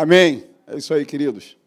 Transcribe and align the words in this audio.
Amém. 0.00 0.48
É 0.64 0.76
isso 0.76 0.94
aí, 0.94 1.04
queridos. 1.04 1.58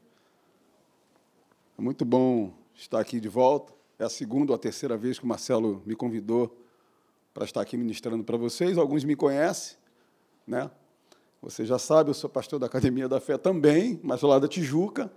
É 1.78 1.82
muito 1.82 2.06
bom 2.06 2.54
estar 2.74 2.98
aqui 2.98 3.20
de 3.20 3.28
volta. 3.28 3.74
É 4.00 4.06
a 4.06 4.10
segunda 4.10 4.54
ou 4.54 4.56
a 4.56 4.58
terceira 4.58 4.96
vez 4.96 5.20
que 5.20 5.26
o 5.26 5.28
Marcelo 5.28 5.84
me 5.86 5.98
convidou 5.98 6.58
para 7.34 7.44
estar 7.44 7.60
aqui 7.60 7.76
ministrando 7.76 8.24
para 8.24 8.38
vocês. 8.38 8.78
Alguns 8.78 9.04
me 9.04 9.18
conhecem, 9.18 9.76
né? 10.48 10.72
Você 11.42 11.66
já 11.66 11.78
sabe, 11.78 12.10
eu 12.10 12.14
sou 12.14 12.30
pastor 12.30 12.58
da 12.58 12.68
Academia 12.68 13.10
da 13.10 13.20
Fé 13.20 13.38
também, 13.38 14.00
mas 14.02 14.22
lá 14.22 14.40
da 14.40 14.48
Tijuca, 14.48 15.12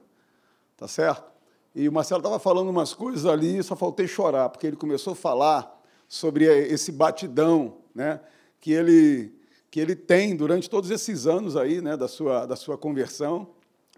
tá 0.76 0.88
certo? 0.88 1.30
E 1.72 1.88
o 1.88 1.92
Marcelo 1.92 2.18
estava 2.18 2.40
falando 2.40 2.68
umas 2.68 2.94
coisas 2.94 3.26
ali, 3.26 3.62
só 3.62 3.76
faltei 3.76 4.08
chorar, 4.08 4.48
porque 4.48 4.66
ele 4.66 4.76
começou 4.76 5.12
a 5.12 5.16
falar 5.16 5.80
sobre 6.08 6.46
esse 6.46 6.90
batidão, 6.90 7.76
né? 7.94 8.20
Que 8.58 8.72
ele 8.72 9.32
que 9.74 9.80
ele 9.80 9.96
tem 9.96 10.36
durante 10.36 10.70
todos 10.70 10.88
esses 10.88 11.26
anos 11.26 11.56
aí, 11.56 11.80
né, 11.80 11.96
da 11.96 12.06
sua 12.06 12.46
da 12.46 12.54
sua 12.54 12.78
conversão. 12.78 13.48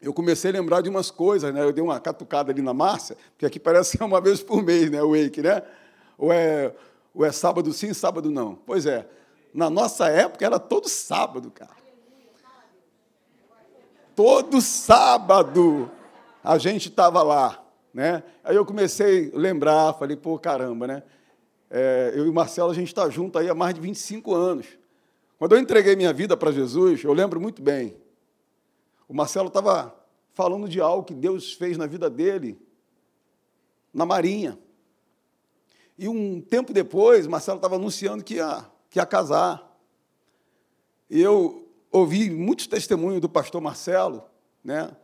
Eu 0.01 0.11
comecei 0.11 0.51
a 0.51 0.55
lembrar 0.55 0.81
de 0.81 0.89
umas 0.89 1.11
coisas, 1.11 1.53
né? 1.53 1.63
Eu 1.63 1.71
dei 1.71 1.85
uma 1.85 2.01
catucada 2.01 2.51
ali 2.51 2.63
na 2.63 2.73
Márcia, 2.73 3.15
porque 3.33 3.45
aqui 3.45 3.61
parece 3.61 3.95
que 3.95 4.03
é 4.03 4.07
uma 4.07 4.19
vez 4.19 4.43
por 4.43 4.63
mês, 4.63 4.91
né, 4.91 5.03
o 5.03 5.11
wake, 5.11 5.43
né? 5.43 5.63
Ou 6.17 6.33
é 6.33 6.75
ou 7.15 7.27
é 7.27 7.31
sábado 7.31 7.71
sim, 7.75 7.93
sábado 7.93 8.31
não. 8.31 8.55
Pois 8.55 8.87
é. 8.87 9.07
Na 9.53 9.69
nossa 9.69 10.09
época 10.09 10.47
era 10.47 10.59
todo 10.59 10.89
sábado, 10.89 11.51
cara. 11.51 11.77
Todo 14.15 14.63
sábado 14.63 15.91
a 16.43 16.57
gente 16.57 16.89
estava 16.89 17.23
lá. 17.23 17.63
Né? 17.93 18.23
Aí 18.43 18.57
eu 18.57 18.65
comecei 18.65 19.31
a 19.31 19.39
lembrar, 19.39 19.93
falei, 19.93 20.17
pô, 20.17 20.39
caramba, 20.39 20.87
né? 20.87 21.03
É, 21.71 22.15
eu 22.17 22.25
e 22.25 22.31
o 22.31 22.33
Marcelo, 22.33 22.71
a 22.71 22.75
gente 22.75 22.89
está 22.89 23.11
junto 23.11 23.39
aí 23.39 23.51
há 23.51 23.55
mais 23.55 23.75
de 23.75 23.81
25 23.83 24.35
anos. 24.35 24.67
Quando 25.39 25.55
eu 25.55 25.59
entreguei 25.59 25.95
minha 25.95 26.13
vida 26.13 26.37
para 26.37 26.51
Jesus, 26.51 27.05
eu 27.05 27.13
lembro 27.13 27.41
muito 27.41 27.61
bem. 27.61 27.97
O 29.07 29.15
Marcelo 29.15 29.49
estava 29.49 29.95
falando 30.33 30.69
de 30.69 30.81
algo 30.81 31.05
que 31.05 31.15
Deus 31.15 31.53
fez 31.53 31.77
na 31.77 31.87
vida 31.87 32.09
dele, 32.09 32.59
na 33.93 34.07
Marinha. 34.07 34.59
E 35.99 36.09
um 36.09 36.41
tempo 36.41 36.73
depois, 36.73 37.27
Marcelo 37.27 37.57
estava 37.57 37.77
anunciando 37.77 38.25
que 38.25 38.35
ia, 38.35 38.67
que 38.89 38.99
ia 38.99 39.07
casar. 39.07 39.79
E 41.09 41.21
eu 41.21 41.69
ouvi 41.91 42.31
muitos 42.31 42.67
testemunhos 42.67 43.21
do 43.21 43.29
pastor 43.29 43.61
Marcelo, 43.61 44.25
né, 44.65 44.95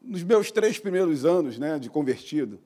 nos 0.00 0.22
meus 0.22 0.50
três 0.50 0.78
primeiros 0.78 1.24
anos 1.24 1.58
né, 1.58 1.78
de 1.78 1.88
convertido. 1.88 2.60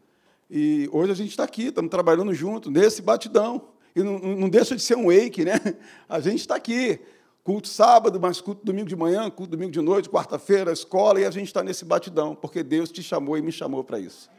E 0.50 0.88
hoje 0.92 1.12
a 1.12 1.14
gente 1.14 1.30
está 1.30 1.44
aqui, 1.44 1.66
estamos 1.66 1.90
trabalhando 1.90 2.34
junto, 2.34 2.70
nesse 2.70 3.00
batidão. 3.00 3.68
E 3.94 4.02
não, 4.02 4.18
não 4.18 4.48
deixa 4.48 4.76
de 4.76 4.82
ser 4.82 4.96
um 4.96 5.06
wake, 5.06 5.44
né? 5.44 5.54
A 6.08 6.20
gente 6.20 6.40
está 6.40 6.56
aqui. 6.56 7.00
Culto 7.42 7.68
sábado, 7.68 8.20
mas 8.20 8.40
culto 8.40 8.64
domingo 8.64 8.88
de 8.88 8.96
manhã, 8.96 9.30
culto 9.30 9.52
domingo 9.52 9.72
de 9.72 9.80
noite, 9.80 10.08
quarta-feira, 10.08 10.72
escola, 10.72 11.20
e 11.20 11.24
a 11.24 11.30
gente 11.30 11.46
está 11.46 11.62
nesse 11.62 11.84
batidão, 11.84 12.34
porque 12.34 12.62
Deus 12.62 12.90
te 12.90 13.02
chamou 13.02 13.38
e 13.38 13.42
me 13.42 13.50
chamou 13.50 13.82
para 13.82 13.98
isso. 13.98 14.30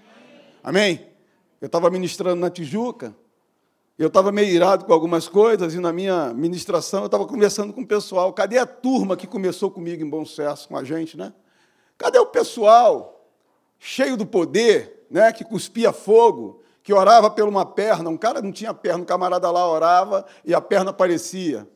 Amém? 0.64 1.08
Eu 1.60 1.66
estava 1.66 1.90
ministrando 1.90 2.40
na 2.40 2.50
Tijuca, 2.50 3.16
eu 3.98 4.08
estava 4.08 4.32
meio 4.32 4.50
irado 4.50 4.86
com 4.86 4.94
algumas 4.94 5.28
coisas 5.28 5.74
e 5.74 5.80
na 5.80 5.94
minha 5.94 6.34
ministração 6.34 7.02
eu 7.02 7.06
estava 7.06 7.26
conversando 7.26 7.74
com 7.74 7.82
o 7.82 7.88
pessoal. 7.88 8.34
Cadê 8.34 8.58
a 8.58 8.66
turma 8.66 9.16
que 9.16 9.28
começou 9.28 9.70
comigo 9.70 10.04
em 10.04 10.10
bom 10.10 10.26
sucesso 10.26 10.68
com 10.68 10.78
a 10.78 10.84
gente, 10.84 11.18
né? 11.18 11.34
Cadê 11.98 12.18
o 12.18 12.26
pessoal 12.26 13.28
cheio 13.78 14.16
do 14.16 14.26
poder, 14.26 15.06
né, 15.10 15.32
que 15.32 15.44
cuspia 15.44 15.92
fogo, 15.92 16.62
que 16.82 16.94
orava 16.94 17.30
por 17.30 17.48
uma 17.48 17.66
perna? 17.66 18.10
Um 18.10 18.18
cara 18.18 18.42
não 18.42 18.52
tinha 18.52 18.74
perna, 18.74 19.04
um 19.04 19.06
camarada 19.06 19.50
lá 19.52 19.68
orava 19.68 20.26
e 20.46 20.54
a 20.54 20.62
perna 20.62 20.92
aparecia. 20.92 21.68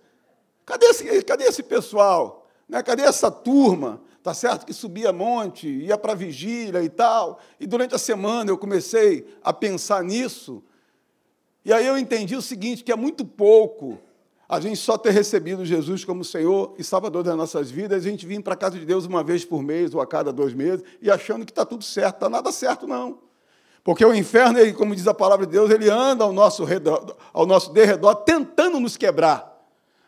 Cadê 0.66 0.86
esse, 0.88 1.22
cadê 1.24 1.44
esse 1.46 1.64
pessoal? 1.64 2.48
Né? 2.68 2.82
Cadê 2.82 3.04
essa 3.04 3.30
turma? 3.30 4.02
Tá 4.24 4.34
certo 4.34 4.66
que 4.66 4.74
subia 4.74 5.14
monte, 5.14 5.68
ia 5.68 5.98
para 5.98 6.16
vigília 6.16 6.82
e 6.82 6.90
tal. 6.90 7.40
E 7.60 7.68
durante 7.68 7.94
a 7.94 8.00
semana 8.00 8.50
eu 8.50 8.58
comecei 8.58 9.28
a 9.44 9.54
pensar 9.54 10.04
nisso 10.04 10.64
e 11.66 11.74
aí 11.74 11.88
eu 11.88 11.98
entendi 11.98 12.36
o 12.36 12.44
seguinte, 12.44 12.84
que 12.84 12.92
é 12.92 12.96
muito 12.96 13.26
pouco 13.26 13.98
a 14.48 14.60
gente 14.60 14.78
só 14.78 14.96
ter 15.00 15.10
recebido 15.10 15.66
Jesus 15.66 16.06
como 16.06 16.24
Senhor 16.24 16.76
e 16.78 16.84
Salvador 16.84 17.24
das 17.24 17.36
nossas 17.36 17.72
vidas, 17.72 18.06
a 18.06 18.08
gente 18.08 18.28
vir 18.28 18.40
para 18.44 18.54
a 18.54 18.58
casa 18.58 18.78
de 18.78 18.86
Deus 18.86 19.08
uma 19.08 19.24
vez 19.24 19.44
por 19.44 19.64
mês 19.64 19.96
ou 19.96 20.00
a 20.00 20.06
cada 20.06 20.32
dois 20.32 20.54
meses 20.54 20.86
e 21.02 21.10
achando 21.10 21.44
que 21.44 21.52
está 21.52 21.66
tudo 21.66 21.84
certo. 21.84 22.18
Está 22.18 22.30
nada 22.30 22.52
certo, 22.52 22.86
não. 22.86 23.18
Porque 23.84 24.06
o 24.06 24.14
inferno, 24.14 24.60
ele, 24.60 24.74
como 24.74 24.96
diz 24.96 25.08
a 25.08 25.14
palavra 25.16 25.48
de 25.48 25.54
Deus, 25.54 25.72
ele 25.72 25.90
anda 25.90 26.24
ao 26.24 26.32
nosso, 26.32 26.64
redor, 26.64 27.18
ao 27.34 27.48
nosso 27.48 27.74
derredor 27.74 28.14
tentando 28.18 28.80
nos 28.80 28.96
quebrar. 28.96 29.55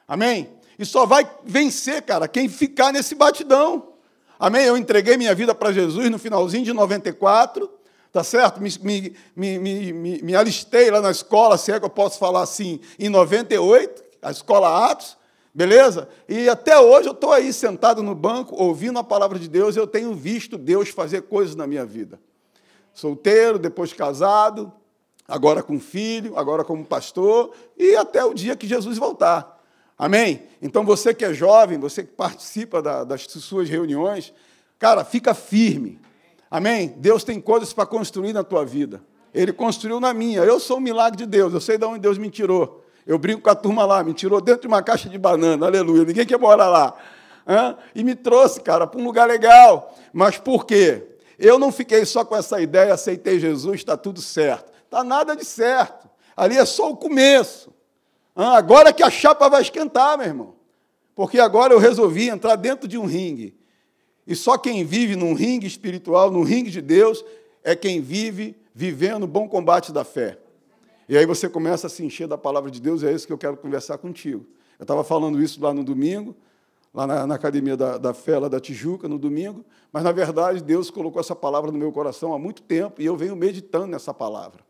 Amém? 0.07 0.49
E 0.79 0.85
só 0.85 1.05
vai 1.05 1.29
vencer, 1.43 2.01
cara, 2.03 2.27
quem 2.27 2.47
ficar 2.47 2.93
nesse 2.93 3.15
batidão. 3.15 3.93
Amém? 4.39 4.65
Eu 4.65 4.77
entreguei 4.77 5.17
minha 5.17 5.33
vida 5.33 5.53
para 5.53 5.71
Jesus 5.71 6.09
no 6.09 6.19
finalzinho 6.19 6.63
de 6.63 6.73
94 6.73 7.77
tá 8.17 8.23
certo? 8.23 8.59
Me, 8.59 8.69
me, 8.81 9.59
me, 9.59 9.93
me, 9.93 10.21
me 10.23 10.35
alistei 10.35 10.89
lá 10.89 10.99
na 10.99 11.11
escola, 11.11 11.55
se 11.55 11.71
é 11.71 11.79
que 11.79 11.85
eu 11.85 11.89
posso 11.89 12.17
falar 12.17 12.41
assim, 12.41 12.79
em 12.97 13.09
98, 13.09 14.03
a 14.21 14.31
escola 14.31 14.89
Atos, 14.89 15.15
beleza? 15.53 16.09
E 16.27 16.49
até 16.49 16.79
hoje 16.79 17.07
eu 17.07 17.13
estou 17.13 17.31
aí 17.31 17.53
sentado 17.53 18.01
no 18.01 18.15
banco, 18.15 18.55
ouvindo 18.55 18.97
a 18.97 19.03
palavra 19.03 19.37
de 19.37 19.47
Deus, 19.47 19.75
eu 19.75 19.85
tenho 19.85 20.15
visto 20.15 20.57
Deus 20.57 20.89
fazer 20.89 21.23
coisas 21.23 21.55
na 21.55 21.67
minha 21.67 21.85
vida. 21.85 22.19
Solteiro, 22.91 23.59
depois 23.59 23.93
casado, 23.93 24.73
agora 25.27 25.61
com 25.61 25.79
filho, 25.79 26.37
agora 26.37 26.63
como 26.63 26.83
pastor, 26.83 27.53
e 27.77 27.95
até 27.95 28.25
o 28.25 28.33
dia 28.33 28.55
que 28.55 28.67
Jesus 28.67 28.97
voltar. 28.97 29.56
Amém? 29.97 30.43
Então 30.61 30.85
você 30.85 31.13
que 31.13 31.25
é 31.25 31.33
jovem, 31.33 31.79
você 31.79 32.03
que 32.03 32.11
participa 32.11 32.81
da, 32.81 33.03
das 33.03 33.23
suas 33.23 33.67
reuniões, 33.67 34.33
cara, 34.77 35.03
fica 35.03 35.33
firme. 35.33 35.99
Amém? 36.51 36.93
Deus 36.97 37.23
tem 37.23 37.41
coisas 37.41 37.73
para 37.73 37.85
construir 37.85 38.31
na 38.31 38.43
tua 38.43 38.63
vida. 38.63 39.01
Ele 39.33 39.51
construiu 39.51 39.99
na 39.99 40.13
minha. 40.13 40.41
Eu 40.41 40.59
sou 40.59 40.77
um 40.77 40.81
milagre 40.81 41.17
de 41.17 41.25
Deus. 41.25 41.53
Eu 41.53 41.61
sei 41.61 41.77
de 41.77 41.85
onde 41.85 41.99
Deus 41.99 42.17
me 42.17 42.29
tirou. 42.29 42.83
Eu 43.05 43.17
brinco 43.17 43.41
com 43.41 43.49
a 43.49 43.55
turma 43.55 43.85
lá, 43.85 44.03
me 44.03 44.13
tirou 44.13 44.41
dentro 44.41 44.61
de 44.61 44.67
uma 44.67 44.83
caixa 44.83 45.07
de 45.07 45.17
banana, 45.17 45.65
aleluia. 45.65 46.03
Ninguém 46.03 46.25
quer 46.25 46.37
morar 46.37 46.67
lá. 46.67 46.93
Hã? 47.47 47.77
E 47.95 48.03
me 48.03 48.13
trouxe, 48.13 48.59
cara, 48.59 48.85
para 48.85 48.99
um 48.99 49.03
lugar 49.03 49.27
legal. 49.27 49.95
Mas 50.11 50.37
por 50.37 50.65
quê? 50.65 51.03
Eu 51.39 51.57
não 51.57 51.71
fiquei 51.71 52.03
só 52.05 52.25
com 52.25 52.35
essa 52.35 52.59
ideia, 52.59 52.93
aceitei 52.93 53.39
Jesus, 53.39 53.75
está 53.75 53.95
tudo 53.95 54.21
certo. 54.21 54.73
Está 54.83 55.03
nada 55.03 55.35
de 55.35 55.45
certo. 55.45 56.09
Ali 56.35 56.57
é 56.57 56.65
só 56.65 56.91
o 56.91 56.97
começo. 56.97 57.71
Hã? 58.37 58.49
Agora 58.51 58.93
que 58.93 59.01
a 59.01 59.09
chapa 59.09 59.49
vai 59.49 59.61
esquentar, 59.61 60.17
meu 60.17 60.27
irmão. 60.27 60.53
Porque 61.15 61.39
agora 61.39 61.73
eu 61.73 61.79
resolvi 61.79 62.29
entrar 62.29 62.55
dentro 62.55 62.87
de 62.87 62.97
um 62.97 63.05
ringue 63.05 63.57
e 64.27 64.35
só 64.35 64.57
quem 64.57 64.83
vive 64.83 65.15
num 65.15 65.33
ringue 65.33 65.65
espiritual, 65.65 66.29
num 66.29 66.43
ringue 66.43 66.69
de 66.69 66.81
Deus, 66.81 67.23
é 67.63 67.73
quem 67.73 68.01
vive 68.01 68.57
vivendo 68.75 69.23
o 69.23 69.27
bom 69.27 69.47
combate 69.47 69.93
da 69.93 70.03
fé. 70.03 70.37
E 71.07 71.17
aí 71.17 71.25
você 71.25 71.47
começa 71.47 71.87
a 71.87 71.89
se 71.89 72.03
encher 72.03 72.27
da 72.27 72.37
palavra 72.37 72.69
de 72.69 72.81
Deus, 72.81 73.01
e 73.01 73.07
é 73.07 73.13
isso 73.13 73.25
que 73.25 73.31
eu 73.31 73.37
quero 73.37 73.55
conversar 73.55 73.97
contigo. 73.97 74.45
Eu 74.77 74.83
estava 74.83 75.01
falando 75.01 75.41
isso 75.41 75.63
lá 75.63 75.73
no 75.73 75.81
domingo, 75.81 76.35
lá 76.93 77.07
na, 77.07 77.25
na 77.25 77.35
Academia 77.35 77.77
da, 77.77 77.97
da 77.97 78.13
Fé, 78.13 78.37
lá 78.37 78.49
da 78.49 78.59
Tijuca, 78.59 79.07
no 79.07 79.17
domingo, 79.17 79.63
mas 79.93 80.03
na 80.03 80.11
verdade 80.11 80.61
Deus 80.61 80.91
colocou 80.91 81.21
essa 81.21 81.35
palavra 81.35 81.71
no 81.71 81.77
meu 81.77 81.91
coração 81.93 82.33
há 82.33 82.37
muito 82.37 82.61
tempo 82.61 83.01
e 83.01 83.05
eu 83.05 83.15
venho 83.15 83.35
meditando 83.35 83.87
nessa 83.87 84.13
palavra. 84.13 84.66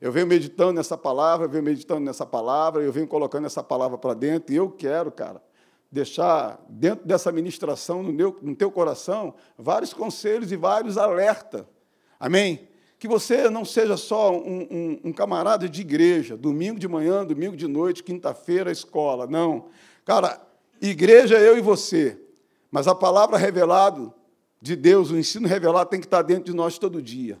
Eu 0.00 0.10
venho 0.10 0.26
meditando 0.26 0.72
nessa 0.72 0.96
palavra, 0.96 1.44
eu 1.46 1.50
venho 1.50 1.62
meditando 1.62 2.00
nessa 2.00 2.24
palavra, 2.24 2.82
eu 2.82 2.90
venho 2.90 3.06
colocando 3.06 3.46
essa 3.46 3.62
palavra 3.62 3.98
para 3.98 4.14
dentro 4.14 4.52
e 4.52 4.56
eu 4.56 4.70
quero, 4.70 5.12
cara, 5.12 5.42
deixar 5.92 6.58
dentro 6.70 7.06
dessa 7.06 7.30
ministração, 7.30 8.02
no, 8.02 8.10
meu, 8.10 8.34
no 8.40 8.56
teu 8.56 8.70
coração, 8.70 9.34
vários 9.58 9.92
conselhos 9.92 10.50
e 10.52 10.56
vários 10.56 10.96
alertas. 10.96 11.64
Amém? 12.18 12.68
Que 12.98 13.06
você 13.06 13.50
não 13.50 13.64
seja 13.64 13.96
só 13.96 14.32
um, 14.32 14.68
um, 14.70 15.00
um, 15.04 15.12
camarada 15.12 15.68
de 15.68 15.82
igreja, 15.82 16.36
domingo 16.36 16.78
de 16.78 16.88
manhã, 16.88 17.24
domingo 17.24 17.56
de 17.56 17.66
noite, 17.66 18.02
quinta-feira, 18.02 18.70
escola. 18.70 19.26
Não. 19.26 19.66
Cara, 20.04 20.40
igreja 20.80 21.36
é 21.36 21.46
eu 21.46 21.58
e 21.58 21.60
você. 21.60 22.18
Mas 22.70 22.86
a 22.86 22.94
palavra 22.94 23.36
revelada 23.36 24.12
de 24.62 24.76
Deus, 24.76 25.10
o 25.10 25.18
ensino 25.18 25.48
revelado, 25.48 25.90
tem 25.90 26.00
que 26.00 26.06
estar 26.06 26.22
dentro 26.22 26.44
de 26.44 26.54
nós 26.54 26.78
todo 26.78 27.02
dia. 27.02 27.38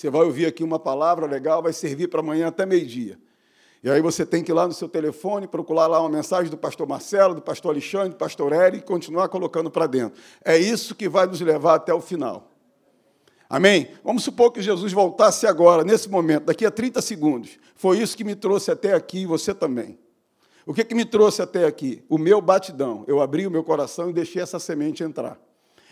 Você 0.00 0.08
vai 0.08 0.22
ouvir 0.22 0.46
aqui 0.46 0.64
uma 0.64 0.78
palavra 0.78 1.26
legal, 1.26 1.62
vai 1.62 1.74
servir 1.74 2.08
para 2.08 2.20
amanhã 2.20 2.46
até 2.46 2.64
meio-dia. 2.64 3.18
E 3.84 3.90
aí 3.90 4.00
você 4.00 4.24
tem 4.24 4.42
que 4.42 4.50
ir 4.50 4.54
lá 4.54 4.66
no 4.66 4.72
seu 4.72 4.88
telefone, 4.88 5.46
procurar 5.46 5.88
lá 5.88 6.00
uma 6.00 6.08
mensagem 6.08 6.50
do 6.50 6.56
pastor 6.56 6.88
Marcelo, 6.88 7.34
do 7.34 7.42
pastor 7.42 7.72
Alexandre, 7.72 8.08
do 8.08 8.16
pastor 8.16 8.50
Eric 8.54 8.78
e 8.78 8.80
continuar 8.80 9.28
colocando 9.28 9.70
para 9.70 9.86
dentro. 9.86 10.18
É 10.42 10.56
isso 10.56 10.94
que 10.94 11.06
vai 11.06 11.26
nos 11.26 11.42
levar 11.42 11.74
até 11.74 11.92
o 11.92 12.00
final. 12.00 12.50
Amém? 13.46 13.90
Vamos 14.02 14.24
supor 14.24 14.52
que 14.52 14.62
Jesus 14.62 14.90
voltasse 14.90 15.46
agora, 15.46 15.84
nesse 15.84 16.08
momento, 16.08 16.44
daqui 16.44 16.64
a 16.64 16.70
30 16.70 17.02
segundos. 17.02 17.58
Foi 17.74 17.98
isso 17.98 18.16
que 18.16 18.24
me 18.24 18.34
trouxe 18.34 18.70
até 18.70 18.94
aqui 18.94 19.18
e 19.18 19.26
você 19.26 19.52
também. 19.52 19.98
O 20.64 20.72
que, 20.72 20.82
que 20.82 20.94
me 20.94 21.04
trouxe 21.04 21.42
até 21.42 21.66
aqui? 21.66 22.02
O 22.08 22.16
meu 22.16 22.40
batidão. 22.40 23.04
Eu 23.06 23.20
abri 23.20 23.46
o 23.46 23.50
meu 23.50 23.62
coração 23.62 24.08
e 24.08 24.14
deixei 24.14 24.40
essa 24.40 24.58
semente 24.58 25.02
entrar. 25.02 25.38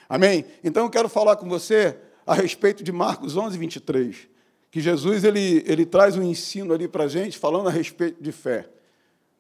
Amém? 0.09 0.47
Então 0.65 0.85
eu 0.85 0.89
quero 0.89 1.11
falar 1.11 1.37
com 1.37 1.47
você 1.47 2.08
a 2.29 2.35
respeito 2.35 2.85
de 2.85 2.93
Marcos 2.93 3.37
11, 3.37 3.57
23 3.59 4.29
que 4.71 4.81
Jesus 4.81 5.25
ele, 5.25 5.63
ele 5.67 5.87
traz 5.87 6.17
um 6.17 6.23
ensino 6.23 6.75
ali 6.75 6.87
para 6.87 7.05
a 7.05 7.09
gente, 7.09 7.39
falando 7.39 7.69
a 7.69 7.73
respeito 7.73 8.23
de 8.23 8.33
fé. 8.33 8.69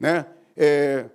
Né? 0.00 0.26
É, 0.56 1.06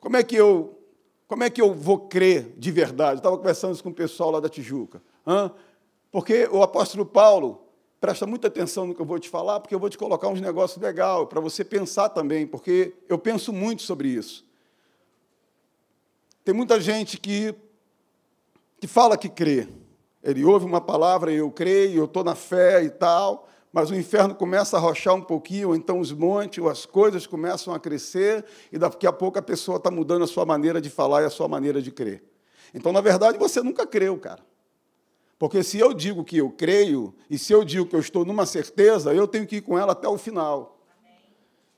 como 0.00 0.16
é 0.16 0.22
que 0.22 0.36
eu 0.36 0.78
Como 1.26 1.42
é 1.42 1.50
que 1.50 1.60
eu 1.60 1.74
vou 1.74 1.98
crer 1.98 2.54
de 2.56 2.70
verdade? 2.70 3.18
estava 3.18 3.36
conversando 3.36 3.74
isso 3.74 3.82
com 3.82 3.90
o 3.90 3.94
pessoal 3.94 4.30
lá 4.30 4.40
da 4.40 4.48
Tijuca. 4.48 5.02
Hã? 5.26 5.50
Porque 6.12 6.48
o 6.52 6.62
apóstolo 6.62 7.04
Paulo, 7.04 7.66
presta 8.00 8.24
muita 8.24 8.46
atenção 8.46 8.86
no 8.86 8.94
que 8.94 9.00
eu 9.00 9.06
vou 9.06 9.18
te 9.18 9.28
falar, 9.28 9.58
porque 9.58 9.74
eu 9.74 9.80
vou 9.80 9.90
te 9.90 9.98
colocar 9.98 10.28
uns 10.28 10.40
negócios 10.40 10.80
legais 10.80 11.26
para 11.28 11.40
você 11.40 11.64
pensar 11.64 12.10
também, 12.10 12.46
porque 12.46 12.94
eu 13.08 13.18
penso 13.18 13.52
muito 13.52 13.82
sobre 13.82 14.08
isso. 14.08 14.44
Tem 16.44 16.54
muita 16.54 16.80
gente 16.80 17.18
que, 17.18 17.54
que 18.78 18.86
fala 18.86 19.16
que 19.16 19.28
crê. 19.28 19.66
Ele 20.24 20.42
ouve 20.44 20.64
uma 20.64 20.80
palavra, 20.80 21.30
eu 21.30 21.50
creio, 21.50 21.98
eu 21.98 22.04
estou 22.06 22.24
na 22.24 22.34
fé 22.34 22.82
e 22.82 22.88
tal, 22.88 23.46
mas 23.70 23.90
o 23.90 23.94
inferno 23.94 24.34
começa 24.34 24.78
a 24.78 24.80
rochar 24.80 25.14
um 25.14 25.20
pouquinho, 25.20 25.68
ou 25.68 25.76
então 25.76 26.00
os 26.00 26.10
montes, 26.12 26.62
ou 26.62 26.70
as 26.70 26.86
coisas 26.86 27.26
começam 27.26 27.74
a 27.74 27.78
crescer, 27.78 28.42
e 28.72 28.78
daqui 28.78 29.06
a 29.06 29.12
pouco 29.12 29.38
a 29.38 29.42
pessoa 29.42 29.76
está 29.76 29.90
mudando 29.90 30.24
a 30.24 30.26
sua 30.26 30.46
maneira 30.46 30.80
de 30.80 30.88
falar 30.88 31.22
e 31.22 31.26
a 31.26 31.30
sua 31.30 31.46
maneira 31.46 31.82
de 31.82 31.90
crer. 31.90 32.24
Então, 32.72 32.90
na 32.90 33.02
verdade, 33.02 33.36
você 33.36 33.62
nunca 33.62 33.86
creu, 33.86 34.16
cara. 34.18 34.42
Porque 35.38 35.62
se 35.62 35.78
eu 35.78 35.92
digo 35.92 36.24
que 36.24 36.38
eu 36.38 36.50
creio, 36.50 37.14
e 37.28 37.36
se 37.36 37.52
eu 37.52 37.62
digo 37.64 37.84
que 37.84 37.94
eu 37.94 38.00
estou 38.00 38.24
numa 38.24 38.46
certeza, 38.46 39.12
eu 39.12 39.28
tenho 39.28 39.46
que 39.46 39.56
ir 39.56 39.60
com 39.60 39.78
ela 39.78 39.92
até 39.92 40.08
o 40.08 40.16
final. 40.16 40.78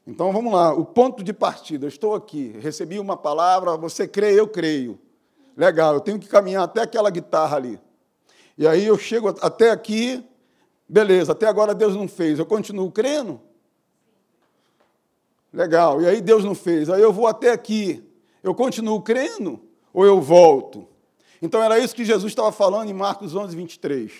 Então 0.06 0.32
vamos 0.32 0.52
lá, 0.52 0.72
o 0.72 0.84
ponto 0.84 1.24
de 1.24 1.32
partida. 1.32 1.86
Eu 1.86 1.88
estou 1.88 2.14
aqui, 2.14 2.54
recebi 2.60 3.00
uma 3.00 3.16
palavra, 3.16 3.76
você 3.76 4.06
crê, 4.06 4.38
eu 4.38 4.46
creio. 4.46 4.98
Legal, 5.56 5.94
eu 5.94 6.00
tenho 6.00 6.18
que 6.18 6.28
caminhar 6.28 6.62
até 6.62 6.82
aquela 6.82 7.10
guitarra 7.10 7.56
ali. 7.56 7.80
E 8.56 8.66
aí 8.66 8.86
eu 8.86 8.98
chego 8.98 9.28
até 9.40 9.70
aqui, 9.70 10.24
Beleza, 10.88 11.32
até 11.32 11.46
agora 11.46 11.74
Deus 11.74 11.96
não 11.96 12.06
fez, 12.06 12.38
eu 12.38 12.46
continuo 12.46 12.90
crendo? 12.92 13.40
Legal, 15.52 16.00
e 16.00 16.06
aí 16.06 16.20
Deus 16.20 16.44
não 16.44 16.54
fez, 16.54 16.88
aí 16.88 17.02
eu 17.02 17.12
vou 17.12 17.26
até 17.26 17.50
aqui, 17.50 18.04
eu 18.42 18.54
continuo 18.54 19.02
crendo 19.02 19.60
ou 19.92 20.04
eu 20.04 20.20
volto? 20.20 20.86
Então 21.42 21.62
era 21.62 21.78
isso 21.78 21.94
que 21.94 22.04
Jesus 22.04 22.30
estava 22.30 22.52
falando 22.52 22.88
em 22.88 22.94
Marcos 22.94 23.34
11, 23.34 23.56
23. 23.56 24.12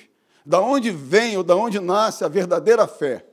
Da 0.44 0.61
onde 0.61 0.91
vem 0.91 1.37
ou 1.37 1.44
da 1.44 1.55
onde 1.55 1.79
nasce 1.79 2.25
a 2.25 2.29
verdadeira 2.29 2.87
fé? 2.87 3.25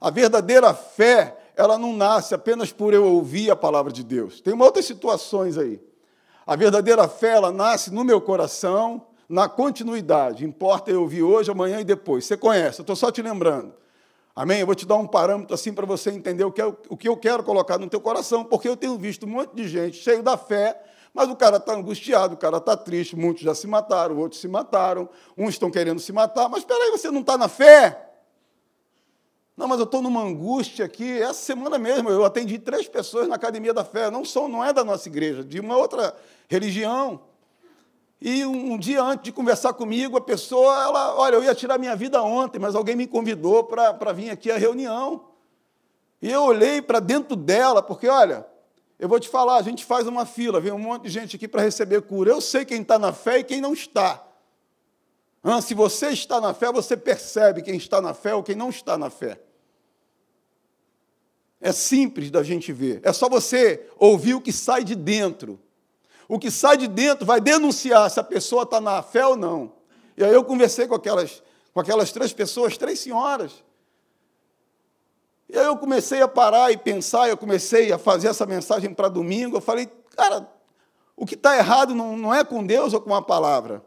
A 0.00 0.10
verdadeira 0.10 0.74
fé, 0.74 1.36
ela 1.56 1.78
não 1.78 1.94
nasce 1.96 2.34
apenas 2.34 2.72
por 2.72 2.92
eu 2.92 3.04
ouvir 3.04 3.50
a 3.50 3.56
palavra 3.56 3.92
de 3.92 4.02
Deus. 4.02 4.40
Tem 4.40 4.52
outras 4.60 4.84
situações 4.84 5.56
aí. 5.56 5.80
A 6.46 6.56
verdadeira 6.56 7.08
fé, 7.08 7.32
ela 7.32 7.52
nasce 7.52 7.92
no 7.92 8.04
meu 8.04 8.20
coração, 8.20 9.06
na 9.34 9.48
continuidade. 9.48 10.44
Importa 10.44 10.92
eu 10.92 11.00
ouvir 11.00 11.24
hoje, 11.24 11.50
amanhã 11.50 11.80
e 11.80 11.84
depois. 11.84 12.24
Você 12.24 12.36
conhece, 12.36 12.78
eu 12.78 12.84
estou 12.84 12.94
só 12.94 13.10
te 13.10 13.20
lembrando. 13.20 13.74
Amém? 14.34 14.60
Eu 14.60 14.66
vou 14.66 14.76
te 14.76 14.86
dar 14.86 14.94
um 14.94 15.08
parâmetro 15.08 15.52
assim 15.52 15.72
para 15.72 15.84
você 15.84 16.10
entender 16.10 16.44
o 16.44 16.52
que, 16.52 16.62
eu, 16.62 16.78
o 16.88 16.96
que 16.96 17.08
eu 17.08 17.16
quero 17.16 17.42
colocar 17.42 17.76
no 17.76 17.88
teu 17.88 18.00
coração, 18.00 18.44
porque 18.44 18.68
eu 18.68 18.76
tenho 18.76 18.96
visto 18.96 19.26
um 19.26 19.30
monte 19.30 19.52
de 19.52 19.66
gente 19.66 19.96
cheio 19.96 20.22
da 20.22 20.36
fé, 20.36 20.80
mas 21.12 21.28
o 21.28 21.34
cara 21.34 21.56
está 21.56 21.74
angustiado, 21.74 22.34
o 22.34 22.36
cara 22.36 22.58
está 22.58 22.76
triste, 22.76 23.16
muitos 23.16 23.42
já 23.42 23.56
se 23.56 23.66
mataram, 23.66 24.16
outros 24.18 24.40
se 24.40 24.46
mataram, 24.46 25.08
uns 25.36 25.50
estão 25.50 25.68
querendo 25.68 25.98
se 25.98 26.12
matar, 26.12 26.48
mas 26.48 26.60
espera 26.60 26.84
aí, 26.84 26.92
você 26.92 27.10
não 27.10 27.20
está 27.20 27.36
na 27.36 27.48
fé? 27.48 28.12
Não, 29.56 29.66
mas 29.66 29.80
eu 29.80 29.84
estou 29.84 30.00
numa 30.00 30.22
angústia 30.22 30.84
aqui. 30.84 31.20
Essa 31.20 31.40
semana 31.40 31.76
mesmo 31.76 32.08
eu 32.08 32.24
atendi 32.24 32.58
três 32.58 32.86
pessoas 32.88 33.26
na 33.26 33.34
Academia 33.34 33.74
da 33.74 33.84
Fé, 33.84 34.10
não 34.10 34.24
são, 34.24 34.48
não 34.48 34.64
é 34.64 34.72
da 34.72 34.84
nossa 34.84 35.08
igreja, 35.08 35.42
de 35.42 35.58
uma 35.58 35.76
outra 35.76 36.14
religião. 36.48 37.20
E 38.20 38.44
um 38.44 38.78
dia 38.78 39.02
antes 39.02 39.24
de 39.24 39.32
conversar 39.32 39.74
comigo, 39.74 40.16
a 40.16 40.20
pessoa, 40.20 40.82
ela, 40.82 41.14
olha, 41.16 41.34
eu 41.36 41.44
ia 41.44 41.54
tirar 41.54 41.78
minha 41.78 41.94
vida 41.94 42.22
ontem, 42.22 42.58
mas 42.58 42.74
alguém 42.74 42.96
me 42.96 43.06
convidou 43.06 43.64
para 43.64 44.12
vir 44.12 44.30
aqui 44.30 44.50
à 44.50 44.56
reunião. 44.56 45.28
E 46.22 46.30
eu 46.30 46.42
olhei 46.42 46.80
para 46.80 47.00
dentro 47.00 47.36
dela, 47.36 47.82
porque, 47.82 48.08
olha, 48.08 48.46
eu 48.98 49.08
vou 49.08 49.20
te 49.20 49.28
falar, 49.28 49.56
a 49.56 49.62
gente 49.62 49.84
faz 49.84 50.06
uma 50.06 50.24
fila, 50.24 50.60
vem 50.60 50.72
um 50.72 50.78
monte 50.78 51.02
de 51.02 51.10
gente 51.10 51.36
aqui 51.36 51.46
para 51.46 51.60
receber 51.60 52.00
cura. 52.02 52.30
Eu 52.30 52.40
sei 52.40 52.64
quem 52.64 52.80
está 52.80 52.98
na 52.98 53.12
fé 53.12 53.40
e 53.40 53.44
quem 53.44 53.60
não 53.60 53.72
está. 53.74 54.26
Ah, 55.42 55.60
se 55.60 55.74
você 55.74 56.08
está 56.08 56.40
na 56.40 56.54
fé, 56.54 56.72
você 56.72 56.96
percebe 56.96 57.60
quem 57.60 57.76
está 57.76 58.00
na 58.00 58.14
fé 58.14 58.34
ou 58.34 58.42
quem 58.42 58.56
não 58.56 58.70
está 58.70 58.96
na 58.96 59.10
fé. 59.10 59.38
É 61.60 61.72
simples 61.72 62.30
da 62.30 62.42
gente 62.42 62.72
ver. 62.72 63.00
É 63.02 63.12
só 63.12 63.28
você 63.28 63.86
ouvir 63.98 64.34
o 64.34 64.40
que 64.40 64.52
sai 64.52 64.84
de 64.84 64.94
dentro. 64.94 65.60
O 66.28 66.38
que 66.38 66.50
sai 66.50 66.76
de 66.76 66.88
dentro 66.88 67.26
vai 67.26 67.40
denunciar 67.40 68.10
se 68.10 68.18
a 68.18 68.24
pessoa 68.24 68.62
está 68.62 68.80
na 68.80 69.02
fé 69.02 69.26
ou 69.26 69.36
não. 69.36 69.72
E 70.16 70.24
aí 70.24 70.32
eu 70.32 70.44
conversei 70.44 70.86
com 70.86 70.94
aquelas, 70.94 71.42
com 71.72 71.80
aquelas 71.80 72.12
três 72.12 72.32
pessoas, 72.32 72.76
três 72.76 73.00
senhoras. 73.00 73.64
E 75.48 75.58
aí 75.58 75.66
eu 75.66 75.76
comecei 75.76 76.22
a 76.22 76.28
parar 76.28 76.72
e 76.72 76.76
pensar, 76.76 77.28
eu 77.28 77.36
comecei 77.36 77.92
a 77.92 77.98
fazer 77.98 78.28
essa 78.28 78.46
mensagem 78.46 78.92
para 78.92 79.08
domingo. 79.08 79.56
Eu 79.56 79.60
falei, 79.60 79.86
cara, 80.16 80.48
o 81.16 81.26
que 81.26 81.34
está 81.34 81.56
errado 81.56 81.94
não, 81.94 82.16
não 82.16 82.34
é 82.34 82.42
com 82.42 82.64
Deus 82.64 82.92
ou 82.92 83.00
com 83.00 83.14
a 83.14 83.22
palavra. 83.22 83.84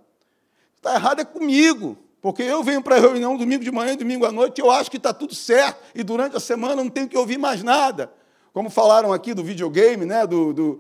Está 0.76 0.96
errado 0.96 1.22
é 1.22 1.26
comigo. 1.26 1.98
Porque 2.22 2.44
eu 2.44 2.64
venho 2.64 2.82
para 2.82 2.96
a 2.96 3.00
reunião 3.00 3.38
domingo 3.38 3.64
de 3.64 3.72
manhã 3.72 3.94
e 3.94 3.96
domingo 3.96 4.26
à 4.26 4.32
noite, 4.32 4.60
eu 4.60 4.72
acho 4.72 4.90
que 4.90 4.98
está 4.98 5.14
tudo 5.14 5.36
certo, 5.36 5.80
e 5.94 6.04
durante 6.04 6.36
a 6.36 6.40
semana 6.40 6.76
não 6.76 6.90
tenho 6.90 7.08
que 7.08 7.18
ouvir 7.18 7.38
mais 7.38 7.64
nada. 7.64 8.12
Como 8.52 8.70
falaram 8.70 9.14
aqui 9.14 9.34
do 9.34 9.44
videogame, 9.44 10.04
né, 10.04 10.26
do, 10.26 10.52
do 10.52 10.80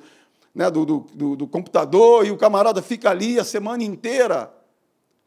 né, 0.58 0.72
do, 0.72 0.84
do, 0.84 1.36
do 1.36 1.48
computador 1.48 2.26
e 2.26 2.32
o 2.32 2.38
camarada 2.38 2.82
fica 2.82 3.12
ali 3.12 3.40
a 3.40 3.44
semana 3.44 3.84
inteira. 3.84 4.52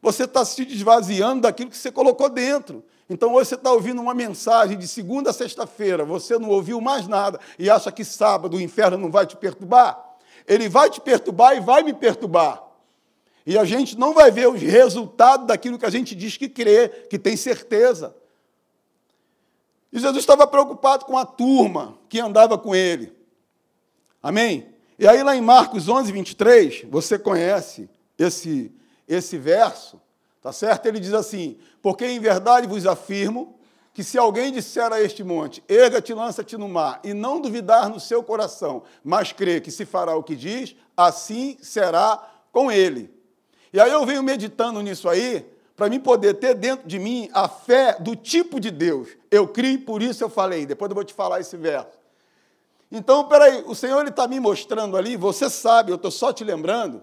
Você 0.02 0.24
está 0.24 0.44
se 0.44 0.64
desvaziando 0.64 1.42
daquilo 1.42 1.70
que 1.70 1.76
você 1.76 1.92
colocou 1.92 2.28
dentro. 2.28 2.82
Então, 3.08 3.34
hoje 3.34 3.50
você 3.50 3.54
está 3.54 3.70
ouvindo 3.70 4.02
uma 4.02 4.12
mensagem 4.12 4.76
de 4.76 4.88
segunda 4.88 5.30
a 5.30 5.32
sexta-feira, 5.32 6.04
você 6.04 6.36
não 6.36 6.48
ouviu 6.48 6.80
mais 6.80 7.06
nada 7.06 7.38
e 7.60 7.70
acha 7.70 7.92
que 7.92 8.04
sábado 8.04 8.56
o 8.56 8.60
inferno 8.60 8.98
não 8.98 9.08
vai 9.08 9.24
te 9.24 9.36
perturbar? 9.36 10.04
Ele 10.48 10.68
vai 10.68 10.90
te 10.90 11.00
perturbar 11.00 11.56
e 11.56 11.60
vai 11.60 11.84
me 11.84 11.94
perturbar. 11.94 12.64
E 13.46 13.56
a 13.56 13.64
gente 13.64 13.96
não 13.96 14.12
vai 14.12 14.32
ver 14.32 14.48
os 14.48 14.60
resultados 14.60 15.46
daquilo 15.46 15.78
que 15.78 15.86
a 15.86 15.90
gente 15.90 16.12
diz 16.12 16.36
que 16.36 16.48
crê, 16.48 16.88
que 17.08 17.20
tem 17.20 17.36
certeza. 17.36 18.16
E 19.92 20.00
Jesus 20.00 20.18
estava 20.18 20.44
preocupado 20.44 21.04
com 21.04 21.16
a 21.16 21.24
turma 21.24 21.96
que 22.08 22.18
andava 22.18 22.58
com 22.58 22.74
ele. 22.74 23.12
Amém? 24.20 24.69
E 25.00 25.08
aí, 25.08 25.22
lá 25.22 25.34
em 25.34 25.40
Marcos 25.40 25.88
11, 25.88 26.12
23, 26.12 26.84
você 26.90 27.18
conhece 27.18 27.88
esse, 28.18 28.70
esse 29.08 29.38
verso, 29.38 29.98
tá 30.42 30.52
certo? 30.52 30.84
Ele 30.84 31.00
diz 31.00 31.14
assim: 31.14 31.56
Porque 31.80 32.04
em 32.04 32.20
verdade 32.20 32.66
vos 32.66 32.86
afirmo 32.86 33.58
que 33.94 34.04
se 34.04 34.18
alguém 34.18 34.52
disser 34.52 34.92
a 34.92 35.00
este 35.00 35.24
monte, 35.24 35.64
erga-te, 35.66 36.12
lança-te 36.12 36.54
no 36.58 36.68
mar, 36.68 37.00
e 37.02 37.14
não 37.14 37.40
duvidar 37.40 37.88
no 37.88 37.98
seu 37.98 38.22
coração, 38.22 38.82
mas 39.02 39.32
crer 39.32 39.62
que 39.62 39.70
se 39.70 39.86
fará 39.86 40.14
o 40.14 40.22
que 40.22 40.36
diz, 40.36 40.76
assim 40.94 41.56
será 41.62 42.22
com 42.52 42.70
ele. 42.70 43.10
E 43.72 43.80
aí 43.80 43.90
eu 43.90 44.04
venho 44.04 44.22
meditando 44.22 44.82
nisso 44.82 45.08
aí, 45.08 45.46
para 45.74 45.88
mim 45.88 45.98
poder 45.98 46.34
ter 46.34 46.54
dentro 46.54 46.86
de 46.86 46.98
mim 46.98 47.30
a 47.32 47.48
fé 47.48 47.96
do 47.98 48.14
tipo 48.14 48.60
de 48.60 48.70
Deus. 48.70 49.08
Eu 49.30 49.48
criei, 49.48 49.78
por 49.78 50.02
isso 50.02 50.22
eu 50.22 50.28
falei. 50.28 50.66
Depois 50.66 50.90
eu 50.90 50.94
vou 50.94 51.04
te 51.04 51.14
falar 51.14 51.40
esse 51.40 51.56
verso. 51.56 51.99
Então, 52.90 53.28
peraí, 53.28 53.62
o 53.66 53.74
Senhor 53.74 54.06
está 54.06 54.26
me 54.26 54.40
mostrando 54.40 54.96
ali, 54.96 55.16
você 55.16 55.48
sabe, 55.48 55.92
eu 55.92 55.96
estou 55.96 56.10
só 56.10 56.32
te 56.32 56.42
lembrando, 56.42 57.02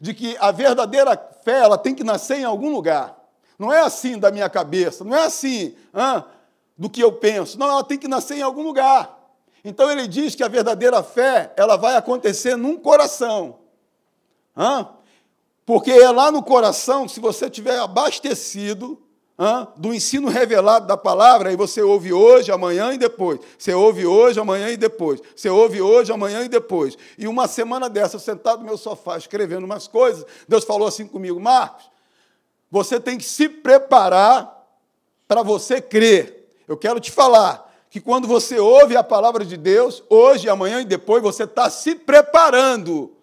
de 0.00 0.14
que 0.14 0.36
a 0.38 0.50
verdadeira 0.52 1.16
fé 1.42 1.60
ela 1.60 1.76
tem 1.76 1.94
que 1.94 2.04
nascer 2.04 2.38
em 2.38 2.44
algum 2.44 2.70
lugar. 2.70 3.16
Não 3.58 3.72
é 3.72 3.80
assim 3.80 4.18
da 4.18 4.30
minha 4.30 4.48
cabeça, 4.48 5.02
não 5.02 5.16
é 5.16 5.24
assim 5.24 5.74
ah, 5.92 6.24
do 6.76 6.88
que 6.88 7.00
eu 7.00 7.12
penso. 7.12 7.58
Não, 7.58 7.68
ela 7.68 7.82
tem 7.82 7.98
que 7.98 8.06
nascer 8.06 8.36
em 8.36 8.42
algum 8.42 8.62
lugar. 8.62 9.16
Então 9.64 9.90
ele 9.90 10.06
diz 10.06 10.34
que 10.34 10.44
a 10.44 10.48
verdadeira 10.48 11.02
fé 11.02 11.52
ela 11.56 11.76
vai 11.76 11.96
acontecer 11.96 12.54
num 12.54 12.76
coração. 12.76 13.58
Ah, 14.54 14.90
porque 15.64 15.90
é 15.90 16.10
lá 16.10 16.30
no 16.30 16.42
coração, 16.42 17.08
se 17.08 17.18
você 17.18 17.50
tiver 17.50 17.78
abastecido 17.78 19.02
do 19.76 19.92
ensino 19.92 20.28
revelado 20.28 20.86
da 20.86 20.96
palavra, 20.96 21.50
aí 21.50 21.56
você 21.56 21.82
ouve 21.82 22.10
hoje, 22.10 22.50
amanhã 22.50 22.94
e 22.94 22.98
depois. 22.98 23.38
Você 23.58 23.74
ouve 23.74 24.06
hoje, 24.06 24.40
amanhã 24.40 24.70
e 24.70 24.76
depois. 24.78 25.20
Você 25.34 25.50
ouve 25.50 25.82
hoje, 25.82 26.10
amanhã 26.10 26.42
e 26.42 26.48
depois. 26.48 26.96
E 27.18 27.28
uma 27.28 27.46
semana 27.46 27.90
dessa, 27.90 28.18
sentado 28.18 28.60
no 28.60 28.64
meu 28.64 28.78
sofá, 28.78 29.18
escrevendo 29.18 29.64
umas 29.64 29.86
coisas, 29.86 30.24
Deus 30.48 30.64
falou 30.64 30.88
assim 30.88 31.06
comigo: 31.06 31.38
Marcos, 31.38 31.90
você 32.70 32.98
tem 32.98 33.18
que 33.18 33.24
se 33.24 33.46
preparar 33.48 34.66
para 35.28 35.42
você 35.42 35.82
crer. 35.82 36.48
Eu 36.66 36.76
quero 36.76 36.98
te 36.98 37.10
falar 37.10 37.70
que 37.90 38.00
quando 38.00 38.26
você 38.26 38.58
ouve 38.58 38.96
a 38.96 39.04
palavra 39.04 39.44
de 39.44 39.56
Deus, 39.56 40.02
hoje, 40.08 40.48
amanhã 40.48 40.80
e 40.80 40.84
depois, 40.86 41.22
você 41.22 41.44
está 41.44 41.68
se 41.68 41.94
preparando. 41.94 43.14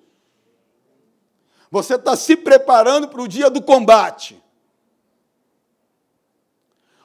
Você 1.72 1.96
está 1.96 2.16
se 2.16 2.36
preparando 2.36 3.08
para 3.08 3.22
o 3.22 3.28
dia 3.28 3.50
do 3.50 3.64
combate. 3.64 4.43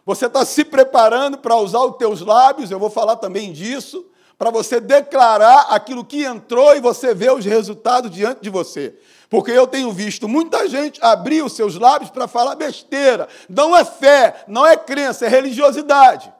Você 0.08 0.24
está 0.24 0.42
se 0.42 0.64
preparando 0.64 1.36
para 1.36 1.54
usar 1.56 1.80
os 1.80 1.98
teus 1.98 2.22
lábios, 2.22 2.70
eu 2.70 2.78
vou 2.78 2.88
falar 2.88 3.16
também 3.16 3.52
disso, 3.52 4.06
para 4.38 4.50
você 4.50 4.80
declarar 4.80 5.66
aquilo 5.68 6.02
que 6.02 6.24
entrou 6.24 6.74
e 6.74 6.80
você 6.80 7.12
vê 7.12 7.30
os 7.30 7.44
resultados 7.44 8.10
diante 8.10 8.40
de 8.40 8.48
você. 8.48 8.94
Porque 9.28 9.50
eu 9.50 9.66
tenho 9.66 9.92
visto 9.92 10.26
muita 10.26 10.66
gente 10.66 10.98
abrir 11.02 11.44
os 11.44 11.52
seus 11.52 11.74
lábios 11.74 12.10
para 12.10 12.26
falar 12.26 12.54
besteira. 12.54 13.28
Não 13.50 13.76
é 13.76 13.84
fé, 13.84 14.44
não 14.48 14.66
é 14.66 14.78
crença, 14.78 15.26
é 15.26 15.28
religiosidade. 15.28 16.32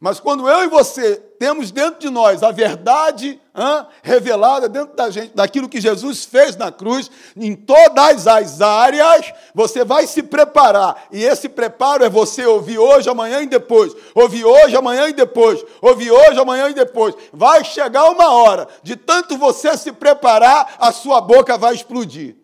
Mas 0.00 0.18
quando 0.18 0.48
eu 0.48 0.64
e 0.64 0.66
você 0.66 1.16
temos 1.38 1.70
dentro 1.70 2.00
de 2.00 2.08
nós 2.08 2.42
a 2.42 2.50
verdade 2.50 3.38
hã, 3.54 3.86
revelada 4.02 4.66
dentro 4.66 4.96
da 4.96 5.10
gente, 5.10 5.36
daquilo 5.36 5.68
que 5.68 5.78
Jesus 5.78 6.24
fez 6.24 6.56
na 6.56 6.72
cruz, 6.72 7.10
em 7.36 7.54
todas 7.54 8.26
as 8.26 8.62
áreas, 8.62 9.30
você 9.54 9.84
vai 9.84 10.06
se 10.06 10.22
preparar. 10.22 11.04
E 11.12 11.22
esse 11.22 11.50
preparo 11.50 12.02
é 12.02 12.08
você 12.08 12.46
ouvir 12.46 12.78
hoje, 12.78 13.10
amanhã 13.10 13.42
e 13.42 13.46
depois. 13.46 13.94
Ouvir 14.14 14.42
hoje, 14.42 14.74
amanhã 14.74 15.06
e 15.06 15.12
depois. 15.12 15.62
Ouvir 15.82 16.10
hoje, 16.10 16.40
amanhã 16.40 16.70
e 16.70 16.74
depois. 16.74 17.14
Vai 17.30 17.62
chegar 17.62 18.08
uma 18.08 18.32
hora, 18.32 18.68
de 18.82 18.96
tanto 18.96 19.36
você 19.36 19.76
se 19.76 19.92
preparar, 19.92 20.76
a 20.78 20.92
sua 20.92 21.20
boca 21.20 21.58
vai 21.58 21.74
explodir. 21.74 22.36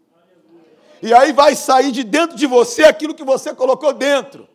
E 1.00 1.14
aí 1.14 1.32
vai 1.32 1.56
sair 1.56 1.90
de 1.90 2.04
dentro 2.04 2.36
de 2.36 2.46
você 2.46 2.84
aquilo 2.84 3.14
que 3.14 3.24
você 3.24 3.54
colocou 3.54 3.94
dentro. 3.94 4.46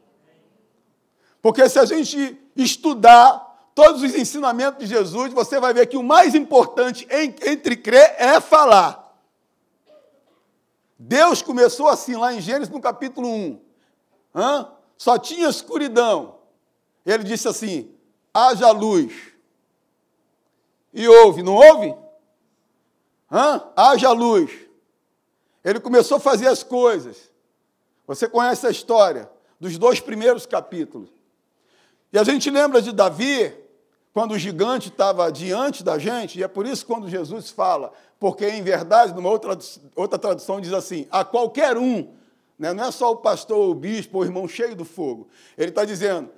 Porque 1.41 1.67
se 1.67 1.79
a 1.79 1.85
gente 1.85 2.40
estudar 2.55 3.69
todos 3.73 4.01
os 4.03 4.15
ensinamentos 4.15 4.79
de 4.79 4.85
Jesus, 4.93 5.33
você 5.33 5.59
vai 5.59 5.73
ver 5.73 5.87
que 5.87 5.97
o 5.97 6.03
mais 6.03 6.35
importante 6.35 7.07
entre 7.09 7.75
crer 7.75 8.15
é 8.17 8.39
falar. 8.39 9.01
Deus 10.97 11.41
começou 11.41 11.87
assim 11.87 12.15
lá 12.15 12.33
em 12.33 12.41
Gênesis 12.41 12.69
no 12.69 12.79
capítulo 12.79 13.27
1. 13.27 13.61
Hã? 14.35 14.71
Só 14.97 15.17
tinha 15.17 15.49
escuridão. 15.49 16.39
Ele 17.05 17.23
disse 17.23 17.47
assim: 17.47 17.91
haja 18.33 18.69
luz. 18.71 19.11
E 20.93 21.07
houve, 21.07 21.41
não 21.41 21.55
houve? 21.55 21.95
Hã? 23.31 23.63
Haja 23.75 24.11
luz. 24.11 24.51
Ele 25.63 25.79
começou 25.79 26.17
a 26.17 26.19
fazer 26.19 26.47
as 26.47 26.61
coisas. 26.63 27.31
Você 28.05 28.27
conhece 28.27 28.67
a 28.67 28.69
história 28.71 29.29
dos 29.59 29.77
dois 29.77 29.99
primeiros 29.99 30.45
capítulos. 30.45 31.09
E 32.11 32.17
a 32.17 32.23
gente 32.23 32.49
lembra 32.49 32.81
de 32.81 32.91
Davi, 32.91 33.53
quando 34.13 34.33
o 34.33 34.37
gigante 34.37 34.89
estava 34.89 35.31
diante 35.31 35.83
da 35.83 35.97
gente, 35.97 36.39
e 36.39 36.43
é 36.43 36.47
por 36.47 36.65
isso 36.65 36.85
que 36.85 36.91
quando 36.91 37.09
Jesus 37.09 37.49
fala, 37.49 37.93
porque 38.19 38.47
em 38.47 38.61
verdade, 38.61 39.13
numa 39.13 39.29
outra, 39.29 39.57
outra 39.95 40.19
tradução 40.19 40.59
diz 40.59 40.73
assim, 40.73 41.07
a 41.09 41.23
qualquer 41.23 41.77
um, 41.77 42.09
né? 42.59 42.73
não 42.73 42.83
é 42.83 42.91
só 42.91 43.11
o 43.11 43.17
pastor, 43.17 43.69
o 43.69 43.73
bispo, 43.73 44.19
o 44.19 44.23
irmão 44.23 44.47
cheio 44.47 44.75
do 44.75 44.83
fogo. 44.83 45.29
Ele 45.57 45.69
está 45.69 45.85
dizendo, 45.85 46.29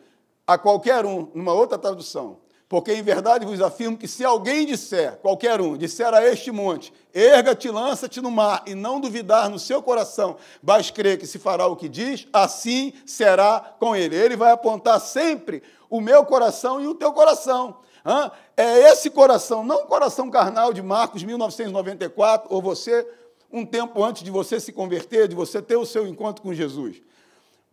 a 0.45 0.57
qualquer 0.57 1.05
um, 1.05 1.29
numa 1.33 1.53
outra 1.53 1.77
tradução, 1.77 2.37
porque 2.73 2.91
em 2.91 3.03
verdade 3.03 3.45
vos 3.45 3.61
afirmo 3.61 3.95
que 3.95 4.07
se 4.07 4.25
alguém 4.25 4.65
disser, 4.65 5.17
qualquer 5.17 5.61
um, 5.61 5.77
disser 5.77 6.11
a 6.11 6.27
este 6.27 6.51
monte, 6.51 6.91
erga-te, 7.13 7.69
lança-te 7.69 8.19
no 8.19 8.31
mar, 8.31 8.63
e 8.65 8.73
não 8.73 8.99
duvidar 8.99 9.47
no 9.47 9.59
seu 9.59 9.79
coração, 9.79 10.37
mas 10.59 10.89
crer 10.89 11.19
que 11.19 11.27
se 11.27 11.37
fará 11.37 11.67
o 11.67 11.75
que 11.75 11.87
diz, 11.87 12.27
assim 12.33 12.91
será 13.05 13.75
com 13.79 13.95
ele. 13.95 14.15
Ele 14.15 14.35
vai 14.35 14.51
apontar 14.51 14.99
sempre 14.99 15.61
o 15.87 16.01
meu 16.01 16.25
coração 16.25 16.81
e 16.81 16.87
o 16.87 16.95
teu 16.95 17.13
coração. 17.13 17.77
É 18.57 18.89
esse 18.89 19.11
coração, 19.11 19.63
não 19.63 19.83
o 19.83 19.85
coração 19.85 20.31
carnal 20.31 20.73
de 20.73 20.81
Marcos 20.81 21.21
1994, 21.21 22.47
ou 22.51 22.59
você, 22.59 23.07
um 23.51 23.63
tempo 23.63 24.03
antes 24.03 24.23
de 24.23 24.31
você 24.31 24.59
se 24.59 24.73
converter, 24.73 25.27
de 25.27 25.35
você 25.35 25.61
ter 25.61 25.75
o 25.75 25.85
seu 25.85 26.07
encontro 26.07 26.41
com 26.41 26.51
Jesus. 26.51 27.03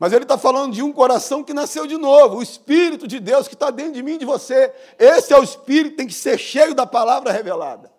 Mas 0.00 0.14
ele 0.14 0.24
está 0.24 0.38
falando 0.38 0.72
de 0.72 0.82
um 0.82 0.90
coração 0.92 1.44
que 1.44 1.52
nasceu 1.52 1.86
de 1.86 1.98
novo, 1.98 2.38
o 2.38 2.42
Espírito 2.42 3.06
de 3.06 3.20
Deus 3.20 3.46
que 3.46 3.52
está 3.52 3.70
dentro 3.70 3.92
de 3.92 4.02
mim 4.02 4.14
e 4.14 4.18
de 4.18 4.24
você. 4.24 4.72
Esse 4.98 5.34
é 5.34 5.38
o 5.38 5.42
Espírito 5.44 5.90
que 5.90 5.96
tem 5.98 6.06
que 6.06 6.14
ser 6.14 6.38
cheio 6.38 6.74
da 6.74 6.86
palavra 6.86 7.30
revelada. 7.30 7.92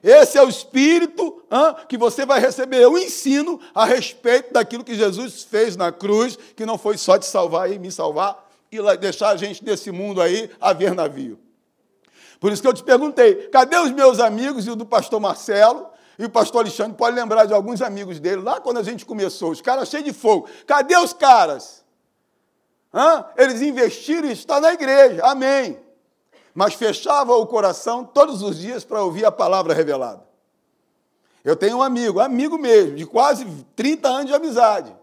Esse 0.00 0.38
é 0.38 0.42
o 0.42 0.48
Espírito 0.48 1.42
que 1.88 1.98
você 1.98 2.24
vai 2.24 2.38
receber 2.38 2.86
o 2.86 2.96
ensino 2.96 3.60
a 3.74 3.84
respeito 3.84 4.52
daquilo 4.52 4.84
que 4.84 4.94
Jesus 4.94 5.42
fez 5.42 5.76
na 5.76 5.90
cruz, 5.90 6.38
que 6.56 6.64
não 6.64 6.78
foi 6.78 6.96
só 6.96 7.18
te 7.18 7.26
salvar 7.26 7.72
e 7.72 7.78
me 7.78 7.90
salvar 7.90 8.48
e 8.70 8.78
deixar 8.96 9.30
a 9.30 9.36
gente 9.36 9.64
desse 9.64 9.90
mundo 9.90 10.22
aí 10.22 10.48
a 10.60 10.72
ver 10.72 10.94
navio. 10.94 11.40
Por 12.38 12.52
isso 12.52 12.62
que 12.62 12.68
eu 12.68 12.72
te 12.72 12.84
perguntei, 12.84 13.48
cadê 13.48 13.76
os 13.78 13.90
meus 13.90 14.20
amigos 14.20 14.64
e 14.66 14.70
o 14.70 14.76
do 14.76 14.86
pastor 14.86 15.20
Marcelo? 15.20 15.88
E 16.22 16.24
o 16.24 16.30
pastor 16.30 16.60
Alexandre 16.60 16.96
pode 16.96 17.16
lembrar 17.16 17.46
de 17.46 17.52
alguns 17.52 17.82
amigos 17.82 18.20
dele, 18.20 18.42
lá 18.42 18.60
quando 18.60 18.78
a 18.78 18.82
gente 18.84 19.04
começou, 19.04 19.50
os 19.50 19.60
caras 19.60 19.88
cheios 19.88 20.04
de 20.04 20.12
fogo. 20.12 20.48
Cadê 20.68 20.96
os 20.96 21.12
caras? 21.12 21.84
Hã? 22.94 23.24
Eles 23.36 23.60
investiram 23.60 24.28
e 24.28 24.32
está 24.32 24.60
na 24.60 24.72
igreja, 24.72 25.20
amém. 25.24 25.80
Mas 26.54 26.74
fechava 26.74 27.34
o 27.34 27.44
coração 27.44 28.04
todos 28.04 28.40
os 28.40 28.56
dias 28.56 28.84
para 28.84 29.02
ouvir 29.02 29.24
a 29.24 29.32
palavra 29.32 29.74
revelada. 29.74 30.22
Eu 31.42 31.56
tenho 31.56 31.78
um 31.78 31.82
amigo, 31.82 32.20
amigo 32.20 32.56
mesmo, 32.56 32.94
de 32.94 33.04
quase 33.04 33.44
30 33.74 34.08
anos 34.08 34.26
de 34.26 34.34
amizade. 34.34 34.96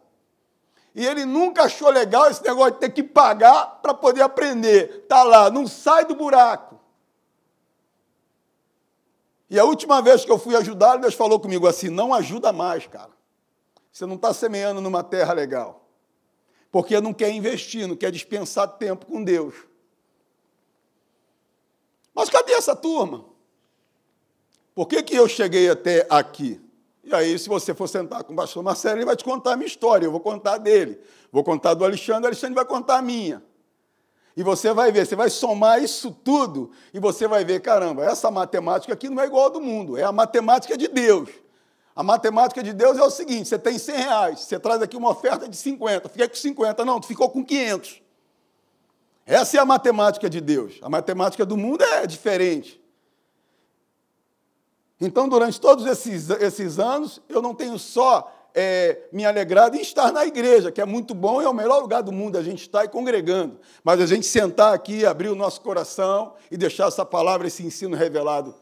E 0.95 1.05
ele 1.05 1.25
nunca 1.25 1.63
achou 1.63 1.89
legal 1.89 2.29
esse 2.29 2.41
negócio 2.45 2.75
de 2.75 2.79
ter 2.79 2.91
que 2.91 3.03
pagar 3.03 3.81
para 3.81 3.93
poder 3.93 4.21
aprender. 4.21 5.01
Está 5.03 5.23
lá, 5.23 5.49
não 5.49 5.67
sai 5.67 6.05
do 6.05 6.15
buraco. 6.15 6.78
E 9.49 9.59
a 9.59 9.65
última 9.65 10.01
vez 10.01 10.23
que 10.23 10.31
eu 10.31 10.37
fui 10.37 10.55
ajudá-lo, 10.55 11.01
Deus 11.01 11.15
falou 11.15 11.39
comigo 11.39 11.67
assim: 11.67 11.89
não 11.89 12.13
ajuda 12.13 12.53
mais, 12.53 12.85
cara. 12.85 13.11
Você 13.91 14.05
não 14.05 14.15
está 14.15 14.33
semeando 14.33 14.79
numa 14.79 15.03
terra 15.03 15.33
legal. 15.33 15.87
Porque 16.71 17.01
não 17.01 17.13
quer 17.13 17.31
investir, 17.31 17.87
não 17.87 17.95
quer 17.95 18.11
dispensar 18.11 18.67
tempo 18.67 19.07
com 19.07 19.23
Deus. 19.23 19.55
Mas 22.13 22.29
cadê 22.29 22.53
essa 22.53 22.75
turma? 22.75 23.25
Por 24.75 24.87
que, 24.87 25.01
que 25.01 25.15
eu 25.15 25.27
cheguei 25.27 25.69
até 25.69 26.05
aqui? 26.09 26.61
E 27.03 27.13
aí, 27.13 27.39
se 27.39 27.49
você 27.49 27.73
for 27.73 27.87
sentar 27.87 28.23
com 28.23 28.33
o 28.33 28.35
pastor 28.35 28.61
Marcelo, 28.61 28.99
ele 28.99 29.05
vai 29.05 29.15
te 29.15 29.23
contar 29.23 29.53
a 29.53 29.57
minha 29.57 29.67
história, 29.67 30.05
eu 30.05 30.11
vou 30.11 30.19
contar 30.19 30.57
dele. 30.59 31.01
Vou 31.31 31.43
contar 31.43 31.73
do 31.73 31.83
Alexandre, 31.83 32.25
o 32.25 32.27
Alexandre 32.27 32.53
vai 32.53 32.65
contar 32.65 32.97
a 32.97 33.01
minha. 33.01 33.43
E 34.35 34.43
você 34.43 34.73
vai 34.73 34.91
ver, 34.91 35.05
você 35.05 35.15
vai 35.15 35.29
somar 35.29 35.83
isso 35.83 36.11
tudo 36.11 36.71
e 36.93 36.99
você 36.99 37.27
vai 37.27 37.43
ver, 37.43 37.61
caramba, 37.61 38.05
essa 38.05 38.29
matemática 38.31 38.93
aqui 38.93 39.09
não 39.09 39.21
é 39.21 39.25
igual 39.25 39.49
do 39.49 39.59
mundo, 39.59 39.97
é 39.97 40.03
a 40.03 40.11
matemática 40.11 40.77
de 40.77 40.87
Deus. 40.87 41.29
A 41.95 42.03
matemática 42.03 42.63
de 42.63 42.71
Deus 42.71 42.97
é 42.97 43.03
o 43.03 43.09
seguinte: 43.09 43.49
você 43.49 43.59
tem 43.59 43.77
100 43.77 43.95
reais, 43.95 44.39
você 44.39 44.59
traz 44.59 44.81
aqui 44.81 44.95
uma 44.95 45.09
oferta 45.09 45.49
de 45.49 45.57
50, 45.57 46.07
fiquei 46.07 46.27
com 46.29 46.35
50, 46.35 46.85
não, 46.85 46.99
tu 46.99 47.07
ficou 47.07 47.29
com 47.29 47.43
500. 47.43 48.01
Essa 49.25 49.57
é 49.57 49.59
a 49.59 49.65
matemática 49.65 50.29
de 50.29 50.41
Deus. 50.41 50.79
A 50.81 50.89
matemática 50.89 51.45
do 51.45 51.57
mundo 51.57 51.83
é 51.83 52.07
diferente. 52.07 52.81
Então, 54.99 55.29
durante 55.29 55.61
todos 55.61 55.85
esses, 55.85 56.29
esses 56.29 56.79
anos, 56.79 57.21
eu 57.29 57.41
não 57.41 57.53
tenho 57.53 57.77
só 57.77 58.31
é, 58.53 59.07
me 59.11 59.25
alegrado 59.25 59.75
em 59.75 59.81
estar 59.81 60.11
na 60.11 60.25
igreja, 60.25 60.71
que 60.71 60.81
é 60.81 60.85
muito 60.85 61.13
bom, 61.13 61.41
é 61.41 61.49
o 61.49 61.53
melhor 61.53 61.81
lugar 61.81 62.01
do 62.01 62.11
mundo 62.11 62.37
a 62.37 62.43
gente 62.43 62.61
estar 62.61 62.83
e 62.83 62.87
congregando. 62.87 63.59
Mas 63.83 64.01
a 64.01 64.05
gente 64.05 64.25
sentar 64.25 64.73
aqui, 64.73 65.05
abrir 65.05 65.29
o 65.29 65.35
nosso 65.35 65.61
coração 65.61 66.33
e 66.51 66.57
deixar 66.57 66.87
essa 66.87 67.05
palavra, 67.05 67.47
esse 67.47 67.65
ensino 67.65 67.95
revelado 67.95 68.55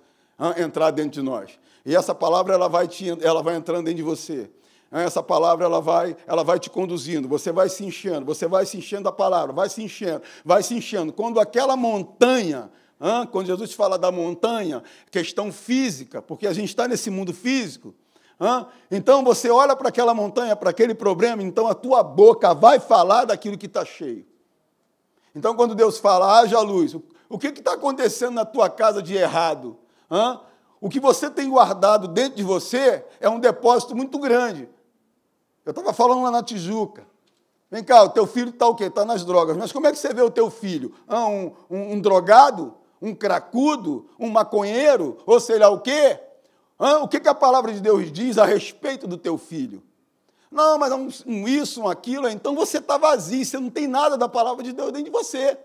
entrar 0.57 0.91
dentro 0.91 1.11
de 1.11 1.21
nós. 1.21 1.51
E 1.85 1.95
essa 1.95 2.13
palavra 2.13 2.53
ela 2.53 2.67
vai, 2.67 2.87
te, 2.87 3.09
ela 3.21 3.41
vai 3.41 3.55
entrando 3.55 3.85
dentro 3.85 3.97
de 3.97 4.03
você. 4.03 4.49
Essa 4.91 5.21
palavra 5.21 5.65
ela 5.65 5.81
vai, 5.81 6.15
ela 6.25 6.43
vai 6.43 6.59
te 6.59 6.69
conduzindo, 6.69 7.27
você 7.27 7.51
vai 7.51 7.67
se 7.67 7.83
enchendo, 7.83 8.25
você 8.25 8.47
vai 8.47 8.65
se 8.65 8.77
enchendo 8.77 9.03
da 9.03 9.11
palavra, 9.11 9.51
vai 9.51 9.69
se 9.69 9.83
enchendo, 9.83 10.21
vai 10.45 10.63
se 10.63 10.73
enchendo. 10.75 11.11
Quando 11.11 11.39
aquela 11.39 11.75
montanha, 11.75 12.69
quando 13.31 13.47
Jesus 13.47 13.73
fala 13.73 13.97
da 13.97 14.11
montanha, 14.11 14.81
questão 15.11 15.51
física, 15.51 16.21
porque 16.21 16.47
a 16.47 16.53
gente 16.53 16.69
está 16.69 16.87
nesse 16.87 17.09
mundo 17.09 17.33
físico, 17.33 17.93
então 18.91 19.23
você 19.23 19.49
olha 19.49 19.75
para 19.75 19.89
aquela 19.89 20.13
montanha, 20.13 20.55
para 20.55 20.69
aquele 20.69 20.93
problema, 20.93 21.41
então 21.41 21.67
a 21.67 21.73
tua 21.73 22.03
boca 22.03 22.53
vai 22.53 22.79
falar 22.79 23.25
daquilo 23.25 23.57
que 23.57 23.65
está 23.65 23.83
cheio. 23.83 24.25
Então, 25.33 25.55
quando 25.55 25.75
Deus 25.75 25.99
fala, 25.99 26.39
haja 26.39 26.59
luz, 26.59 26.95
o 27.29 27.37
que 27.37 27.47
está 27.47 27.73
acontecendo 27.73 28.33
na 28.33 28.45
tua 28.45 28.69
casa 28.69 29.01
de 29.01 29.15
errado? 29.15 29.77
O 30.79 30.89
que 30.89 30.99
você 30.99 31.29
tem 31.29 31.49
guardado 31.49 32.07
dentro 32.07 32.37
de 32.37 32.43
você 32.43 33.03
é 33.19 33.29
um 33.29 33.39
depósito 33.39 33.95
muito 33.95 34.17
grande. 34.19 34.69
Eu 35.65 35.71
estava 35.71 35.91
falando 35.93 36.23
lá 36.23 36.31
na 36.31 36.43
Tijuca. 36.43 37.05
Vem 37.69 37.83
cá, 37.83 38.01
o 38.03 38.09
teu 38.09 38.25
filho 38.25 38.49
está 38.49 38.67
o 38.67 38.75
quê? 38.75 38.85
Está 38.85 39.03
nas 39.03 39.25
drogas. 39.25 39.57
Mas 39.57 39.71
como 39.71 39.87
é 39.87 39.91
que 39.91 39.97
você 39.97 40.13
vê 40.13 40.21
o 40.21 40.31
teu 40.31 40.49
filho? 40.49 40.93
Ah, 41.07 41.27
um, 41.27 41.51
um, 41.69 41.93
um 41.93 41.99
drogado? 41.99 42.73
Um 43.01 43.13
cracudo? 43.13 44.07
Um 44.17 44.29
maconheiro? 44.29 45.17
Ou 45.25 45.39
sei 45.39 45.59
lá 45.59 45.69
o 45.69 45.81
quê? 45.81 46.19
O 46.79 47.07
que, 47.07 47.19
que 47.19 47.27
a 47.27 47.33
palavra 47.33 47.73
de 47.73 47.79
Deus 47.79 48.11
diz 48.11 48.37
a 48.37 48.45
respeito 48.45 49.07
do 49.07 49.17
teu 49.17 49.37
filho? 49.37 49.83
Não, 50.51 50.77
mas 50.77 50.91
um, 50.91 51.09
um 51.25 51.47
isso, 51.47 51.81
um 51.81 51.87
aquilo, 51.89 52.29
então 52.29 52.55
você 52.55 52.77
está 52.77 52.97
vazio, 52.97 53.45
você 53.45 53.59
não 53.59 53.69
tem 53.69 53.87
nada 53.87 54.17
da 54.17 54.29
palavra 54.29 54.63
de 54.63 54.71
Deus 54.71 54.91
dentro 54.91 55.05
de 55.05 55.11
você. 55.11 55.57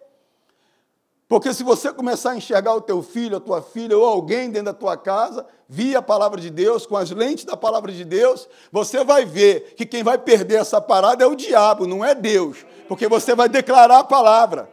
Porque 1.28 1.54
se 1.54 1.62
você 1.62 1.90
começar 1.90 2.32
a 2.32 2.36
enxergar 2.36 2.74
o 2.74 2.80
teu 2.80 3.02
filho, 3.02 3.38
a 3.38 3.40
tua 3.40 3.62
filha 3.62 3.96
ou 3.96 4.04
alguém 4.04 4.50
dentro 4.50 4.66
da 4.66 4.74
tua 4.74 4.98
casa, 4.98 5.46
via 5.66 6.00
a 6.00 6.02
palavra 6.02 6.38
de 6.38 6.50
Deus, 6.50 6.84
com 6.84 6.94
as 6.94 7.10
lentes 7.10 7.44
da 7.44 7.56
palavra 7.56 7.90
de 7.90 8.04
Deus, 8.04 8.46
você 8.70 9.02
vai 9.02 9.24
ver 9.24 9.74
que 9.74 9.86
quem 9.86 10.02
vai 10.02 10.18
perder 10.18 10.56
essa 10.56 10.78
parada 10.78 11.24
é 11.24 11.26
o 11.26 11.34
diabo, 11.34 11.86
não 11.86 12.04
é 12.04 12.14
Deus. 12.14 12.66
Porque 12.86 13.08
você 13.08 13.34
vai 13.34 13.48
declarar 13.48 14.00
a 14.00 14.04
palavra. 14.04 14.68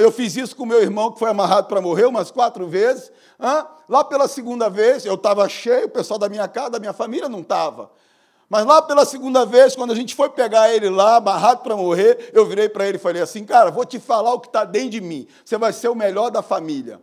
Eu 0.00 0.12
fiz 0.12 0.36
isso 0.36 0.54
com 0.54 0.64
meu 0.64 0.80
irmão 0.80 1.10
que 1.10 1.18
foi 1.18 1.30
amarrado 1.30 1.66
para 1.66 1.80
morrer 1.80 2.06
umas 2.06 2.30
quatro 2.30 2.68
vezes. 2.68 3.10
Lá 3.88 4.04
pela 4.04 4.28
segunda 4.28 4.70
vez, 4.70 5.04
eu 5.04 5.14
estava 5.14 5.48
cheio, 5.48 5.86
o 5.86 5.90
pessoal 5.90 6.18
da 6.18 6.28
minha 6.28 6.46
casa, 6.46 6.70
da 6.70 6.78
minha 6.78 6.92
família 6.92 7.28
não 7.28 7.40
estava. 7.40 7.90
Mas 8.48 8.66
lá 8.66 8.82
pela 8.82 9.04
segunda 9.06 9.46
vez, 9.46 9.74
quando 9.74 9.92
a 9.92 9.94
gente 9.94 10.14
foi 10.14 10.28
pegar 10.28 10.72
ele 10.72 10.90
lá, 10.90 11.18
barrado 11.18 11.62
para 11.62 11.74
morrer, 11.74 12.30
eu 12.34 12.44
virei 12.44 12.68
para 12.68 12.86
ele 12.86 12.98
e 12.98 13.00
falei 13.00 13.22
assim: 13.22 13.44
Cara, 13.44 13.70
vou 13.70 13.84
te 13.84 13.98
falar 13.98 14.34
o 14.34 14.40
que 14.40 14.46
está 14.46 14.64
dentro 14.64 14.90
de 14.90 15.00
mim. 15.00 15.26
Você 15.44 15.56
vai 15.56 15.72
ser 15.72 15.88
o 15.88 15.94
melhor 15.94 16.30
da 16.30 16.42
família. 16.42 17.00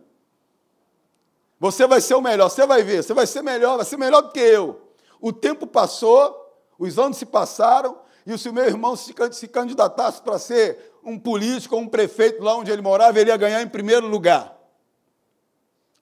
Você 1.58 1.86
vai 1.86 2.00
ser 2.00 2.14
o 2.14 2.20
melhor, 2.22 2.48
você 2.48 2.64
vai 2.64 2.82
ver, 2.82 3.02
você 3.02 3.12
vai 3.12 3.26
ser 3.26 3.42
melhor, 3.42 3.76
vai 3.76 3.84
ser 3.84 3.98
melhor 3.98 4.22
do 4.22 4.30
que 4.30 4.40
eu. 4.40 4.80
O 5.20 5.32
tempo 5.32 5.66
passou, 5.66 6.34
os 6.78 6.98
anos 6.98 7.18
se 7.18 7.26
passaram, 7.26 7.98
e 8.26 8.36
se 8.38 8.48
o 8.48 8.52
meu 8.52 8.64
irmão 8.64 8.94
se 8.96 9.48
candidatasse 9.48 10.20
para 10.22 10.38
ser 10.38 10.92
um 11.04 11.18
político 11.18 11.74
ou 11.74 11.82
um 11.82 11.88
prefeito 11.88 12.42
lá 12.42 12.54
onde 12.54 12.70
ele 12.70 12.82
morava, 12.82 13.18
ele 13.18 13.30
ia 13.30 13.36
ganhar 13.36 13.62
em 13.62 13.68
primeiro 13.68 14.06
lugar. 14.06 14.56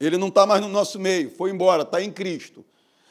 Ele 0.01 0.17
não 0.17 0.29
está 0.29 0.47
mais 0.47 0.61
no 0.61 0.69
nosso 0.69 0.99
meio, 0.99 1.31
foi 1.31 1.51
embora, 1.51 1.83
está 1.83 2.03
em 2.03 2.11
Cristo. 2.11 2.65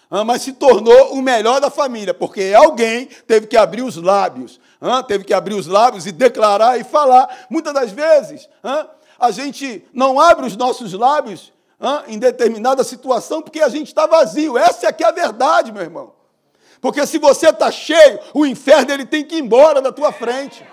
Ah, 0.09 0.23
mas 0.23 0.41
se 0.41 0.53
tornou 0.53 1.13
o 1.13 1.21
melhor 1.21 1.59
da 1.59 1.69
família, 1.69 2.13
porque 2.13 2.53
alguém 2.55 3.07
teve 3.27 3.45
que 3.45 3.57
abrir 3.57 3.81
os 3.81 3.97
lábios, 3.97 4.59
ah, 4.79 5.03
teve 5.03 5.25
que 5.25 5.33
abrir 5.33 5.53
os 5.53 5.67
lábios 5.67 6.05
e 6.05 6.13
declarar 6.13 6.79
e 6.79 6.83
falar. 6.83 7.47
Muitas 7.49 7.73
das 7.73 7.91
vezes, 7.91 8.47
ah, 8.63 8.87
a 9.19 9.31
gente 9.31 9.85
não 9.93 10.19
abre 10.19 10.45
os 10.45 10.55
nossos 10.55 10.93
lábios 10.93 11.51
em 12.07 12.17
determinada 12.17 12.83
situação 12.83 13.41
porque 13.41 13.61
a 13.61 13.69
gente 13.69 13.87
está 13.87 14.07
vazio. 14.07 14.57
Essa 14.57 14.87
é 14.87 14.93
que 14.93 15.03
é 15.03 15.07
a 15.07 15.11
verdade, 15.11 15.71
meu 15.71 15.81
irmão. 15.81 16.16
Porque 16.81 17.05
se 17.05 17.17
você 17.17 17.49
está 17.49 17.71
cheio, 17.71 18.19
o 18.33 18.45
inferno 18.45 18.91
ele 18.91 19.05
tem 19.05 19.23
que 19.23 19.35
ir 19.35 19.39
embora 19.39 19.81
da 19.81 19.91
tua 19.91 20.11
frente. 20.11 20.65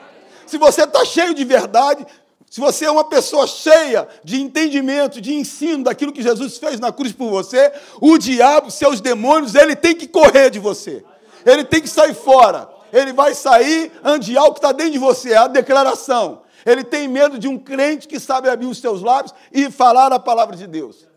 Se 0.47 0.59
você 0.59 0.85
está 0.85 1.05
cheio 1.05 1.35
de 1.35 1.45
verdade, 1.45 2.07
se 2.51 2.61
você 2.61 2.85
é 2.85 2.91
uma 2.91 3.05
pessoa 3.05 3.47
cheia 3.47 4.07
de 4.23 4.41
entendimento, 4.41 5.21
de 5.21 5.35
ensino 5.35 5.83
daquilo 5.85 6.13
que 6.13 6.23
Jesus 6.23 6.57
fez 6.59 6.79
na 6.79 6.93
cruz 6.93 7.13
por 7.13 7.29
você, 7.29 7.73
o 8.01 8.17
diabo, 8.17 8.71
seus 8.71 9.01
demônios, 9.01 9.55
ele 9.55 9.75
tem 9.75 9.95
que 9.95 10.07
correr 10.07 10.51
de 10.51 10.61
você. 10.61 11.05
Ele 11.45 11.65
tem 11.65 11.81
que 11.83 11.89
sair 11.89 12.15
fora. 12.15 12.69
Ele 12.93 13.13
vai 13.13 13.35
sair, 13.35 13.91
andiar 14.05 14.45
o 14.45 14.53
que 14.53 14.59
está 14.59 14.71
dentro 14.71 14.93
de 14.93 14.99
você, 15.01 15.33
é 15.33 15.37
a 15.37 15.49
declaração. 15.49 16.43
Ele 16.65 16.85
tem 16.85 17.09
medo 17.09 17.41
de 17.41 17.49
um 17.49 17.59
crente 17.59 18.07
que 18.07 18.21
sabe 18.21 18.49
abrir 18.49 18.67
os 18.67 18.79
seus 18.79 19.03
lábios 19.03 19.35
e 19.53 19.69
falar 19.71 20.13
a 20.13 20.21
palavra 20.21 20.55
de 20.55 20.69
Deus. 20.69 21.09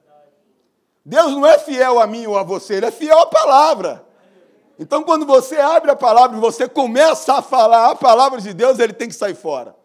Deus 1.06 1.34
não 1.34 1.46
é 1.46 1.60
fiel 1.60 2.00
a 2.00 2.08
mim 2.08 2.26
ou 2.26 2.36
a 2.36 2.42
você, 2.42 2.76
ele 2.76 2.88
é 2.88 2.92
fiel 2.92 3.20
à 3.20 3.28
palavra. 3.28 4.07
Então, 4.80 5.04
quando 5.04 5.26
você 5.26 5.58
abre 5.58 5.90
a 5.90 5.96
palavra 5.96 6.38
e 6.38 6.40
você 6.40 6.68
começa 6.68 7.36
a 7.36 7.42
falar 7.42 7.92
a 7.92 7.96
palavra 7.96 8.40
de 8.40 8.54
Deus, 8.54 8.78
ele 8.78 8.94
tem 8.94 9.08
que 9.08 9.16
sair 9.16 9.36
fora. 9.36 9.76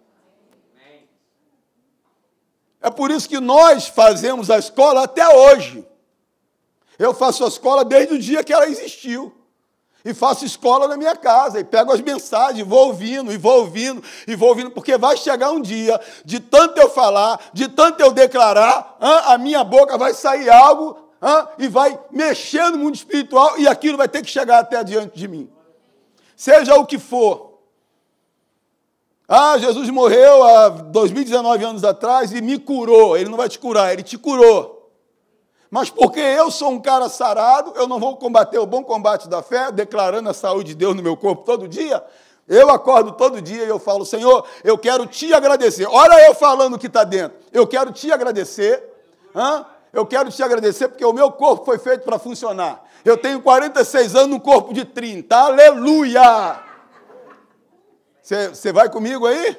É 2.80 2.90
por 2.90 3.10
isso 3.10 3.28
que 3.28 3.40
nós 3.40 3.88
fazemos 3.88 4.50
a 4.50 4.58
escola 4.58 5.04
até 5.04 5.26
hoje. 5.28 5.86
Eu 6.98 7.14
faço 7.14 7.44
a 7.44 7.48
escola 7.48 7.84
desde 7.84 8.14
o 8.14 8.18
dia 8.18 8.44
que 8.44 8.52
ela 8.52 8.66
existiu. 8.66 9.32
E 10.04 10.12
faço 10.12 10.44
escola 10.44 10.88
na 10.88 10.96
minha 10.96 11.14
casa, 11.14 11.60
e 11.60 11.64
pego 11.64 11.92
as 11.92 12.00
mensagens, 12.00 12.66
vou 12.66 12.88
ouvindo, 12.88 13.32
e 13.32 13.38
vou 13.38 13.60
ouvindo, 13.60 14.02
e 14.26 14.34
vou 14.34 14.48
ouvindo, 14.48 14.72
porque 14.72 14.98
vai 14.98 15.16
chegar 15.16 15.52
um 15.52 15.60
dia, 15.60 16.00
de 16.24 16.40
tanto 16.40 16.80
eu 16.80 16.90
falar, 16.90 17.40
de 17.52 17.68
tanto 17.68 18.00
eu 18.00 18.10
declarar, 18.10 18.96
a 18.98 19.38
minha 19.38 19.62
boca 19.62 19.96
vai 19.96 20.12
sair 20.12 20.50
algo 20.50 20.98
e 21.58 21.68
vai 21.68 21.98
mexer 22.10 22.70
no 22.70 22.78
mundo 22.78 22.94
espiritual, 22.94 23.58
e 23.58 23.68
aquilo 23.68 23.96
vai 23.96 24.08
ter 24.08 24.22
que 24.22 24.30
chegar 24.30 24.58
até 24.58 24.78
adiante 24.78 25.16
de 25.16 25.28
mim. 25.28 25.50
Seja 26.36 26.74
o 26.74 26.84
que 26.84 26.98
for. 26.98 27.52
Ah, 29.28 29.56
Jesus 29.56 29.88
morreu 29.90 30.42
há 30.44 30.68
2019 30.68 31.64
anos 31.64 31.84
atrás 31.84 32.32
e 32.32 32.42
me 32.42 32.58
curou. 32.58 33.16
Ele 33.16 33.30
não 33.30 33.38
vai 33.38 33.48
te 33.48 33.58
curar, 33.58 33.92
ele 33.92 34.02
te 34.02 34.18
curou. 34.18 34.90
Mas 35.70 35.88
porque 35.88 36.20
eu 36.20 36.50
sou 36.50 36.70
um 36.70 36.80
cara 36.80 37.08
sarado, 37.08 37.72
eu 37.76 37.86
não 37.86 37.98
vou 37.98 38.16
combater 38.16 38.58
o 38.58 38.66
bom 38.66 38.84
combate 38.84 39.28
da 39.28 39.42
fé, 39.42 39.72
declarando 39.72 40.28
a 40.28 40.34
saúde 40.34 40.70
de 40.70 40.74
Deus 40.74 40.94
no 40.94 41.02
meu 41.02 41.16
corpo 41.16 41.44
todo 41.44 41.66
dia. 41.66 42.04
Eu 42.46 42.68
acordo 42.68 43.12
todo 43.12 43.40
dia 43.40 43.64
e 43.64 43.68
eu 43.68 43.78
falo, 43.78 44.04
Senhor, 44.04 44.44
eu 44.64 44.76
quero 44.76 45.06
te 45.06 45.32
agradecer. 45.32 45.86
Olha 45.86 46.26
eu 46.26 46.34
falando 46.34 46.74
o 46.74 46.78
que 46.78 46.88
está 46.88 47.04
dentro. 47.04 47.38
Eu 47.50 47.66
quero 47.66 47.90
te 47.92 48.12
agradecer. 48.12 48.82
Hã? 49.34 49.64
Eu 49.92 50.06
quero 50.06 50.30
te 50.30 50.42
agradecer 50.42 50.88
porque 50.88 51.04
o 51.04 51.12
meu 51.12 51.30
corpo 51.30 51.66
foi 51.66 51.78
feito 51.78 52.02
para 52.02 52.18
funcionar. 52.18 52.82
Eu 53.04 53.16
tenho 53.18 53.42
46 53.42 54.14
anos 54.14 54.30
no 54.30 54.40
corpo 54.40 54.72
de 54.72 54.84
30. 54.84 55.36
Aleluia! 55.36 56.62
Você 58.22 58.72
vai 58.72 58.88
comigo 58.88 59.26
aí? 59.26 59.56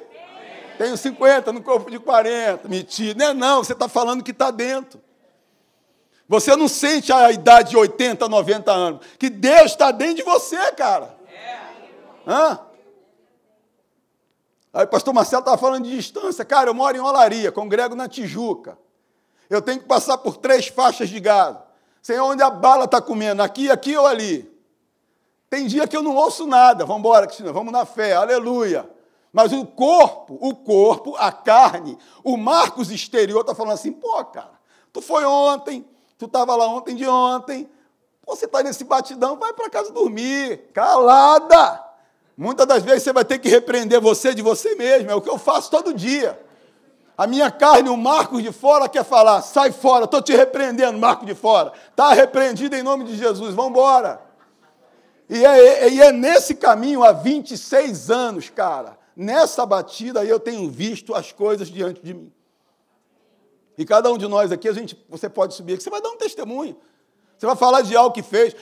Tenho 0.76 0.96
50 0.96 1.52
no 1.52 1.62
corpo 1.62 1.88
de 1.88 2.00
40. 2.00 2.68
Mentira. 2.68 3.16
Não 3.16 3.26
é 3.26 3.34
não, 3.34 3.62
você 3.62 3.74
está 3.74 3.88
falando 3.88 4.24
que 4.24 4.32
está 4.32 4.50
dentro. 4.50 5.00
Você 6.28 6.56
não 6.56 6.66
sente 6.66 7.12
a 7.12 7.30
idade 7.30 7.70
de 7.70 7.76
80, 7.76 8.28
90 8.28 8.72
anos. 8.72 9.06
Que 9.18 9.30
Deus 9.30 9.66
está 9.66 9.92
dentro 9.92 10.16
de 10.16 10.22
você, 10.22 10.72
cara. 10.72 11.16
Hã? 12.26 12.58
Aí 14.72 14.84
o 14.84 14.88
pastor 14.88 15.14
Marcelo 15.14 15.42
estava 15.42 15.58
falando 15.58 15.84
de 15.84 15.94
distância. 15.94 16.44
Cara, 16.44 16.70
eu 16.70 16.74
moro 16.74 16.96
em 16.96 17.00
Olaria, 17.00 17.52
congrego 17.52 17.94
na 17.94 18.08
Tijuca. 18.08 18.76
Eu 19.48 19.62
tenho 19.62 19.80
que 19.80 19.86
passar 19.86 20.18
por 20.18 20.36
três 20.36 20.68
faixas 20.68 21.08
de 21.08 21.20
gado. 21.20 21.62
Sei 22.02 22.18
onde 22.18 22.42
a 22.42 22.50
bala 22.50 22.84
está 22.84 23.00
comendo, 23.00 23.42
aqui, 23.42 23.70
aqui 23.70 23.96
ou 23.96 24.06
ali. 24.06 24.50
Tem 25.48 25.66
dia 25.66 25.86
que 25.86 25.96
eu 25.96 26.02
não 26.02 26.16
ouço 26.16 26.46
nada. 26.46 26.84
Vamos 26.84 27.00
embora, 27.00 27.26
Cristina, 27.26 27.52
vamos 27.52 27.72
na 27.72 27.84
fé, 27.84 28.14
aleluia. 28.14 28.88
Mas 29.32 29.52
o 29.52 29.66
corpo, 29.66 30.38
o 30.40 30.54
corpo, 30.54 31.16
a 31.16 31.32
carne, 31.32 31.98
o 32.22 32.36
Marcos 32.36 32.90
exterior 32.90 33.40
está 33.40 33.54
falando 33.54 33.74
assim, 33.74 33.90
pô, 33.90 34.24
cara, 34.26 34.52
tu 34.92 35.00
foi 35.00 35.24
ontem, 35.24 35.84
tu 36.16 36.26
estava 36.26 36.54
lá 36.54 36.68
ontem 36.68 36.94
de 36.94 37.06
ontem, 37.06 37.68
você 38.24 38.44
está 38.44 38.62
nesse 38.62 38.84
batidão, 38.84 39.36
vai 39.36 39.52
para 39.52 39.68
casa 39.68 39.92
dormir, 39.92 40.70
calada. 40.72 41.84
Muitas 42.36 42.66
das 42.66 42.82
vezes 42.82 43.02
você 43.02 43.12
vai 43.12 43.24
ter 43.24 43.38
que 43.38 43.48
repreender 43.48 44.00
você 44.00 44.34
de 44.34 44.42
você 44.42 44.74
mesmo, 44.76 45.10
é 45.10 45.14
o 45.14 45.20
que 45.20 45.30
eu 45.30 45.38
faço 45.38 45.70
todo 45.70 45.92
dia. 45.92 46.43
A 47.16 47.26
minha 47.26 47.50
carne, 47.50 47.88
o 47.88 47.96
Marcos 47.96 48.42
de 48.42 48.50
fora 48.50 48.88
quer 48.88 49.04
falar, 49.04 49.40
sai 49.42 49.70
fora, 49.70 50.04
estou 50.04 50.20
te 50.20 50.34
repreendendo, 50.34 50.98
Marcos 50.98 51.26
de 51.26 51.34
fora. 51.34 51.72
Está 51.90 52.12
repreendido 52.12 52.74
em 52.74 52.82
nome 52.82 53.04
de 53.04 53.16
Jesus, 53.16 53.54
vamos 53.54 53.70
embora. 53.70 54.20
E 55.28 55.44
é, 55.44 55.88
e 55.88 56.00
é 56.00 56.12
nesse 56.12 56.54
caminho 56.56 57.04
há 57.04 57.12
26 57.12 58.10
anos, 58.10 58.50
cara. 58.50 58.98
Nessa 59.16 59.64
batida 59.64 60.24
eu 60.24 60.40
tenho 60.40 60.68
visto 60.68 61.14
as 61.14 61.30
coisas 61.30 61.68
diante 61.68 62.02
de 62.02 62.14
mim. 62.14 62.32
E 63.78 63.84
cada 63.84 64.12
um 64.12 64.18
de 64.18 64.26
nós 64.26 64.50
aqui, 64.50 64.68
a 64.68 64.72
gente, 64.72 64.98
você 65.08 65.28
pode 65.28 65.54
subir 65.54 65.74
aqui, 65.74 65.82
você 65.82 65.90
vai 65.90 66.00
dar 66.00 66.10
um 66.10 66.16
testemunho. 66.16 66.76
Você 67.38 67.46
vai 67.46 67.56
falar 67.56 67.82
de 67.82 67.96
algo 67.96 68.12
que 68.12 68.22
fez, 68.22 68.54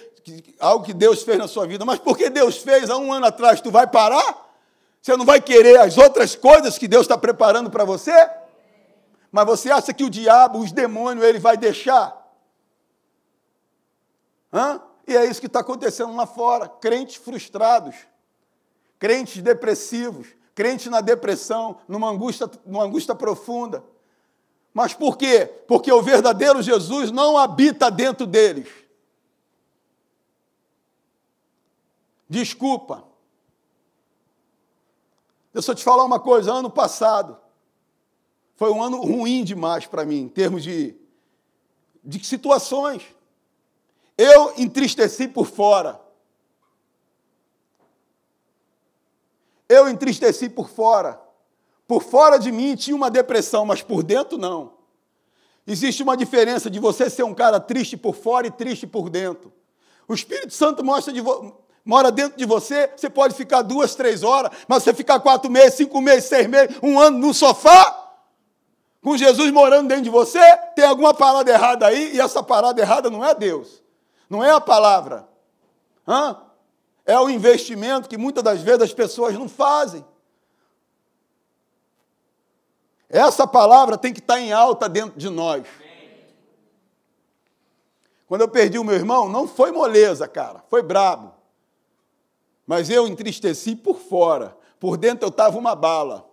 algo 0.61 0.85
que 0.85 0.93
Deus 0.93 1.23
fez 1.23 1.39
na 1.39 1.49
sua 1.49 1.67
vida. 1.67 1.85
Mas 1.85 1.99
porque 1.99 2.29
Deus 2.29 2.59
fez 2.59 2.91
há 2.91 2.99
um 2.99 3.13
ano 3.13 3.27
atrás, 3.27 3.61
tu 3.63 3.71
vai 3.71 3.87
parar? 3.87 4.51
Você 5.01 5.17
não 5.17 5.25
vai 5.25 5.41
querer 5.41 5.81
as 5.81 5.99
outras 5.99 6.37
coisas 6.37 6.79
que 6.79 6.87
Deus 6.87 7.03
está 7.03 7.19
preparando 7.19 7.71
para 7.71 7.85
você? 7.85 8.13
Mas 9.33 9.47
você 9.47 9.71
acha 9.71 9.95
que 9.95 10.05
o 10.05 10.11
diabo, 10.11 10.59
os 10.59 10.71
demônios, 10.71 11.25
ele 11.25 11.39
vai 11.39 11.57
deixar? 11.57 12.15
Hã? 14.53 14.83
E 15.09 15.17
é 15.17 15.25
isso 15.25 15.41
que 15.41 15.47
está 15.47 15.61
acontecendo 15.61 16.15
lá 16.15 16.27
fora. 16.27 16.69
Crentes 16.69 17.17
frustrados, 17.17 17.97
crentes 18.99 19.43
depressivos, 19.43 20.29
crentes 20.55 20.87
na 20.89 21.01
depressão, 21.01 21.79
numa 21.89 22.11
angústia, 22.11 22.49
numa 22.67 22.85
angústia 22.85 23.15
profunda. 23.15 23.83
Mas 24.75 24.93
por 24.93 25.17
quê? 25.17 25.47
Porque 25.67 25.91
o 25.91 26.03
verdadeiro 26.03 26.61
Jesus 26.61 27.11
não 27.11 27.39
habita 27.39 27.91
dentro 27.91 28.27
deles. 28.27 28.69
Desculpa. 32.29 33.03
Deixa 35.55 35.71
eu 35.71 35.75
te 35.75 35.83
falar 35.83 36.05
uma 36.05 36.21
coisa. 36.21 36.53
Ano 36.53 36.71
passado 36.71 37.42
foi 38.63 38.71
um 38.71 38.81
ano 38.81 39.03
ruim 39.03 39.43
demais 39.43 39.87
para 39.87 40.05
mim, 40.05 40.21
em 40.21 40.29
termos 40.29 40.63
de, 40.63 40.95
de 42.05 42.25
situações. 42.25 43.03
Eu 44.17 44.55
entristeci 44.57 45.27
por 45.27 45.49
fora. 45.49 46.01
Eu 49.69 49.89
entristeci 49.89 50.49
por 50.49 50.71
fora. 50.71 51.21
Por 51.89 52.05
fora 52.05 52.39
de 52.39 52.53
mim 52.53 52.77
tinha 52.77 52.95
uma 52.95 53.11
depressão, 53.11 53.67
mas 53.67 53.83
por 53.83 54.05
dentro 54.05 54.39
não. 54.39 54.75
Existe 55.67 56.01
uma 56.05 56.17
diferença 56.17 56.71
de 56.71 56.79
você 56.79 57.11
ser 57.11 57.25
um 57.25 57.35
cara 57.35 57.59
triste 57.59 57.97
por 57.97 58.15
fora 58.15 58.47
e 58.47 58.51
triste 58.53 58.87
por 58.87 59.11
dentro. 59.11 59.53
O 60.07 60.15
Espírito 60.15 60.55
Santo 60.55 60.85
mostra 60.85 61.13
de 61.13 61.21
mora 61.85 62.13
dentro 62.13 62.39
de 62.39 62.45
você, 62.45 62.89
você 62.97 63.11
pode 63.11 63.35
ficar 63.35 63.63
duas, 63.63 63.97
três 63.97 64.23
horas, 64.23 64.53
mas 64.69 64.85
você 64.85 64.95
ficar 64.95 65.19
quatro 65.19 65.51
meses, 65.51 65.75
cinco 65.75 66.01
meses, 66.01 66.27
seis 66.27 66.47
meses, 66.47 66.77
um 66.81 67.01
ano 67.01 67.19
no 67.19 67.35
sofá, 67.35 68.02
com 69.03 69.17
Jesus 69.17 69.51
morando 69.51 69.89
dentro 69.89 70.05
de 70.05 70.11
você, 70.11 70.41
tem 70.77 70.85
alguma 70.85 71.13
parada 71.13 71.51
errada 71.51 71.87
aí, 71.87 72.15
e 72.15 72.21
essa 72.21 72.43
parada 72.43 72.81
errada 72.81 73.11
não 73.11 73.25
é 73.25 73.35
Deus. 73.35 73.83
Não 74.31 74.43
é 74.45 74.51
a 74.53 74.61
palavra. 74.61 75.29
Hã? 76.07 76.41
É 77.05 77.19
o 77.19 77.29
investimento 77.29 78.09
que 78.09 78.17
muitas 78.17 78.45
das 78.45 78.61
vezes 78.61 78.83
as 78.83 78.95
pessoas 78.95 79.35
não 79.35 79.49
fazem. 79.49 80.05
Essa 83.09 83.47
palavra 83.47 83.99
tem 83.99 84.13
que 84.13 84.21
estar 84.21 84.39
em 84.39 84.53
alta 84.53 84.89
dentro 84.89 85.19
de 85.19 85.29
nós. 85.29 85.67
Quando 88.27 88.43
eu 88.43 88.49
perdi 88.49 88.79
o 88.79 88.85
meu 88.85 88.95
irmão, 88.95 89.29
não 89.29 89.47
foi 89.49 89.73
moleza, 89.73 90.27
cara, 90.29 90.65
foi 90.71 90.81
brabo. 90.81 91.35
Mas 92.65 92.89
eu 92.89 93.07
entristeci 93.07 93.75
por 93.75 93.99
fora, 93.99 94.57
por 94.79 94.97
dentro 94.97 95.27
eu 95.27 95.29
estava 95.29 95.59
uma 95.59 95.75
bala. 95.75 96.32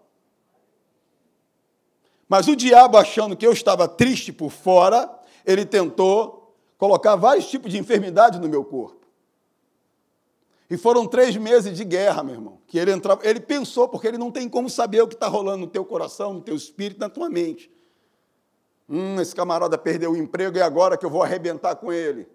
Mas 2.30 2.48
o 2.48 2.56
diabo, 2.56 2.96
achando 2.96 3.36
que 3.36 3.46
eu 3.46 3.52
estava 3.52 3.88
triste 3.88 4.32
por 4.32 4.52
fora, 4.52 5.10
ele 5.44 5.66
tentou 5.66 6.56
colocar 6.78 7.16
vários 7.16 7.50
tipos 7.50 7.72
de 7.72 7.80
enfermidade 7.80 8.40
no 8.40 8.48
meu 8.48 8.64
corpo. 8.64 9.00
E 10.70 10.78
foram 10.78 11.08
três 11.08 11.36
meses 11.36 11.76
de 11.76 11.84
guerra, 11.84 12.22
meu 12.22 12.36
irmão. 12.36 12.60
Que 12.68 12.78
ele 12.78 12.92
entrava, 12.92 13.28
ele 13.28 13.40
pensou, 13.40 13.90
porque 13.90 14.08
ele 14.08 14.20
não 14.20 14.30
tem 14.30 14.48
como 14.48 14.70
saber 14.70 15.02
o 15.02 15.08
que 15.08 15.16
está 15.16 15.28
rolando 15.28 15.58
no 15.58 15.68
teu 15.68 15.84
coração, 15.84 16.34
no 16.34 16.42
teu 16.42 16.56
espírito, 16.56 17.00
na 17.00 17.10
tua 17.10 17.28
mente. 17.28 17.72
Hum, 18.88 19.20
esse 19.20 19.36
camarada 19.36 19.76
perdeu 19.80 20.12
o 20.12 20.18
emprego 20.18 20.58
e 20.58 20.62
agora 20.62 20.96
que 20.96 21.06
eu 21.06 21.10
vou 21.10 21.24
arrebentar 21.24 21.76
com 21.76 21.92
ele. 21.92 22.28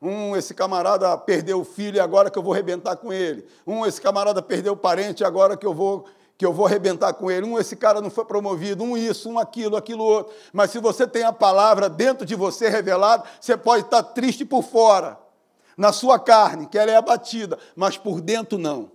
Um, 0.00 0.34
esse 0.34 0.54
camarada 0.54 1.16
perdeu 1.18 1.60
o 1.60 1.64
filho 1.64 1.96
e 1.96 2.00
agora 2.00 2.30
que 2.30 2.38
eu 2.38 2.42
vou 2.42 2.54
arrebentar 2.54 2.96
com 2.96 3.12
ele. 3.12 3.44
Um, 3.66 3.84
esse 3.84 4.00
camarada 4.00 4.40
perdeu 4.40 4.72
o 4.72 4.76
parente 4.76 5.22
e 5.22 5.26
agora 5.26 5.56
que 5.56 5.66
eu 5.66 5.74
vou 5.74 6.06
que 6.42 6.46
eu 6.46 6.52
vou 6.52 6.66
arrebentar 6.66 7.14
com 7.14 7.30
ele. 7.30 7.46
Um, 7.46 7.56
esse 7.56 7.76
cara 7.76 8.00
não 8.00 8.10
foi 8.10 8.24
promovido. 8.24 8.82
Um, 8.82 8.96
isso, 8.96 9.30
um, 9.30 9.38
aquilo, 9.38 9.76
aquilo 9.76 10.02
outro. 10.02 10.34
Mas 10.52 10.72
se 10.72 10.80
você 10.80 11.06
tem 11.06 11.22
a 11.22 11.32
palavra 11.32 11.88
dentro 11.88 12.26
de 12.26 12.34
você 12.34 12.68
revelada, 12.68 13.22
você 13.40 13.56
pode 13.56 13.84
estar 13.84 14.02
triste 14.02 14.44
por 14.44 14.64
fora, 14.64 15.16
na 15.76 15.92
sua 15.92 16.18
carne, 16.18 16.66
que 16.66 16.76
ela 16.76 16.90
é 16.90 16.96
abatida, 16.96 17.56
mas 17.76 17.96
por 17.96 18.20
dentro 18.20 18.58
não. 18.58 18.90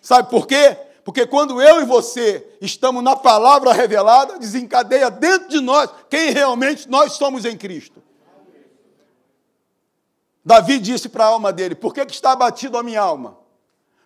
Sabe 0.00 0.28
por 0.28 0.48
quê? 0.48 0.76
Porque 1.04 1.24
quando 1.24 1.62
eu 1.62 1.80
e 1.80 1.84
você 1.84 2.44
estamos 2.60 3.00
na 3.00 3.14
palavra 3.14 3.72
revelada, 3.72 4.36
desencadeia 4.36 5.12
dentro 5.12 5.48
de 5.48 5.60
nós 5.60 5.88
quem 6.10 6.30
realmente 6.30 6.90
nós 6.90 7.12
somos 7.12 7.44
em 7.44 7.56
Cristo. 7.56 8.02
Davi 10.44 10.80
disse 10.80 11.08
para 11.08 11.26
a 11.26 11.28
alma 11.28 11.52
dele: 11.52 11.76
Por 11.76 11.94
que, 11.94 12.04
que 12.04 12.12
está 12.12 12.32
abatido 12.32 12.76
a 12.76 12.82
minha 12.82 13.00
alma? 13.00 13.43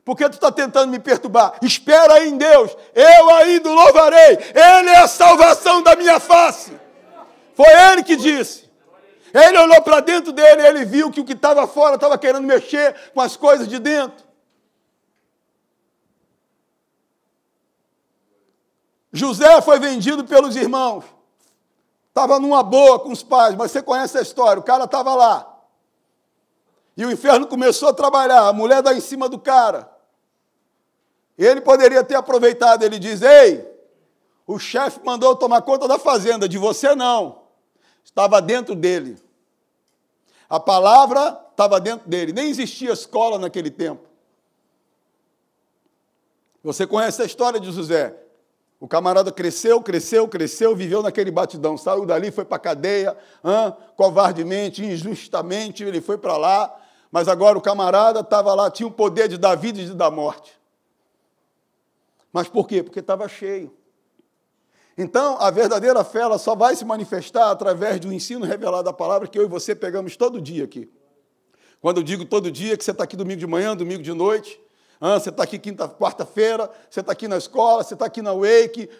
Por 0.09 0.16
que 0.16 0.27
tu 0.31 0.37
está 0.37 0.51
tentando 0.51 0.90
me 0.90 0.99
perturbar? 0.99 1.59
Espera 1.61 2.25
em 2.25 2.38
Deus, 2.38 2.75
eu 2.94 3.29
ainda 3.29 3.68
louvarei, 3.68 4.38
Ele 4.55 4.88
é 4.88 5.01
a 5.01 5.07
salvação 5.07 5.83
da 5.83 5.94
minha 5.94 6.18
face. 6.18 6.73
Foi 7.55 7.66
Ele 7.66 8.03
que 8.03 8.16
disse. 8.16 8.71
Ele 9.35 9.59
olhou 9.59 9.83
para 9.83 10.01
dentro 10.01 10.33
dele, 10.33 10.66
ele 10.66 10.87
viu 10.87 11.11
que 11.11 11.21
o 11.21 11.27
que 11.27 11.35
estava 11.35 11.66
fora 11.66 11.97
estava 11.97 12.16
querendo 12.16 12.47
mexer 12.47 12.97
com 13.12 13.21
as 13.21 13.37
coisas 13.37 13.68
de 13.68 13.79
dentro. 13.79 14.25
José 19.12 19.61
foi 19.61 19.79
vendido 19.79 20.25
pelos 20.25 20.57
irmãos. 20.57 21.05
Estava 22.09 22.40
numa 22.40 22.62
boa 22.62 22.99
com 22.99 23.12
os 23.12 23.23
pais, 23.23 23.55
mas 23.55 23.73
você 23.73 23.83
conhece 23.83 24.16
a 24.16 24.23
história. 24.23 24.59
O 24.59 24.64
cara 24.64 24.85
estava 24.85 25.14
lá. 25.14 25.55
E 26.97 27.05
o 27.05 27.12
inferno 27.12 27.47
começou 27.47 27.90
a 27.90 27.92
trabalhar, 27.92 28.49
a 28.49 28.55
mulher 28.55 28.81
dá 28.81 28.94
em 28.94 29.01
cima 29.03 29.29
do 29.29 29.38
cara. 29.38 29.98
Ele 31.38 31.61
poderia 31.61 32.03
ter 32.03 32.16
aproveitado, 32.16 32.83
ele 32.83 32.98
diz: 32.98 33.22
Ei, 33.22 33.64
o 34.46 34.59
chefe 34.59 35.01
mandou 35.05 35.37
tomar 35.37 35.62
conta 35.62 35.87
da 35.87 35.98
fazenda, 35.98 36.48
de 36.48 36.59
você 36.59 36.94
não. 36.94 37.42
Estava 38.05 38.42
dentro 38.42 38.74
dele. 38.74 39.16
A 40.51 40.59
palavra 40.59 41.38
estava 41.51 41.79
dentro 41.79 42.09
dele. 42.09 42.33
Nem 42.33 42.48
existia 42.48 42.92
escola 42.92 43.38
naquele 43.38 43.70
tempo. 43.70 44.09
Você 46.64 46.87
conhece 46.87 47.22
a 47.22 47.24
história 47.24 47.61
de 47.61 47.70
José. 47.70 48.16
O 48.81 48.88
camarada 48.88 49.31
cresceu, 49.33 49.83
cresceu, 49.83 50.29
cresceu, 50.29 50.74
viveu 50.74 51.03
naquele 51.03 51.31
batidão, 51.31 51.77
saiu 51.77 52.07
dali, 52.07 52.31
foi 52.31 52.44
para 52.44 52.57
a 52.57 52.61
cadeia, 52.61 53.16
covardemente, 53.96 54.85
injustamente, 54.85 55.83
ele 55.83 56.01
foi 56.01 56.16
para 56.16 56.37
lá, 56.37 56.77
mas 57.11 57.27
agora 57.27 57.59
o 57.59 57.61
camarada 57.61 58.20
estava 58.20 58.55
lá, 58.55 58.70
tinha 58.70 58.87
o 58.87 58.90
poder 58.92 59.27
de 59.27 59.37
dar 59.37 59.57
vida 59.57 59.81
e 59.81 59.85
de 59.85 59.94
dar 59.94 60.12
morte. 60.12 60.58
Mas 62.33 62.49
por 62.49 62.67
quê? 62.67 62.83
Porque 62.83 63.01
estava 63.01 63.29
cheio. 63.29 63.75
Então, 64.97 65.37
a 65.41 65.51
verdadeira 65.51 66.03
fé 66.03 66.21
ela 66.21 66.38
só 66.38 66.57
vai 66.57 66.75
se 66.75 66.85
manifestar 66.85 67.51
através 67.51 68.01
do 68.01 68.12
ensino 68.12 68.45
revelado 68.45 68.85
da 68.85 68.93
palavra 68.93 69.29
que 69.29 69.38
eu 69.38 69.45
e 69.45 69.49
você 69.49 69.75
pegamos 69.75 70.17
todo 70.17 70.41
dia 70.41 70.64
aqui. 70.64 70.91
Quando 71.81 71.99
eu 71.99 72.03
digo 72.03 72.25
todo 72.25 72.51
dia, 72.51 72.77
que 72.77 72.85
você 72.85 72.91
está 72.91 73.05
aqui 73.05 73.17
domingo 73.17 73.38
de 73.38 73.47
manhã, 73.47 73.77
domingo 73.77 74.03
de 74.03 74.12
noite, 74.12 74.61
você 75.01 75.29
está 75.29 75.45
aqui 75.45 75.57
quinta, 75.61 75.88
quarta-feira, 75.88 76.69
você 76.91 76.99
está 76.99 77.12
aqui 77.12 77.29
na 77.29 77.37
escola, 77.37 77.85
você 77.85 77.95
está 77.95 78.07
aqui 78.07 78.21
na 78.21 78.33
Wake, 78.33 78.91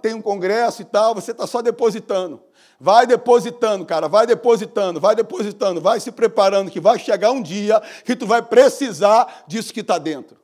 tem 0.00 0.14
um 0.14 0.22
congresso 0.22 0.82
e 0.82 0.84
tal, 0.84 1.12
você 1.16 1.32
está 1.32 1.44
só 1.48 1.60
depositando. 1.60 2.40
Vai 2.78 3.04
depositando, 3.04 3.84
cara, 3.84 4.06
vai 4.06 4.28
depositando, 4.28 5.00
vai 5.00 5.16
depositando, 5.16 5.80
vai 5.80 5.98
se 5.98 6.12
preparando, 6.12 6.70
que 6.70 6.78
vai 6.78 6.98
chegar 7.00 7.32
um 7.32 7.42
dia 7.42 7.82
que 8.04 8.14
tu 8.14 8.26
vai 8.26 8.40
precisar 8.40 9.44
disso 9.48 9.74
que 9.74 9.80
está 9.80 9.98
dentro. 9.98 10.38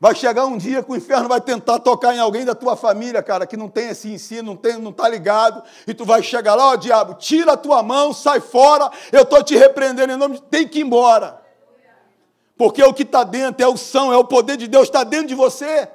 Vai 0.00 0.14
chegar 0.14 0.44
um 0.44 0.58
dia 0.58 0.82
que 0.82 0.90
o 0.90 0.96
inferno 0.96 1.28
vai 1.28 1.40
tentar 1.40 1.78
tocar 1.78 2.14
em 2.14 2.18
alguém 2.18 2.44
da 2.44 2.54
tua 2.54 2.76
família, 2.76 3.22
cara, 3.22 3.46
que 3.46 3.56
não 3.56 3.68
tem 3.68 3.88
esse 3.88 4.12
ensino, 4.12 4.42
não 4.42 4.56
tem, 4.56 4.76
não 4.78 4.90
está 4.90 5.08
ligado, 5.08 5.62
e 5.86 5.94
tu 5.94 6.04
vai 6.04 6.22
chegar 6.22 6.54
lá, 6.54 6.70
ó 6.70 6.76
diabo, 6.76 7.14
tira 7.14 7.52
a 7.52 7.56
tua 7.56 7.82
mão, 7.82 8.12
sai 8.12 8.40
fora, 8.40 8.90
eu 9.12 9.22
estou 9.22 9.42
te 9.42 9.56
repreendendo 9.56 10.12
em 10.12 10.16
nome 10.16 10.36
de 10.36 10.42
tem 10.42 10.66
que 10.66 10.80
ir 10.80 10.82
embora. 10.82 11.40
Porque 12.56 12.82
o 12.82 12.92
que 12.92 13.02
está 13.02 13.24
dentro 13.24 13.64
é 13.64 13.68
o 13.68 13.76
são, 13.76 14.12
é 14.12 14.16
o 14.16 14.24
poder 14.24 14.56
de 14.56 14.68
Deus, 14.68 14.84
está 14.84 15.04
dentro 15.04 15.28
de 15.28 15.34
você. 15.34 15.88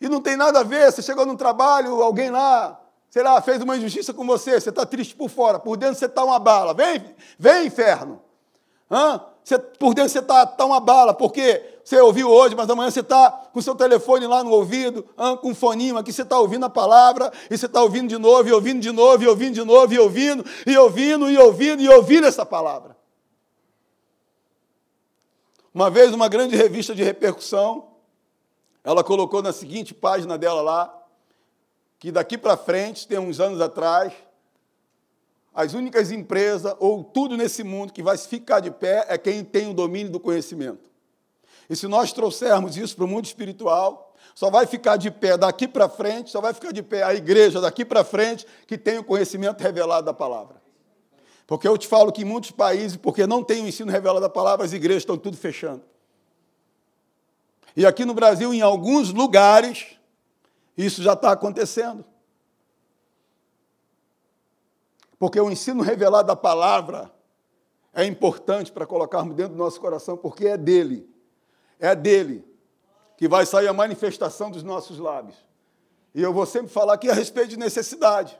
E 0.00 0.08
não 0.08 0.20
tem 0.20 0.36
nada 0.36 0.60
a 0.60 0.64
ver, 0.64 0.90
você 0.90 1.00
chegou 1.00 1.24
num 1.24 1.36
trabalho, 1.36 2.02
alguém 2.02 2.30
lá, 2.30 2.80
sei 3.08 3.22
lá, 3.22 3.40
fez 3.40 3.62
uma 3.62 3.76
injustiça 3.76 4.12
com 4.12 4.26
você, 4.26 4.60
você 4.60 4.70
está 4.70 4.84
triste 4.84 5.14
por 5.14 5.28
fora, 5.28 5.60
por 5.60 5.76
dentro 5.76 5.94
você 5.94 6.06
está 6.06 6.24
uma 6.24 6.38
bala. 6.38 6.74
Vem, 6.74 7.14
vem, 7.38 7.66
inferno. 7.66 8.20
Hã? 8.90 9.31
Você, 9.44 9.58
por 9.58 9.92
dentro 9.94 10.10
você 10.10 10.20
está 10.20 10.46
tá 10.46 10.64
uma 10.64 10.78
bala, 10.78 11.12
porque 11.12 11.80
você 11.84 12.00
ouviu 12.00 12.30
hoje, 12.30 12.54
mas 12.54 12.70
amanhã 12.70 12.90
você 12.90 13.00
está 13.00 13.30
com 13.52 13.60
seu 13.60 13.74
telefone 13.74 14.26
lá 14.26 14.44
no 14.44 14.50
ouvido, 14.50 15.04
com 15.40 15.50
um 15.50 15.54
foninho 15.54 15.98
aqui, 15.98 16.12
você 16.12 16.22
está 16.22 16.38
ouvindo 16.38 16.64
a 16.64 16.70
palavra, 16.70 17.32
e 17.50 17.58
você 17.58 17.66
está 17.66 17.82
ouvindo 17.82 18.08
de 18.08 18.18
novo, 18.18 18.48
e 18.48 18.52
ouvindo 18.52 18.80
de 18.80 18.92
novo, 18.92 19.22
e 19.22 19.26
ouvindo 19.26 19.54
de 19.54 19.64
novo, 19.64 19.92
e 19.92 19.98
ouvindo, 19.98 20.44
e 20.64 20.78
ouvindo, 20.78 21.30
e 21.30 21.38
ouvindo, 21.38 21.82
e 21.82 21.88
ouvindo 21.88 22.26
essa 22.26 22.46
palavra. 22.46 22.96
Uma 25.74 25.90
vez, 25.90 26.12
uma 26.12 26.28
grande 26.28 26.54
revista 26.54 26.94
de 26.94 27.02
repercussão, 27.02 27.88
ela 28.84 29.02
colocou 29.02 29.42
na 29.42 29.52
seguinte 29.52 29.92
página 29.92 30.38
dela 30.38 30.62
lá, 30.62 31.02
que 31.98 32.12
daqui 32.12 32.38
para 32.38 32.56
frente, 32.56 33.08
tem 33.08 33.18
uns 33.18 33.40
anos 33.40 33.60
atrás, 33.60 34.12
as 35.54 35.74
únicas 35.74 36.10
empresas 36.10 36.74
ou 36.78 37.04
tudo 37.04 37.36
nesse 37.36 37.62
mundo 37.62 37.92
que 37.92 38.02
vai 38.02 38.16
ficar 38.16 38.60
de 38.60 38.70
pé 38.70 39.04
é 39.08 39.18
quem 39.18 39.44
tem 39.44 39.68
o 39.68 39.74
domínio 39.74 40.10
do 40.10 40.20
conhecimento. 40.20 40.90
E 41.68 41.76
se 41.76 41.86
nós 41.86 42.12
trouxermos 42.12 42.76
isso 42.76 42.96
para 42.96 43.04
o 43.04 43.08
mundo 43.08 43.26
espiritual, 43.26 44.14
só 44.34 44.50
vai 44.50 44.66
ficar 44.66 44.96
de 44.96 45.10
pé 45.10 45.36
daqui 45.36 45.68
para 45.68 45.88
frente, 45.88 46.30
só 46.30 46.40
vai 46.40 46.54
ficar 46.54 46.72
de 46.72 46.82
pé 46.82 47.02
a 47.02 47.14
igreja 47.14 47.60
daqui 47.60 47.84
para 47.84 48.02
frente 48.02 48.46
que 48.66 48.78
tem 48.78 48.98
o 48.98 49.04
conhecimento 49.04 49.60
revelado 49.60 50.06
da 50.06 50.14
palavra. 50.14 50.62
Porque 51.46 51.68
eu 51.68 51.76
te 51.76 51.86
falo 51.86 52.12
que 52.12 52.22
em 52.22 52.24
muitos 52.24 52.50
países, 52.50 52.96
porque 52.96 53.26
não 53.26 53.44
tem 53.44 53.62
o 53.62 53.68
ensino 53.68 53.92
revelado 53.92 54.20
da 54.20 54.28
palavra, 54.28 54.64
as 54.64 54.72
igrejas 54.72 55.02
estão 55.02 55.18
tudo 55.18 55.36
fechando. 55.36 55.82
E 57.76 57.84
aqui 57.84 58.04
no 58.04 58.14
Brasil, 58.14 58.52
em 58.54 58.62
alguns 58.62 59.12
lugares, 59.12 59.86
isso 60.76 61.02
já 61.02 61.12
está 61.12 61.32
acontecendo. 61.32 62.04
Porque 65.22 65.40
o 65.40 65.48
ensino 65.48 65.84
revelado 65.84 66.26
da 66.26 66.34
palavra 66.34 67.08
é 67.94 68.04
importante 68.04 68.72
para 68.72 68.84
colocarmos 68.84 69.36
dentro 69.36 69.52
do 69.52 69.56
nosso 69.56 69.80
coração, 69.80 70.16
porque 70.16 70.48
é 70.48 70.56
dele. 70.56 71.08
É 71.78 71.94
dele 71.94 72.44
que 73.16 73.28
vai 73.28 73.46
sair 73.46 73.68
a 73.68 73.72
manifestação 73.72 74.50
dos 74.50 74.64
nossos 74.64 74.98
lábios. 74.98 75.36
E 76.12 76.20
eu 76.20 76.32
vou 76.32 76.44
sempre 76.44 76.72
falar 76.72 76.94
aqui 76.94 77.08
a 77.08 77.14
respeito 77.14 77.50
de 77.50 77.56
necessidade. 77.56 78.36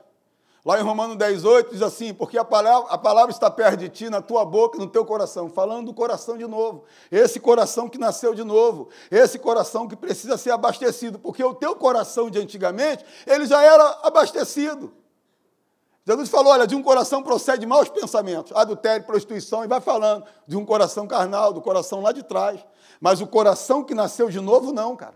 Lá 0.65 0.77
em 0.77 0.83
Romanos 0.83 1.15
10, 1.15 1.45
8 1.45 1.71
diz 1.71 1.81
assim: 1.81 2.13
Porque 2.13 2.37
a 2.37 2.43
palavra, 2.43 2.89
a 2.89 2.97
palavra 2.97 3.31
está 3.31 3.49
perto 3.49 3.77
de 3.77 3.87
ti, 3.87 4.09
na 4.09 4.21
tua 4.21 4.43
boca 4.43 4.77
no 4.77 4.87
teu 4.87 5.05
coração. 5.05 5.49
Falando 5.49 5.85
do 5.85 5.93
coração 5.93 6.37
de 6.37 6.45
novo. 6.45 6.83
Esse 7.09 7.39
coração 7.39 7.87
que 7.87 7.97
nasceu 7.97 8.35
de 8.35 8.43
novo. 8.43 8.89
Esse 9.09 9.39
coração 9.39 9.87
que 9.87 9.95
precisa 9.95 10.37
ser 10.37 10.51
abastecido. 10.51 11.17
Porque 11.17 11.45
o 11.45 11.53
teu 11.53 11.77
coração 11.77 12.29
de 12.29 12.39
antigamente, 12.39 13.05
ele 13.25 13.45
já 13.45 13.63
era 13.63 14.01
abastecido. 14.03 14.91
Jesus 16.05 16.29
falou: 16.29 16.51
olha, 16.51 16.67
de 16.67 16.75
um 16.75 16.83
coração 16.83 17.23
procede 17.23 17.65
maus 17.65 17.89
pensamentos, 17.89 18.51
adultério, 18.55 19.05
prostituição, 19.05 19.63
e 19.63 19.67
vai 19.67 19.79
falando 19.79 20.25
de 20.45 20.57
um 20.57 20.65
coração 20.65 21.07
carnal, 21.07 21.53
do 21.53 21.61
coração 21.61 22.01
lá 22.01 22.11
de 22.11 22.23
trás. 22.23 22.65
Mas 22.99 23.21
o 23.21 23.27
coração 23.27 23.83
que 23.83 23.93
nasceu 23.93 24.29
de 24.29 24.39
novo, 24.39 24.71
não, 24.71 24.95
cara. 24.95 25.15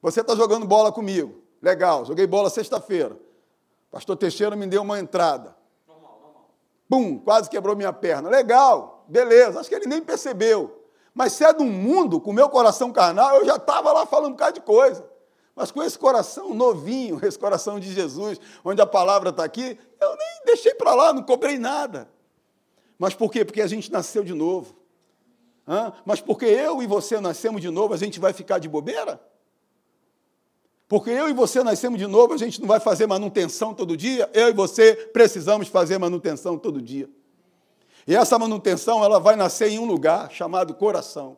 Você 0.00 0.20
está 0.20 0.34
jogando 0.34 0.66
bola 0.66 0.92
comigo. 0.92 1.42
Legal, 1.60 2.04
joguei 2.04 2.26
bola 2.26 2.48
sexta-feira. 2.50 3.18
Pastor 3.90 4.16
Teixeira 4.16 4.54
me 4.54 4.66
deu 4.66 4.82
uma 4.82 5.00
entrada. 5.00 5.56
Pum, 6.88 7.18
quase 7.18 7.50
quebrou 7.50 7.76
minha 7.76 7.92
perna. 7.92 8.28
Legal, 8.28 9.04
beleza. 9.08 9.60
Acho 9.60 9.68
que 9.68 9.74
ele 9.74 9.86
nem 9.86 10.00
percebeu. 10.00 10.84
Mas 11.12 11.32
se 11.32 11.44
é 11.44 11.52
do 11.52 11.64
mundo, 11.64 12.20
com 12.20 12.30
o 12.30 12.34
meu 12.34 12.48
coração 12.48 12.92
carnal, 12.92 13.36
eu 13.36 13.44
já 13.44 13.56
estava 13.56 13.92
lá 13.92 14.06
falando 14.06 14.28
um 14.28 14.32
bocado 14.32 14.54
de 14.54 14.60
coisa. 14.60 15.04
Mas 15.58 15.72
com 15.72 15.82
esse 15.82 15.98
coração 15.98 16.54
novinho, 16.54 17.18
esse 17.26 17.36
coração 17.36 17.80
de 17.80 17.92
Jesus, 17.92 18.40
onde 18.64 18.80
a 18.80 18.86
palavra 18.86 19.30
está 19.30 19.42
aqui, 19.42 19.76
eu 20.00 20.08
nem 20.10 20.44
deixei 20.46 20.72
para 20.72 20.94
lá, 20.94 21.12
não 21.12 21.24
cobrei 21.24 21.58
nada. 21.58 22.08
Mas 22.96 23.12
por 23.12 23.32
quê? 23.32 23.44
Porque 23.44 23.60
a 23.60 23.66
gente 23.66 23.90
nasceu 23.90 24.22
de 24.22 24.32
novo. 24.32 24.76
Hã? 25.66 25.92
Mas 26.04 26.20
porque 26.20 26.44
eu 26.44 26.80
e 26.80 26.86
você 26.86 27.20
nascemos 27.20 27.60
de 27.60 27.70
novo, 27.70 27.92
a 27.92 27.96
gente 27.96 28.20
vai 28.20 28.32
ficar 28.32 28.60
de 28.60 28.68
bobeira? 28.68 29.20
Porque 30.86 31.10
eu 31.10 31.28
e 31.28 31.32
você 31.32 31.62
nascemos 31.64 31.98
de 31.98 32.06
novo, 32.06 32.32
a 32.32 32.38
gente 32.38 32.60
não 32.60 32.68
vai 32.68 32.78
fazer 32.78 33.06
manutenção 33.08 33.74
todo 33.74 33.96
dia? 33.96 34.30
Eu 34.32 34.48
e 34.48 34.52
você 34.52 34.94
precisamos 35.12 35.66
fazer 35.66 35.98
manutenção 35.98 36.56
todo 36.56 36.80
dia. 36.80 37.10
E 38.06 38.14
essa 38.14 38.38
manutenção, 38.38 39.04
ela 39.04 39.18
vai 39.18 39.34
nascer 39.34 39.70
em 39.70 39.78
um 39.80 39.84
lugar 39.84 40.30
chamado 40.30 40.72
coração. 40.72 41.36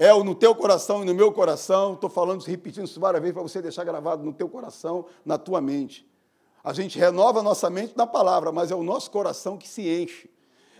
É 0.00 0.14
no 0.14 0.34
teu 0.34 0.54
coração 0.54 1.02
e 1.02 1.04
no 1.04 1.14
meu 1.14 1.30
coração. 1.30 1.92
Estou 1.92 2.08
falando, 2.08 2.42
repetindo 2.42 2.86
isso 2.86 2.98
várias 2.98 3.20
vezes 3.20 3.34
para 3.34 3.42
você 3.42 3.60
deixar 3.60 3.84
gravado 3.84 4.24
no 4.24 4.32
teu 4.32 4.48
coração, 4.48 5.04
na 5.26 5.36
tua 5.36 5.60
mente. 5.60 6.08
A 6.64 6.72
gente 6.72 6.98
renova 6.98 7.40
a 7.40 7.42
nossa 7.42 7.68
mente 7.68 7.92
na 7.94 8.06
palavra, 8.06 8.50
mas 8.50 8.70
é 8.70 8.74
o 8.74 8.82
nosso 8.82 9.10
coração 9.10 9.58
que 9.58 9.68
se 9.68 9.86
enche. 9.86 10.30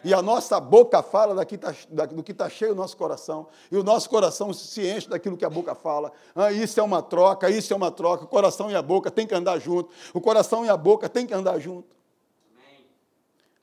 E 0.03 0.15
a 0.15 0.23
nossa 0.23 0.59
boca 0.59 1.03
fala 1.03 1.45
tá, 1.45 2.07
do 2.07 2.23
que 2.23 2.33
está 2.33 2.49
cheio 2.49 2.73
o 2.73 2.75
nosso 2.75 2.97
coração. 2.97 3.49
E 3.71 3.77
o 3.77 3.83
nosso 3.83 4.09
coração 4.09 4.55
se 4.55 4.89
enche 4.89 5.07
daquilo 5.07 5.37
que 5.37 5.45
a 5.45 5.51
boca 5.51 5.75
fala. 5.75 6.11
Ah, 6.35 6.51
isso 6.51 6.81
é 6.81 6.83
uma 6.83 7.03
troca, 7.03 7.51
isso 7.51 7.75
é 7.75 7.77
uma 7.77 7.91
troca. 7.91 8.25
O 8.25 8.27
coração 8.27 8.71
e 8.71 8.75
a 8.75 8.81
boca 8.81 9.11
tem 9.11 9.27
que 9.27 9.35
andar 9.35 9.59
junto. 9.59 9.91
O 10.15 10.21
coração 10.23 10.65
e 10.65 10.71
a 10.71 10.79
boca 10.79 11.11
tem 11.11 11.27
que 11.27 11.35
andar 11.35 11.59
junto. 11.59 11.95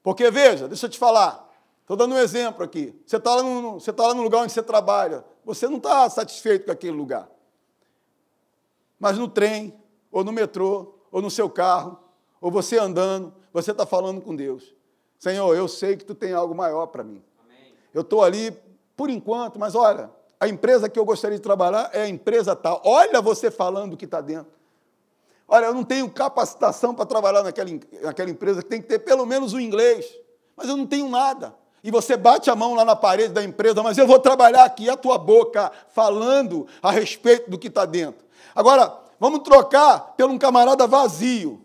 Porque, 0.04 0.30
veja, 0.30 0.68
deixa 0.68 0.86
eu 0.86 0.90
te 0.92 1.00
falar. 1.00 1.52
Estou 1.82 1.98
dando 1.98 2.14
um 2.14 2.20
exemplo 2.20 2.64
aqui. 2.64 2.94
Você 3.08 3.18
está 3.18 3.34
lá, 3.34 3.42
tá 3.42 4.08
lá 4.08 4.14
no 4.14 4.22
lugar 4.22 4.44
onde 4.44 4.52
você 4.52 4.62
trabalha. 4.62 5.26
Você 5.48 5.70
não 5.70 5.78
está 5.78 6.10
satisfeito 6.10 6.66
com 6.66 6.72
aquele 6.74 6.92
lugar. 6.92 7.30
Mas 9.00 9.18
no 9.18 9.30
trem, 9.30 9.74
ou 10.12 10.22
no 10.22 10.34
metrô, 10.34 10.96
ou 11.10 11.22
no 11.22 11.32
seu 11.32 11.50
carro, 11.50 11.98
ou 12.42 12.52
você 12.52 12.78
andando, 12.78 13.34
você 13.54 13.72
está 13.72 13.86
falando 13.86 14.20
com 14.20 14.36
Deus. 14.36 14.76
Senhor, 15.18 15.56
eu 15.56 15.70
sei 15.70 15.96
que 15.96 16.04
tu 16.04 16.14
tem 16.14 16.34
algo 16.34 16.54
maior 16.54 16.88
para 16.88 17.02
mim. 17.02 17.24
Amém. 17.46 17.74
Eu 17.94 18.02
estou 18.02 18.22
ali 18.22 18.52
por 18.98 19.10
enquanto, 19.10 19.58
mas 19.58 19.74
olha, 19.74 20.12
a 20.38 20.50
empresa 20.50 20.90
que 20.90 21.00
eu 21.00 21.06
gostaria 21.06 21.38
de 21.38 21.44
trabalhar 21.44 21.92
é 21.94 22.02
a 22.02 22.10
empresa 22.10 22.54
tal. 22.54 22.82
Olha 22.84 23.22
você 23.22 23.50
falando 23.50 23.94
o 23.94 23.98
que 23.98 24.04
está 24.04 24.20
dentro. 24.20 24.52
Olha, 25.48 25.68
eu 25.68 25.74
não 25.74 25.86
tenho 25.86 26.12
capacitação 26.12 26.94
para 26.94 27.06
trabalhar 27.06 27.42
naquela, 27.42 27.70
naquela 28.02 28.30
empresa, 28.30 28.62
que 28.62 28.68
tem 28.68 28.82
que 28.82 28.88
ter 28.90 29.00
pelo 29.00 29.26
menos 29.26 29.54
o 29.54 29.62
inglês, 29.62 30.14
mas 30.58 30.68
eu 30.68 30.76
não 30.76 30.86
tenho 30.86 31.08
nada. 31.08 31.56
E 31.88 31.92
você 31.92 32.18
bate 32.18 32.50
a 32.50 32.56
mão 32.56 32.76
lá 32.76 32.84
na 32.84 32.98
parede 32.98 33.30
da 33.30 33.42
empresa, 33.42 33.82
mas 33.82 33.98
eu 33.98 34.06
vou 34.06 34.20
trabalhar 34.20 34.66
aqui, 34.66 34.90
a 34.90 34.98
tua 34.98 35.18
boca, 35.18 35.72
falando 35.94 36.68
a 36.84 36.92
respeito 36.92 37.50
do 37.50 37.58
que 37.58 37.68
está 37.68 37.86
dentro. 37.86 38.26
Agora, 38.54 38.94
vamos 39.18 39.40
trocar 39.40 40.14
por 40.18 40.30
um 40.30 40.38
camarada 40.38 40.86
vazio, 40.86 41.64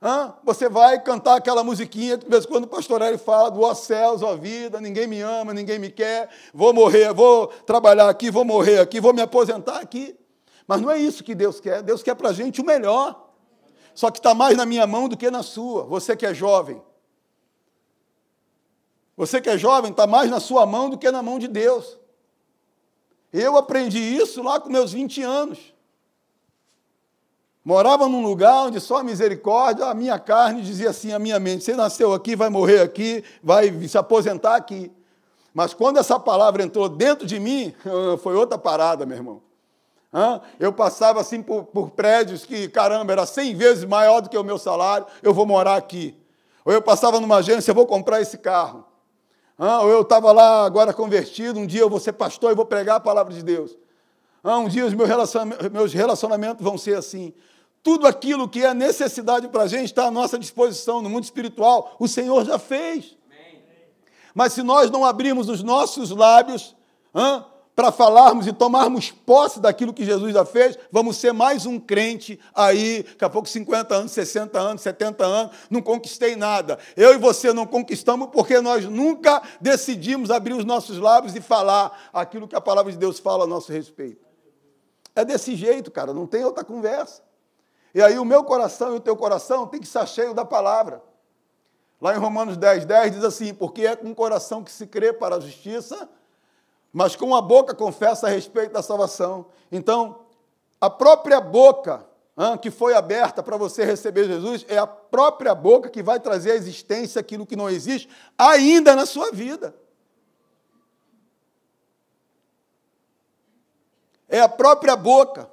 Hã? 0.00 0.34
Você 0.44 0.68
vai 0.68 1.02
cantar 1.02 1.34
aquela 1.34 1.64
musiquinha, 1.64 2.16
de 2.16 2.28
vez 2.28 2.44
em 2.44 2.48
quando 2.48 2.62
o 2.62 2.68
pastor 2.68 3.02
Hélio 3.02 3.18
fala 3.18 3.50
do 3.50 3.62
ó 3.62 3.74
céus, 3.74 4.22
ó 4.22 4.36
vida, 4.36 4.80
ninguém 4.80 5.08
me 5.08 5.20
ama, 5.20 5.52
ninguém 5.52 5.80
me 5.80 5.90
quer, 5.90 6.28
vou 6.54 6.72
morrer, 6.72 7.12
vou 7.12 7.48
trabalhar 7.48 8.08
aqui, 8.08 8.30
vou 8.30 8.44
morrer 8.44 8.78
aqui, 8.78 9.00
vou 9.00 9.12
me 9.12 9.20
aposentar 9.20 9.80
aqui. 9.80 10.14
Mas 10.64 10.80
não 10.80 10.88
é 10.92 10.96
isso 10.96 11.24
que 11.24 11.34
Deus 11.34 11.58
quer. 11.58 11.82
Deus 11.82 12.04
quer 12.04 12.14
para 12.14 12.28
a 12.28 12.32
gente 12.32 12.60
o 12.60 12.64
melhor. 12.64 13.20
Só 13.96 14.12
que 14.12 14.20
está 14.20 14.32
mais 14.32 14.56
na 14.56 14.64
minha 14.64 14.86
mão 14.86 15.08
do 15.08 15.16
que 15.16 15.28
na 15.28 15.42
sua. 15.42 15.82
Você 15.86 16.14
que 16.14 16.24
é 16.24 16.32
jovem. 16.32 16.80
Você 19.16 19.40
que 19.40 19.48
é 19.48 19.56
jovem, 19.56 19.90
está 19.90 20.06
mais 20.06 20.30
na 20.30 20.40
sua 20.40 20.66
mão 20.66 20.90
do 20.90 20.98
que 20.98 21.10
na 21.10 21.22
mão 21.22 21.38
de 21.38 21.48
Deus. 21.48 21.98
Eu 23.32 23.56
aprendi 23.56 23.98
isso 23.98 24.42
lá 24.42 24.60
com 24.60 24.68
meus 24.68 24.92
20 24.92 25.22
anos. 25.22 25.58
Morava 27.64 28.08
num 28.08 28.22
lugar 28.22 28.66
onde 28.66 28.78
só 28.78 28.98
a 28.98 29.02
misericórdia, 29.02 29.86
a 29.86 29.94
minha 29.94 30.18
carne 30.20 30.62
dizia 30.62 30.90
assim, 30.90 31.12
a 31.12 31.18
minha 31.18 31.40
mente: 31.40 31.64
você 31.64 31.74
nasceu 31.74 32.12
aqui, 32.12 32.36
vai 32.36 32.48
morrer 32.48 32.80
aqui, 32.80 33.24
vai 33.42 33.72
se 33.88 33.98
aposentar 33.98 34.54
aqui. 34.54 34.92
Mas 35.52 35.74
quando 35.74 35.98
essa 35.98 36.20
palavra 36.20 36.62
entrou 36.62 36.88
dentro 36.88 37.26
de 37.26 37.40
mim, 37.40 37.74
foi 38.22 38.36
outra 38.36 38.56
parada, 38.56 39.04
meu 39.04 39.16
irmão. 39.16 39.42
Eu 40.58 40.72
passava 40.72 41.20
assim 41.20 41.42
por, 41.42 41.64
por 41.64 41.90
prédios 41.90 42.46
que, 42.46 42.68
caramba, 42.68 43.12
era 43.12 43.26
100 43.26 43.54
vezes 43.54 43.84
maior 43.84 44.20
do 44.20 44.30
que 44.30 44.38
o 44.38 44.44
meu 44.44 44.58
salário, 44.58 45.06
eu 45.22 45.34
vou 45.34 45.44
morar 45.44 45.76
aqui. 45.76 46.16
Ou 46.64 46.72
eu 46.72 46.80
passava 46.80 47.20
numa 47.20 47.38
agência, 47.38 47.70
eu 47.70 47.74
vou 47.74 47.86
comprar 47.86 48.20
esse 48.20 48.38
carro. 48.38 48.85
Ou 49.58 49.88
eu 49.88 50.02
estava 50.02 50.32
lá 50.32 50.64
agora 50.64 50.92
convertido, 50.92 51.58
um 51.58 51.66
dia 51.66 51.80
eu 51.80 51.90
vou 51.90 51.98
ser 51.98 52.12
pastor 52.12 52.52
e 52.52 52.54
vou 52.54 52.66
pregar 52.66 52.96
a 52.96 53.00
palavra 53.00 53.32
de 53.32 53.42
Deus. 53.42 53.76
Um 54.44 54.68
dia 54.68 54.86
os 54.86 54.94
meus 54.94 55.92
relacionamentos 55.92 56.62
vão 56.62 56.76
ser 56.76 56.96
assim. 56.96 57.32
Tudo 57.82 58.06
aquilo 58.06 58.48
que 58.48 58.64
é 58.64 58.74
necessidade 58.74 59.48
para 59.48 59.62
a 59.62 59.66
gente 59.66 59.86
está 59.86 60.06
à 60.06 60.10
nossa 60.10 60.38
disposição 60.38 61.00
no 61.00 61.08
mundo 61.08 61.24
espiritual. 61.24 61.96
O 61.98 62.06
Senhor 62.06 62.44
já 62.44 62.58
fez. 62.58 63.16
Mas 64.34 64.52
se 64.52 64.62
nós 64.62 64.90
não 64.90 65.04
abrirmos 65.04 65.48
os 65.48 65.62
nossos 65.62 66.10
lábios 66.10 66.76
para 67.76 67.92
falarmos 67.92 68.46
e 68.46 68.54
tomarmos 68.54 69.10
posse 69.10 69.60
daquilo 69.60 69.92
que 69.92 70.02
Jesus 70.02 70.32
já 70.32 70.46
fez, 70.46 70.78
vamos 70.90 71.18
ser 71.18 71.34
mais 71.34 71.66
um 71.66 71.78
crente 71.78 72.40
aí, 72.54 73.02
daqui 73.02 73.24
a 73.26 73.28
pouco 73.28 73.46
50 73.46 73.94
anos, 73.94 74.12
60 74.12 74.58
anos, 74.58 74.80
70 74.80 75.22
anos, 75.22 75.54
não 75.68 75.82
conquistei 75.82 76.34
nada. 76.36 76.78
Eu 76.96 77.12
e 77.12 77.18
você 77.18 77.52
não 77.52 77.66
conquistamos 77.66 78.30
porque 78.32 78.62
nós 78.62 78.86
nunca 78.86 79.42
decidimos 79.60 80.30
abrir 80.30 80.54
os 80.54 80.64
nossos 80.64 80.98
lábios 80.98 81.36
e 81.36 81.40
falar 81.42 82.08
aquilo 82.14 82.48
que 82.48 82.56
a 82.56 82.60
palavra 82.62 82.90
de 82.90 82.96
Deus 82.96 83.18
fala 83.18 83.44
a 83.44 83.46
nosso 83.46 83.70
respeito. 83.70 84.24
É 85.14 85.22
desse 85.22 85.54
jeito, 85.54 85.90
cara, 85.90 86.14
não 86.14 86.26
tem 86.26 86.42
outra 86.46 86.64
conversa. 86.64 87.22
E 87.94 88.00
aí 88.00 88.18
o 88.18 88.24
meu 88.24 88.42
coração 88.42 88.94
e 88.94 88.96
o 88.96 89.00
teu 89.00 89.16
coração 89.16 89.66
tem 89.66 89.80
que 89.80 89.86
estar 89.86 90.06
cheio 90.06 90.32
da 90.32 90.46
palavra. 90.46 91.02
Lá 92.00 92.14
em 92.14 92.18
Romanos 92.18 92.56
10, 92.56 92.86
10 92.86 93.12
diz 93.12 93.24
assim: 93.24 93.52
Porque 93.52 93.86
é 93.86 93.96
com 93.96 94.10
o 94.10 94.14
coração 94.14 94.62
que 94.62 94.70
se 94.70 94.86
crê 94.86 95.12
para 95.12 95.36
a 95.36 95.40
justiça, 95.40 96.08
mas 96.92 97.14
com 97.14 97.34
a 97.34 97.42
boca 97.42 97.74
confessa 97.74 98.26
a 98.26 98.30
respeito 98.30 98.72
da 98.72 98.82
salvação. 98.82 99.46
Então, 99.70 100.20
a 100.80 100.88
própria 100.90 101.40
boca 101.40 102.06
hein, 102.38 102.58
que 102.58 102.70
foi 102.70 102.94
aberta 102.94 103.42
para 103.42 103.56
você 103.56 103.84
receber 103.84 104.26
Jesus 104.26 104.64
é 104.68 104.78
a 104.78 104.86
própria 104.86 105.54
boca 105.54 105.88
que 105.88 106.02
vai 106.02 106.20
trazer 106.20 106.52
à 106.52 106.54
existência 106.54 107.20
aquilo 107.20 107.46
que 107.46 107.56
não 107.56 107.68
existe 107.68 108.08
ainda 108.38 108.94
na 108.94 109.06
sua 109.06 109.32
vida. 109.32 109.74
É 114.28 114.40
a 114.40 114.48
própria 114.48 114.96
boca. 114.96 115.50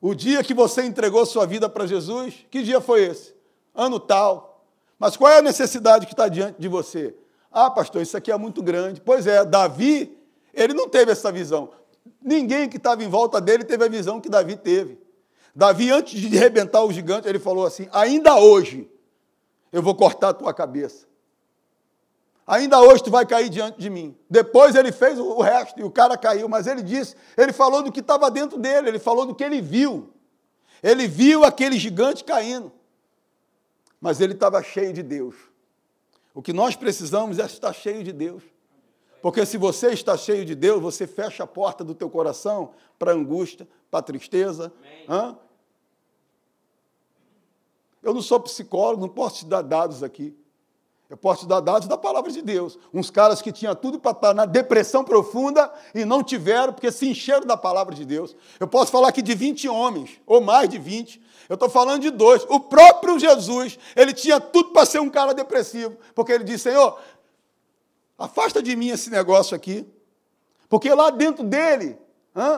O 0.00 0.14
dia 0.14 0.42
que 0.42 0.52
você 0.52 0.82
entregou 0.82 1.24
sua 1.24 1.46
vida 1.46 1.68
para 1.68 1.86
Jesus, 1.86 2.44
que 2.50 2.62
dia 2.62 2.80
foi 2.80 3.04
esse? 3.04 3.34
Ano 3.74 3.98
tal. 3.98 4.64
Mas 4.98 5.16
qual 5.16 5.30
é 5.30 5.38
a 5.38 5.42
necessidade 5.42 6.06
que 6.06 6.12
está 6.12 6.28
diante 6.28 6.60
de 6.60 6.68
você? 6.68 7.14
Ah, 7.50 7.70
pastor, 7.70 8.02
isso 8.02 8.16
aqui 8.16 8.30
é 8.32 8.36
muito 8.36 8.62
grande. 8.62 9.00
Pois 9.00 9.26
é, 9.26 9.44
Davi, 9.44 10.18
ele 10.56 10.74
não 10.74 10.88
teve 10.88 11.12
essa 11.12 11.30
visão. 11.30 11.70
Ninguém 12.20 12.68
que 12.68 12.76
estava 12.76 13.02
em 13.02 13.08
volta 13.08 13.40
dele 13.40 13.64
teve 13.64 13.84
a 13.84 13.88
visão 13.88 14.20
que 14.20 14.28
Davi 14.28 14.56
teve. 14.56 14.98
Davi, 15.54 15.90
antes 15.90 16.20
de 16.20 16.36
arrebentar 16.36 16.82
o 16.82 16.92
gigante, 16.92 17.28
ele 17.28 17.38
falou 17.38 17.64
assim: 17.64 17.88
Ainda 17.92 18.36
hoje 18.36 18.90
eu 19.72 19.82
vou 19.82 19.94
cortar 19.94 20.30
a 20.30 20.34
tua 20.34 20.52
cabeça. 20.52 21.06
Ainda 22.46 22.80
hoje 22.80 23.02
tu 23.02 23.10
vai 23.10 23.24
cair 23.24 23.48
diante 23.48 23.78
de 23.78 23.88
mim. 23.88 24.16
Depois 24.28 24.74
ele 24.74 24.92
fez 24.92 25.18
o 25.18 25.40
resto 25.40 25.80
e 25.80 25.82
o 25.82 25.90
cara 25.90 26.16
caiu, 26.16 26.48
mas 26.48 26.66
ele 26.66 26.82
disse, 26.82 27.16
ele 27.36 27.52
falou 27.52 27.82
do 27.82 27.90
que 27.90 28.00
estava 28.00 28.30
dentro 28.30 28.58
dele, 28.58 28.88
ele 28.88 28.98
falou 28.98 29.24
do 29.24 29.34
que 29.34 29.42
ele 29.42 29.62
viu. 29.62 30.12
Ele 30.82 31.08
viu 31.08 31.42
aquele 31.44 31.78
gigante 31.78 32.22
caindo. 32.22 32.70
Mas 33.98 34.20
ele 34.20 34.34
estava 34.34 34.62
cheio 34.62 34.92
de 34.92 35.02
Deus. 35.02 35.34
O 36.34 36.42
que 36.42 36.52
nós 36.52 36.76
precisamos 36.76 37.38
é 37.38 37.46
estar 37.46 37.72
cheio 37.72 38.04
de 38.04 38.12
Deus. 38.12 38.42
Porque 39.24 39.46
se 39.46 39.56
você 39.56 39.88
está 39.88 40.18
cheio 40.18 40.44
de 40.44 40.54
Deus, 40.54 40.82
você 40.82 41.06
fecha 41.06 41.44
a 41.44 41.46
porta 41.46 41.82
do 41.82 41.94
teu 41.94 42.10
coração 42.10 42.72
para 42.98 43.12
angústia, 43.12 43.66
para 43.90 44.02
tristeza. 44.02 44.70
Eu 48.02 48.12
não 48.12 48.20
sou 48.20 48.38
psicólogo, 48.40 49.00
não 49.00 49.08
posso 49.08 49.38
te 49.38 49.46
dar 49.46 49.62
dados 49.62 50.02
aqui. 50.02 50.36
Eu 51.08 51.16
posso 51.16 51.40
te 51.40 51.48
dar 51.48 51.60
dados 51.60 51.88
da 51.88 51.96
palavra 51.96 52.30
de 52.30 52.42
Deus. 52.42 52.78
Uns 52.92 53.08
caras 53.08 53.40
que 53.40 53.50
tinham 53.50 53.74
tudo 53.74 53.98
para 53.98 54.10
estar 54.10 54.34
na 54.34 54.44
depressão 54.44 55.02
profunda 55.02 55.72
e 55.94 56.04
não 56.04 56.22
tiveram, 56.22 56.74
porque 56.74 56.92
se 56.92 57.08
encheram 57.08 57.46
da 57.46 57.56
palavra 57.56 57.94
de 57.94 58.04
Deus. 58.04 58.36
Eu 58.60 58.68
posso 58.68 58.92
falar 58.92 59.08
aqui 59.08 59.22
de 59.22 59.34
20 59.34 59.66
homens, 59.70 60.20
ou 60.26 60.42
mais 60.42 60.68
de 60.68 60.76
20. 60.76 61.22
Eu 61.48 61.54
estou 61.54 61.68
falando 61.68 62.00
de 62.02 62.10
dois. 62.10 62.44
O 62.48 62.60
próprio 62.60 63.18
Jesus, 63.18 63.78
ele 63.94 64.12
tinha 64.12 64.40
tudo 64.40 64.70
para 64.70 64.86
ser 64.86 64.98
um 64.98 65.10
cara 65.10 65.32
depressivo, 65.34 65.96
porque 66.14 66.32
ele 66.32 66.44
disse: 66.44 66.70
Senhor, 66.70 66.98
afasta 68.18 68.62
de 68.62 68.74
mim 68.76 68.88
esse 68.88 69.10
negócio 69.10 69.56
aqui. 69.56 69.86
Porque 70.68 70.92
lá 70.92 71.10
dentro 71.10 71.44
dele, 71.44 71.98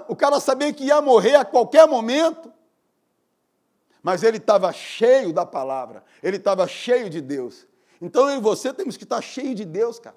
o 0.09 0.16
cara 0.16 0.40
sabia 0.40 0.73
que 0.73 0.85
ia 0.85 1.01
morrer 1.01 1.35
a 1.35 1.45
qualquer 1.45 1.87
momento. 1.87 2.53
Mas 4.03 4.23
ele 4.23 4.37
estava 4.37 4.73
cheio 4.73 5.33
da 5.33 5.45
palavra, 5.45 6.05
ele 6.23 6.37
estava 6.37 6.66
cheio 6.69 7.11
de 7.11 7.21
Deus. 7.21 7.66
Então 8.01 8.31
eu 8.31 8.38
e 8.38 8.40
você 8.40 8.73
temos 8.73 8.97
que 8.97 9.05
estar 9.05 9.21
cheio 9.21 9.55
de 9.55 9.64
Deus, 9.64 9.99
cara. 9.99 10.16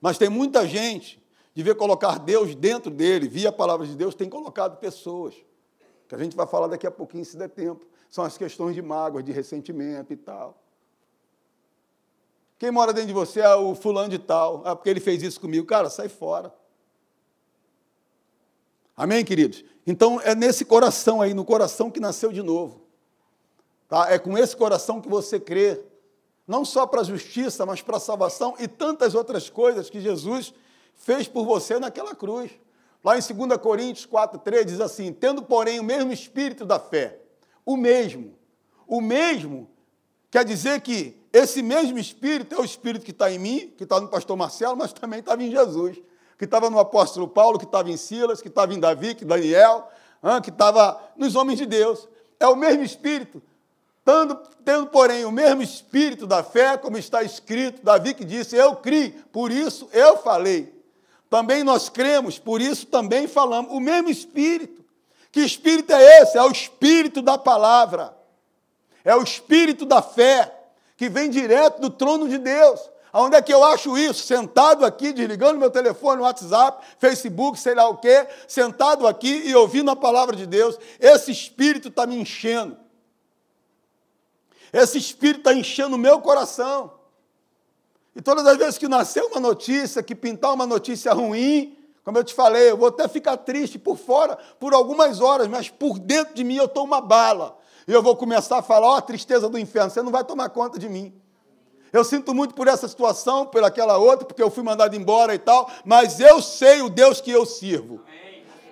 Mas 0.00 0.18
tem 0.18 0.28
muita 0.28 0.66
gente, 0.66 1.22
devia 1.54 1.74
colocar 1.74 2.18
Deus 2.18 2.54
dentro 2.54 2.90
dele, 2.90 3.28
via 3.28 3.50
a 3.50 3.52
palavra 3.52 3.86
de 3.86 3.94
Deus, 3.94 4.14
tem 4.14 4.28
colocado 4.28 4.78
pessoas. 4.78 5.34
Que 6.08 6.14
a 6.14 6.18
gente 6.18 6.36
vai 6.36 6.46
falar 6.46 6.66
daqui 6.66 6.86
a 6.86 6.90
pouquinho, 6.90 7.24
se 7.24 7.36
der 7.36 7.48
tempo. 7.48 7.86
São 8.10 8.24
as 8.24 8.36
questões 8.36 8.74
de 8.74 8.82
mágoa, 8.82 9.22
de 9.22 9.32
ressentimento 9.32 10.12
e 10.12 10.16
tal. 10.16 10.63
Quem 12.64 12.70
mora 12.70 12.94
dentro 12.94 13.08
de 13.08 13.12
você 13.12 13.40
é 13.40 13.54
o 13.54 13.74
fulano 13.74 14.08
de 14.08 14.18
tal. 14.18 14.62
Ah, 14.64 14.74
porque 14.74 14.88
ele 14.88 14.98
fez 14.98 15.22
isso 15.22 15.38
comigo. 15.38 15.66
Cara, 15.66 15.90
sai 15.90 16.08
fora. 16.08 16.50
Amém, 18.96 19.22
queridos? 19.22 19.62
Então 19.86 20.18
é 20.22 20.34
nesse 20.34 20.64
coração 20.64 21.20
aí, 21.20 21.34
no 21.34 21.44
coração 21.44 21.90
que 21.90 22.00
nasceu 22.00 22.32
de 22.32 22.42
novo. 22.42 22.80
Tá? 23.86 24.10
É 24.10 24.18
com 24.18 24.38
esse 24.38 24.56
coração 24.56 24.98
que 24.98 25.10
você 25.10 25.38
crê. 25.38 25.78
Não 26.48 26.64
só 26.64 26.86
para 26.86 27.02
a 27.02 27.04
justiça, 27.04 27.66
mas 27.66 27.82
para 27.82 27.98
a 27.98 28.00
salvação 28.00 28.54
e 28.58 28.66
tantas 28.66 29.14
outras 29.14 29.50
coisas 29.50 29.90
que 29.90 30.00
Jesus 30.00 30.54
fez 30.94 31.28
por 31.28 31.44
você 31.44 31.78
naquela 31.78 32.14
cruz. 32.14 32.50
Lá 33.04 33.18
em 33.18 33.20
2 33.20 33.58
Coríntios 33.60 34.06
4,3 34.06 34.64
diz 34.64 34.80
assim: 34.80 35.12
tendo, 35.12 35.42
porém, 35.42 35.78
o 35.80 35.84
mesmo 35.84 36.10
espírito 36.10 36.64
da 36.64 36.80
fé, 36.80 37.20
o 37.62 37.76
mesmo, 37.76 38.34
o 38.86 39.02
mesmo 39.02 39.68
quer 40.34 40.44
dizer 40.44 40.80
que 40.80 41.16
esse 41.32 41.62
mesmo 41.62 41.96
espírito 41.96 42.56
é 42.56 42.58
o 42.58 42.64
espírito 42.64 43.04
que 43.04 43.12
está 43.12 43.30
em 43.30 43.38
mim, 43.38 43.72
que 43.78 43.84
está 43.84 44.00
no 44.00 44.08
pastor 44.08 44.36
Marcelo, 44.36 44.76
mas 44.76 44.92
também 44.92 45.20
estava 45.20 45.40
em 45.40 45.48
Jesus, 45.48 45.96
que 46.36 46.44
estava 46.44 46.68
no 46.68 46.76
apóstolo 46.80 47.28
Paulo, 47.28 47.56
que 47.56 47.64
estava 47.64 47.88
em 47.88 47.96
Silas, 47.96 48.42
que 48.42 48.48
estava 48.48 48.74
em 48.74 48.80
Davi, 48.80 49.14
que 49.14 49.24
Daniel, 49.24 49.88
que 50.42 50.50
estava 50.50 51.00
nos 51.16 51.36
homens 51.36 51.60
de 51.60 51.66
Deus. 51.66 52.08
É 52.40 52.48
o 52.48 52.56
mesmo 52.56 52.82
espírito, 52.82 53.40
tendo, 54.04 54.34
tendo, 54.64 54.88
porém, 54.88 55.24
o 55.24 55.30
mesmo 55.30 55.62
espírito 55.62 56.26
da 56.26 56.42
fé, 56.42 56.76
como 56.76 56.98
está 56.98 57.22
escrito, 57.22 57.84
Davi 57.84 58.12
que 58.12 58.24
disse: 58.24 58.56
Eu 58.56 58.74
criei, 58.74 59.10
por 59.30 59.52
isso 59.52 59.88
eu 59.92 60.16
falei. 60.16 60.74
Também 61.30 61.62
nós 61.62 61.88
cremos, 61.88 62.40
por 62.40 62.60
isso 62.60 62.86
também 62.86 63.28
falamos. 63.28 63.72
O 63.72 63.78
mesmo 63.78 64.10
Espírito. 64.10 64.84
Que 65.30 65.42
Espírito 65.42 65.92
é 65.92 66.22
esse? 66.22 66.36
É 66.36 66.42
o 66.42 66.50
Espírito 66.50 67.22
da 67.22 67.38
palavra. 67.38 68.23
É 69.04 69.14
o 69.14 69.22
Espírito 69.22 69.84
da 69.84 70.00
fé, 70.00 70.52
que 70.96 71.08
vem 71.08 71.28
direto 71.28 71.80
do 71.80 71.90
trono 71.90 72.28
de 72.28 72.38
Deus. 72.38 72.80
Onde 73.12 73.36
é 73.36 73.42
que 73.42 73.54
eu 73.54 73.62
acho 73.62 73.96
isso? 73.96 74.26
Sentado 74.26 74.84
aqui, 74.84 75.12
desligando 75.12 75.58
meu 75.58 75.70
telefone, 75.70 76.22
WhatsApp, 76.22 76.84
Facebook, 76.98 77.60
sei 77.60 77.74
lá 77.74 77.88
o 77.88 77.98
quê, 77.98 78.26
sentado 78.48 79.06
aqui 79.06 79.42
e 79.46 79.54
ouvindo 79.54 79.90
a 79.90 79.94
palavra 79.94 80.34
de 80.34 80.46
Deus. 80.46 80.76
Esse 80.98 81.30
Espírito 81.30 81.88
está 81.88 82.06
me 82.06 82.16
enchendo. 82.16 82.76
Esse 84.72 84.98
Espírito 84.98 85.38
está 85.38 85.54
enchendo 85.54 85.94
o 85.94 85.98
meu 85.98 86.20
coração. 86.20 86.92
E 88.16 88.22
todas 88.22 88.44
as 88.46 88.56
vezes 88.56 88.78
que 88.78 88.88
nascer 88.88 89.22
uma 89.22 89.38
notícia, 89.38 90.02
que 90.02 90.14
pintar 90.14 90.52
uma 90.52 90.66
notícia 90.66 91.12
ruim, 91.12 91.76
como 92.04 92.18
eu 92.18 92.24
te 92.24 92.34
falei, 92.34 92.70
eu 92.70 92.76
vou 92.76 92.88
até 92.88 93.06
ficar 93.06 93.36
triste 93.36 93.78
por 93.78 93.96
fora 93.96 94.36
por 94.58 94.74
algumas 94.74 95.20
horas, 95.20 95.46
mas 95.46 95.68
por 95.68 96.00
dentro 96.00 96.34
de 96.34 96.42
mim 96.42 96.56
eu 96.56 96.64
estou 96.64 96.84
uma 96.84 97.00
bala. 97.00 97.56
E 97.86 97.92
eu 97.92 98.02
vou 98.02 98.16
começar 98.16 98.58
a 98.58 98.62
falar, 98.62 98.88
ó, 98.88 98.96
oh, 98.96 99.02
tristeza 99.02 99.48
do 99.48 99.58
inferno, 99.58 99.90
você 99.90 100.02
não 100.02 100.10
vai 100.10 100.24
tomar 100.24 100.48
conta 100.48 100.78
de 100.78 100.88
mim. 100.88 101.12
Eu 101.92 102.02
sinto 102.02 102.34
muito 102.34 102.54
por 102.54 102.66
essa 102.66 102.88
situação, 102.88 103.46
por 103.46 103.62
aquela 103.62 103.98
outra, 103.98 104.26
porque 104.26 104.42
eu 104.42 104.50
fui 104.50 104.64
mandado 104.64 104.96
embora 104.96 105.34
e 105.34 105.38
tal, 105.38 105.70
mas 105.84 106.18
eu 106.18 106.42
sei 106.42 106.82
o 106.82 106.88
Deus 106.88 107.20
que 107.20 107.30
eu 107.30 107.46
sirvo. 107.46 108.00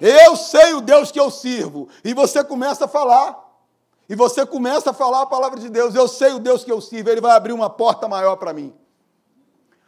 Eu 0.00 0.34
sei 0.34 0.74
o 0.74 0.80
Deus 0.80 1.12
que 1.12 1.20
eu 1.20 1.30
sirvo. 1.30 1.88
E 2.02 2.12
você 2.12 2.42
começa 2.42 2.86
a 2.86 2.88
falar. 2.88 3.38
E 4.08 4.16
você 4.16 4.44
começa 4.44 4.90
a 4.90 4.92
falar 4.92 5.22
a 5.22 5.26
palavra 5.26 5.60
de 5.60 5.68
Deus. 5.68 5.94
Eu 5.94 6.08
sei 6.08 6.32
o 6.32 6.40
Deus 6.40 6.64
que 6.64 6.72
eu 6.72 6.80
sirvo, 6.80 7.10
ele 7.10 7.20
vai 7.20 7.36
abrir 7.36 7.52
uma 7.52 7.70
porta 7.70 8.08
maior 8.08 8.34
para 8.34 8.52
mim. 8.52 8.74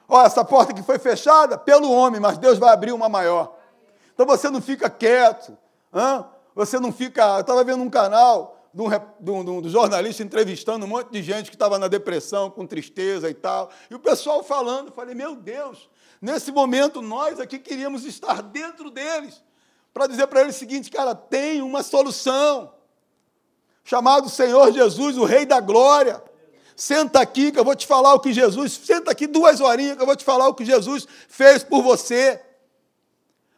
Ó, 0.08 0.22
essa 0.22 0.44
porta 0.44 0.72
que 0.72 0.82
foi 0.82 1.00
fechada 1.00 1.58
pelo 1.58 1.90
homem, 1.90 2.20
mas 2.20 2.38
Deus 2.38 2.56
vai 2.56 2.72
abrir 2.72 2.92
uma 2.92 3.08
maior. 3.08 3.56
Então 4.14 4.24
você 4.24 4.48
não 4.48 4.62
fica 4.62 4.88
quieto, 4.88 5.58
hein? 5.92 6.24
você 6.54 6.78
não 6.78 6.92
fica. 6.92 7.34
Eu 7.34 7.40
estava 7.40 7.64
vendo 7.64 7.82
um 7.82 7.90
canal 7.90 8.54
de 8.74 8.82
um, 8.82 8.88
de, 9.20 9.30
um, 9.30 9.44
de 9.62 9.68
um, 9.68 9.70
jornalista 9.70 10.24
entrevistando 10.24 10.84
um 10.84 10.88
monte 10.88 11.12
de 11.12 11.22
gente 11.22 11.48
que 11.48 11.54
estava 11.54 11.78
na 11.78 11.87
depressão, 11.87 12.50
com 12.50 12.66
tristeza 12.66 13.30
e 13.30 13.34
tal. 13.34 13.70
E 13.88 13.94
o 13.94 14.00
pessoal 14.00 14.42
falando, 14.42 14.90
falei, 14.90 15.14
meu 15.14 15.37
Deus, 15.37 15.88
nesse 16.20 16.50
momento 16.50 17.00
nós 17.00 17.38
aqui 17.38 17.60
queríamos 17.60 18.04
estar 18.04 18.42
dentro 18.42 18.90
deles, 18.90 19.40
para 19.92 20.08
dizer 20.08 20.26
para 20.26 20.40
eles 20.40 20.56
o 20.56 20.58
seguinte, 20.58 20.90
cara, 20.90 21.14
tem 21.14 21.62
uma 21.62 21.84
solução. 21.84 22.74
Chamado 23.84 24.28
Senhor 24.28 24.72
Jesus, 24.72 25.16
o 25.16 25.24
Rei 25.24 25.46
da 25.46 25.60
Glória. 25.60 26.20
Senta 26.74 27.20
aqui 27.20 27.52
que 27.52 27.58
eu 27.58 27.64
vou 27.64 27.76
te 27.76 27.87
falar 27.87 28.14
o 28.14 28.18
que 28.18 28.32
Jesus. 28.32 28.72
Senta 28.72 29.12
aqui 29.12 29.28
duas 29.28 29.60
horinhas 29.60 29.94
que 29.94 30.02
eu 30.02 30.06
vou 30.06 30.16
te 30.16 30.24
falar 30.24 30.48
o 30.48 30.54
que 30.54 30.64
Jesus 30.64 31.06
fez 31.28 31.62
por 31.62 31.80
você. 31.80 32.42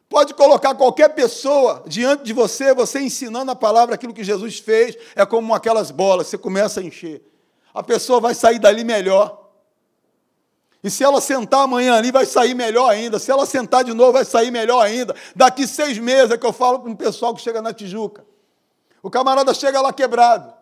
Pode 0.08 0.34
colocar 0.34 0.74
qualquer 0.74 1.08
pessoa 1.10 1.82
diante 1.86 2.22
de 2.22 2.32
você, 2.32 2.72
você 2.72 3.00
ensinando 3.00 3.50
a 3.50 3.56
palavra, 3.56 3.94
aquilo 3.94 4.14
que 4.14 4.22
Jesus 4.22 4.58
fez, 4.58 4.96
é 5.16 5.26
como 5.26 5.52
aquelas 5.52 5.90
bolas, 5.90 6.28
você 6.28 6.38
começa 6.38 6.80
a 6.80 6.82
encher. 6.82 7.22
A 7.74 7.82
pessoa 7.82 8.20
vai 8.20 8.34
sair 8.34 8.58
dali 8.58 8.84
melhor. 8.84 9.46
E 10.82 10.90
se 10.90 11.02
ela 11.02 11.20
sentar 11.20 11.62
amanhã 11.62 11.94
ali, 11.94 12.12
vai 12.12 12.24
sair 12.24 12.54
melhor 12.54 12.88
ainda. 12.88 13.18
Se 13.18 13.30
ela 13.30 13.44
sentar 13.44 13.82
de 13.82 13.92
novo, 13.92 14.12
vai 14.12 14.24
sair 14.24 14.52
melhor 14.52 14.80
ainda. 14.80 15.16
Daqui 15.34 15.66
seis 15.66 15.98
meses 15.98 16.30
é 16.30 16.38
que 16.38 16.46
eu 16.46 16.52
falo 16.52 16.78
com 16.78 16.90
o 16.90 16.96
pessoal 16.96 17.34
que 17.34 17.42
chega 17.42 17.60
na 17.60 17.74
Tijuca. 17.74 18.24
O 19.02 19.10
camarada 19.10 19.52
chega 19.52 19.80
lá 19.80 19.92
quebrado. 19.92 20.54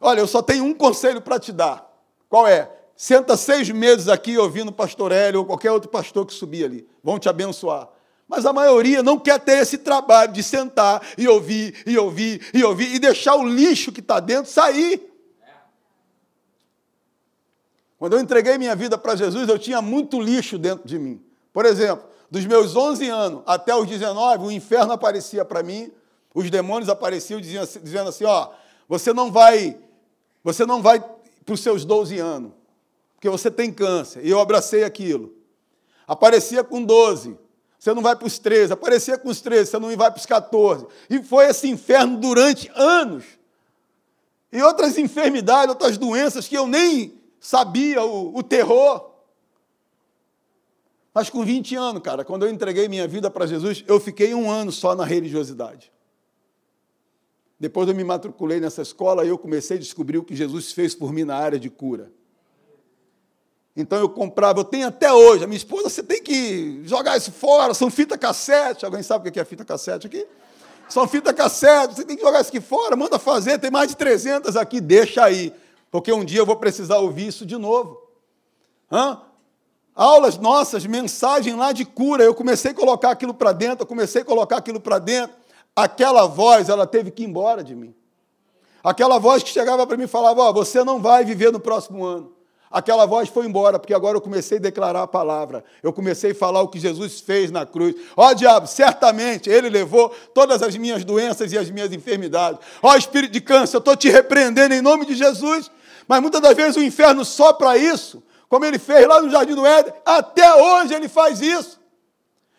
Olha, 0.00 0.20
eu 0.20 0.26
só 0.28 0.40
tenho 0.40 0.64
um 0.64 0.74
conselho 0.74 1.20
para 1.20 1.40
te 1.40 1.50
dar. 1.50 1.90
Qual 2.28 2.46
é? 2.46 2.70
Senta 2.96 3.36
seis 3.36 3.68
meses 3.70 4.08
aqui 4.08 4.38
ouvindo 4.38 4.68
o 4.68 4.72
pastor 4.72 5.10
Hélio 5.10 5.40
ou 5.40 5.46
qualquer 5.46 5.72
outro 5.72 5.90
pastor 5.90 6.24
que 6.24 6.32
subir 6.32 6.64
ali. 6.64 6.88
Vão 7.02 7.18
te 7.18 7.28
abençoar. 7.28 7.88
Mas 8.34 8.44
a 8.44 8.52
maioria 8.52 9.00
não 9.00 9.16
quer 9.16 9.38
ter 9.38 9.58
esse 9.58 9.78
trabalho 9.78 10.32
de 10.32 10.42
sentar 10.42 11.00
e 11.16 11.28
ouvir, 11.28 11.82
e 11.86 11.96
ouvir, 11.96 12.44
e 12.52 12.64
ouvir, 12.64 12.92
e 12.92 12.98
deixar 12.98 13.36
o 13.36 13.46
lixo 13.46 13.92
que 13.92 14.00
está 14.00 14.18
dentro 14.18 14.50
sair. 14.50 15.00
Quando 17.96 18.14
eu 18.14 18.20
entreguei 18.20 18.58
minha 18.58 18.74
vida 18.74 18.98
para 18.98 19.14
Jesus, 19.14 19.48
eu 19.48 19.56
tinha 19.56 19.80
muito 19.80 20.20
lixo 20.20 20.58
dentro 20.58 20.86
de 20.86 20.98
mim. 20.98 21.22
Por 21.52 21.64
exemplo, 21.64 22.04
dos 22.28 22.44
meus 22.44 22.74
11 22.74 23.08
anos 23.08 23.42
até 23.46 23.72
os 23.74 23.86
19, 23.86 24.46
o 24.46 24.50
inferno 24.50 24.92
aparecia 24.92 25.44
para 25.44 25.62
mim, 25.62 25.92
os 26.34 26.50
demônios 26.50 26.88
apareciam 26.88 27.40
dizendo 27.40 28.08
assim, 28.08 28.24
ó, 28.24 28.50
você 28.88 29.12
não 29.12 29.30
vai, 29.30 29.78
você 30.42 30.66
não 30.66 30.82
vai 30.82 30.98
para 30.98 31.54
os 31.54 31.60
seus 31.60 31.84
12 31.84 32.18
anos, 32.18 32.50
porque 33.14 33.28
você 33.28 33.48
tem 33.48 33.72
câncer, 33.72 34.26
e 34.26 34.30
eu 34.30 34.40
abracei 34.40 34.82
aquilo. 34.82 35.32
Aparecia 36.04 36.64
com 36.64 36.82
12, 36.82 37.38
você 37.84 37.92
não 37.92 38.00
vai 38.00 38.16
para 38.16 38.26
os 38.26 38.38
13, 38.38 38.72
aparecia 38.72 39.18
com 39.18 39.28
os 39.28 39.42
13, 39.42 39.70
você 39.70 39.78
não 39.78 39.94
vai 39.94 40.10
para 40.10 40.18
os 40.18 40.24
14. 40.24 40.86
E 41.10 41.22
foi 41.22 41.44
esse 41.44 41.68
inferno 41.68 42.16
durante 42.16 42.72
anos. 42.74 43.26
E 44.50 44.62
outras 44.62 44.96
enfermidades, 44.96 45.68
outras 45.68 45.98
doenças 45.98 46.48
que 46.48 46.56
eu 46.56 46.66
nem 46.66 47.20
sabia 47.38 48.02
o, 48.02 48.38
o 48.38 48.42
terror. 48.42 49.10
Mas 51.12 51.28
com 51.28 51.44
20 51.44 51.76
anos, 51.76 52.02
cara, 52.02 52.24
quando 52.24 52.46
eu 52.46 52.50
entreguei 52.50 52.88
minha 52.88 53.06
vida 53.06 53.30
para 53.30 53.46
Jesus, 53.46 53.84
eu 53.86 54.00
fiquei 54.00 54.32
um 54.32 54.50
ano 54.50 54.72
só 54.72 54.94
na 54.94 55.04
religiosidade. 55.04 55.92
Depois 57.60 57.86
eu 57.86 57.94
me 57.94 58.02
matriculei 58.02 58.60
nessa 58.60 58.80
escola 58.80 59.26
e 59.26 59.28
eu 59.28 59.36
comecei 59.36 59.76
a 59.76 59.80
descobrir 59.80 60.16
o 60.16 60.24
que 60.24 60.34
Jesus 60.34 60.72
fez 60.72 60.94
por 60.94 61.12
mim 61.12 61.24
na 61.24 61.36
área 61.36 61.60
de 61.60 61.68
cura. 61.68 62.10
Então 63.76 63.98
eu 63.98 64.08
comprava, 64.08 64.60
eu 64.60 64.64
tenho 64.64 64.86
até 64.86 65.12
hoje, 65.12 65.42
a 65.42 65.46
minha 65.46 65.56
esposa, 65.56 65.88
você 65.88 66.02
tem 66.02 66.22
que 66.22 66.82
jogar 66.84 67.16
isso 67.16 67.32
fora, 67.32 67.74
são 67.74 67.90
fita 67.90 68.16
cassete. 68.16 68.84
Alguém 68.84 69.02
sabe 69.02 69.28
o 69.28 69.32
que 69.32 69.40
é 69.40 69.44
fita 69.44 69.64
cassete 69.64 70.06
aqui? 70.06 70.24
São 70.88 71.08
fita 71.08 71.32
cassete, 71.32 71.96
você 71.96 72.04
tem 72.04 72.16
que 72.16 72.22
jogar 72.22 72.40
isso 72.40 72.50
aqui 72.50 72.60
fora, 72.60 72.94
manda 72.94 73.18
fazer, 73.18 73.58
tem 73.58 73.70
mais 73.70 73.88
de 73.88 73.96
300 73.96 74.56
aqui, 74.56 74.80
deixa 74.80 75.24
aí, 75.24 75.52
porque 75.90 76.12
um 76.12 76.24
dia 76.24 76.38
eu 76.40 76.46
vou 76.46 76.56
precisar 76.56 76.98
ouvir 76.98 77.26
isso 77.26 77.44
de 77.44 77.56
novo. 77.56 78.00
Hã? 78.92 79.20
Aulas 79.94 80.38
nossas, 80.38 80.84
mensagem 80.86 81.56
lá 81.56 81.72
de 81.72 81.84
cura, 81.84 82.22
eu 82.22 82.34
comecei 82.34 82.72
a 82.72 82.74
colocar 82.74 83.10
aquilo 83.10 83.32
para 83.32 83.52
dentro, 83.52 83.82
eu 83.82 83.86
comecei 83.86 84.22
a 84.22 84.24
colocar 84.24 84.58
aquilo 84.58 84.80
para 84.80 84.98
dentro. 84.98 85.34
Aquela 85.74 86.26
voz, 86.26 86.68
ela 86.68 86.86
teve 86.86 87.10
que 87.10 87.22
ir 87.22 87.26
embora 87.26 87.64
de 87.64 87.74
mim. 87.74 87.94
Aquela 88.82 89.18
voz 89.18 89.42
que 89.42 89.48
chegava 89.48 89.86
para 89.86 89.96
mim 89.96 90.04
e 90.04 90.08
falava: 90.08 90.42
Ó, 90.42 90.50
oh, 90.50 90.52
você 90.52 90.84
não 90.84 91.00
vai 91.00 91.24
viver 91.24 91.50
no 91.50 91.58
próximo 91.58 92.04
ano. 92.04 92.33
Aquela 92.74 93.06
voz 93.06 93.28
foi 93.28 93.46
embora, 93.46 93.78
porque 93.78 93.94
agora 93.94 94.16
eu 94.16 94.20
comecei 94.20 94.58
a 94.58 94.60
declarar 94.60 95.04
a 95.04 95.06
palavra. 95.06 95.64
Eu 95.80 95.92
comecei 95.92 96.32
a 96.32 96.34
falar 96.34 96.60
o 96.60 96.66
que 96.66 96.80
Jesus 96.80 97.20
fez 97.20 97.52
na 97.52 97.64
cruz. 97.64 97.94
Ó 98.16 98.26
oh, 98.28 98.34
diabo, 98.34 98.66
certamente 98.66 99.48
ele 99.48 99.68
levou 99.68 100.08
todas 100.34 100.60
as 100.60 100.76
minhas 100.76 101.04
doenças 101.04 101.52
e 101.52 101.56
as 101.56 101.70
minhas 101.70 101.92
enfermidades. 101.92 102.58
Ó 102.82 102.90
oh, 102.90 102.96
espírito 102.96 103.30
de 103.30 103.40
câncer, 103.40 103.76
eu 103.76 103.78
estou 103.78 103.94
te 103.94 104.08
repreendendo 104.10 104.74
em 104.74 104.82
nome 104.82 105.06
de 105.06 105.14
Jesus. 105.14 105.70
Mas 106.08 106.20
muitas 106.20 106.40
das 106.40 106.56
vezes 106.56 106.74
o 106.74 106.82
inferno 106.82 107.24
só 107.24 107.52
para 107.52 107.78
isso, 107.78 108.20
como 108.48 108.64
ele 108.64 108.80
fez 108.80 109.06
lá 109.06 109.22
no 109.22 109.30
Jardim 109.30 109.54
do 109.54 109.64
Éden, 109.64 109.94
até 110.04 110.52
hoje 110.56 110.94
ele 110.94 111.06
faz 111.06 111.40
isso. 111.40 111.78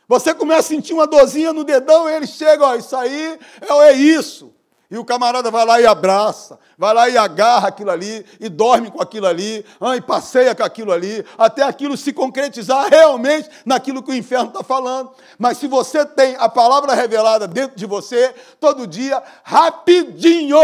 Você 0.08 0.34
começa 0.34 0.62
a 0.62 0.64
sentir 0.64 0.94
uma 0.94 1.08
dorzinha 1.08 1.52
no 1.52 1.66
dedão 1.66 2.10
e 2.10 2.14
ele 2.14 2.26
chega, 2.26 2.66
ó, 2.66 2.76
isso 2.76 2.96
aí 2.96 3.38
é, 3.60 3.90
é 3.90 3.92
isso. 3.92 4.55
E 4.90 4.98
o 4.98 5.06
camarada 5.06 5.50
vai 5.50 5.66
lá 5.66 5.82
e 5.82 5.86
abraça, 5.86 6.60
vai 6.78 6.94
lá 6.94 7.10
e 7.10 7.18
agarra 7.18 7.70
aquilo 7.70 7.90
ali, 7.90 8.24
e 8.40 8.48
dorme 8.50 8.92
com 8.92 9.02
aquilo 9.02 9.26
ali, 9.26 9.66
ah, 9.82 9.96
e 9.96 10.02
passeia 10.02 10.54
com 10.54 10.64
aquilo 10.64 10.92
ali, 10.92 11.26
até 11.38 11.64
aquilo 11.64 11.98
se 11.98 12.14
concretizar 12.14 12.88
realmente 12.88 13.50
naquilo 13.66 14.04
que 14.04 14.12
o 14.12 14.16
inferno 14.16 14.50
está 14.50 14.64
falando. 14.64 15.12
Mas 15.40 15.58
se 15.58 15.68
você 15.68 16.06
tem 16.06 16.36
a 16.38 16.48
palavra 16.48 16.94
revelada 16.94 17.48
dentro 17.48 17.76
de 17.76 17.86
você, 17.86 18.34
todo 18.60 18.86
dia, 18.86 19.22
rapidinho, 19.44 20.60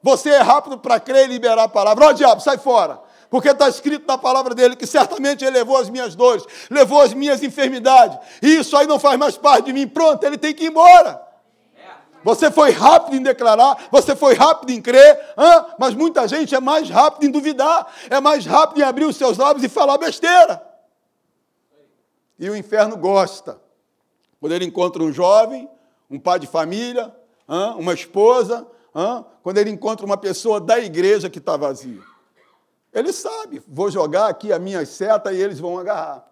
você 0.00 0.30
é 0.30 0.40
rápido 0.40 0.78
para 0.78 1.00
crer 1.00 1.24
e 1.24 1.32
liberar 1.32 1.64
a 1.64 1.68
palavra. 1.68 2.06
Ó, 2.06 2.12
diabo, 2.12 2.40
sai 2.40 2.58
fora. 2.58 3.00
Porque 3.28 3.48
está 3.48 3.68
escrito 3.68 4.06
na 4.06 4.16
palavra 4.16 4.54
dele 4.54 4.76
que 4.76 4.86
certamente 4.86 5.44
ele 5.44 5.58
levou 5.58 5.76
as 5.76 5.90
minhas 5.90 6.14
dores, 6.14 6.44
levou 6.70 7.00
as 7.00 7.12
minhas 7.12 7.42
enfermidades. 7.42 8.16
E 8.40 8.58
isso 8.58 8.76
aí 8.76 8.86
não 8.86 8.98
faz 8.98 9.18
mais 9.18 9.36
parte 9.36 9.64
de 9.64 9.72
mim. 9.72 9.88
Pronto, 9.88 10.22
ele 10.22 10.38
tem 10.38 10.54
que 10.54 10.64
ir 10.64 10.68
embora. 10.68 11.20
Você 12.24 12.50
foi 12.50 12.70
rápido 12.70 13.16
em 13.16 13.22
declarar, 13.22 13.88
você 13.90 14.16
foi 14.16 14.34
rápido 14.34 14.70
em 14.70 14.80
crer, 14.80 15.14
hein? 15.38 15.74
mas 15.78 15.94
muita 15.94 16.26
gente 16.26 16.54
é 16.54 16.60
mais 16.60 16.88
rápido 16.88 17.26
em 17.26 17.30
duvidar, 17.30 17.86
é 18.08 18.18
mais 18.18 18.46
rápido 18.46 18.80
em 18.80 18.82
abrir 18.82 19.04
os 19.04 19.16
seus 19.16 19.36
lábios 19.36 19.62
e 19.62 19.68
falar 19.68 19.98
besteira. 19.98 20.60
E 22.38 22.48
o 22.48 22.56
inferno 22.56 22.96
gosta. 22.96 23.60
Quando 24.40 24.52
ele 24.52 24.64
encontra 24.64 25.02
um 25.02 25.12
jovem, 25.12 25.68
um 26.10 26.18
pai 26.18 26.38
de 26.38 26.46
família, 26.46 27.14
hein? 27.48 27.74
uma 27.78 27.92
esposa, 27.92 28.66
hein? 28.96 29.24
quando 29.42 29.58
ele 29.58 29.70
encontra 29.70 30.06
uma 30.06 30.16
pessoa 30.16 30.58
da 30.58 30.78
igreja 30.78 31.28
que 31.28 31.38
está 31.38 31.58
vazia. 31.58 32.00
Ele 32.90 33.12
sabe, 33.12 33.62
vou 33.68 33.90
jogar 33.90 34.28
aqui 34.28 34.50
a 34.50 34.58
minha 34.58 34.86
seta 34.86 35.30
e 35.30 35.42
eles 35.42 35.60
vão 35.60 35.78
agarrar. 35.78 36.26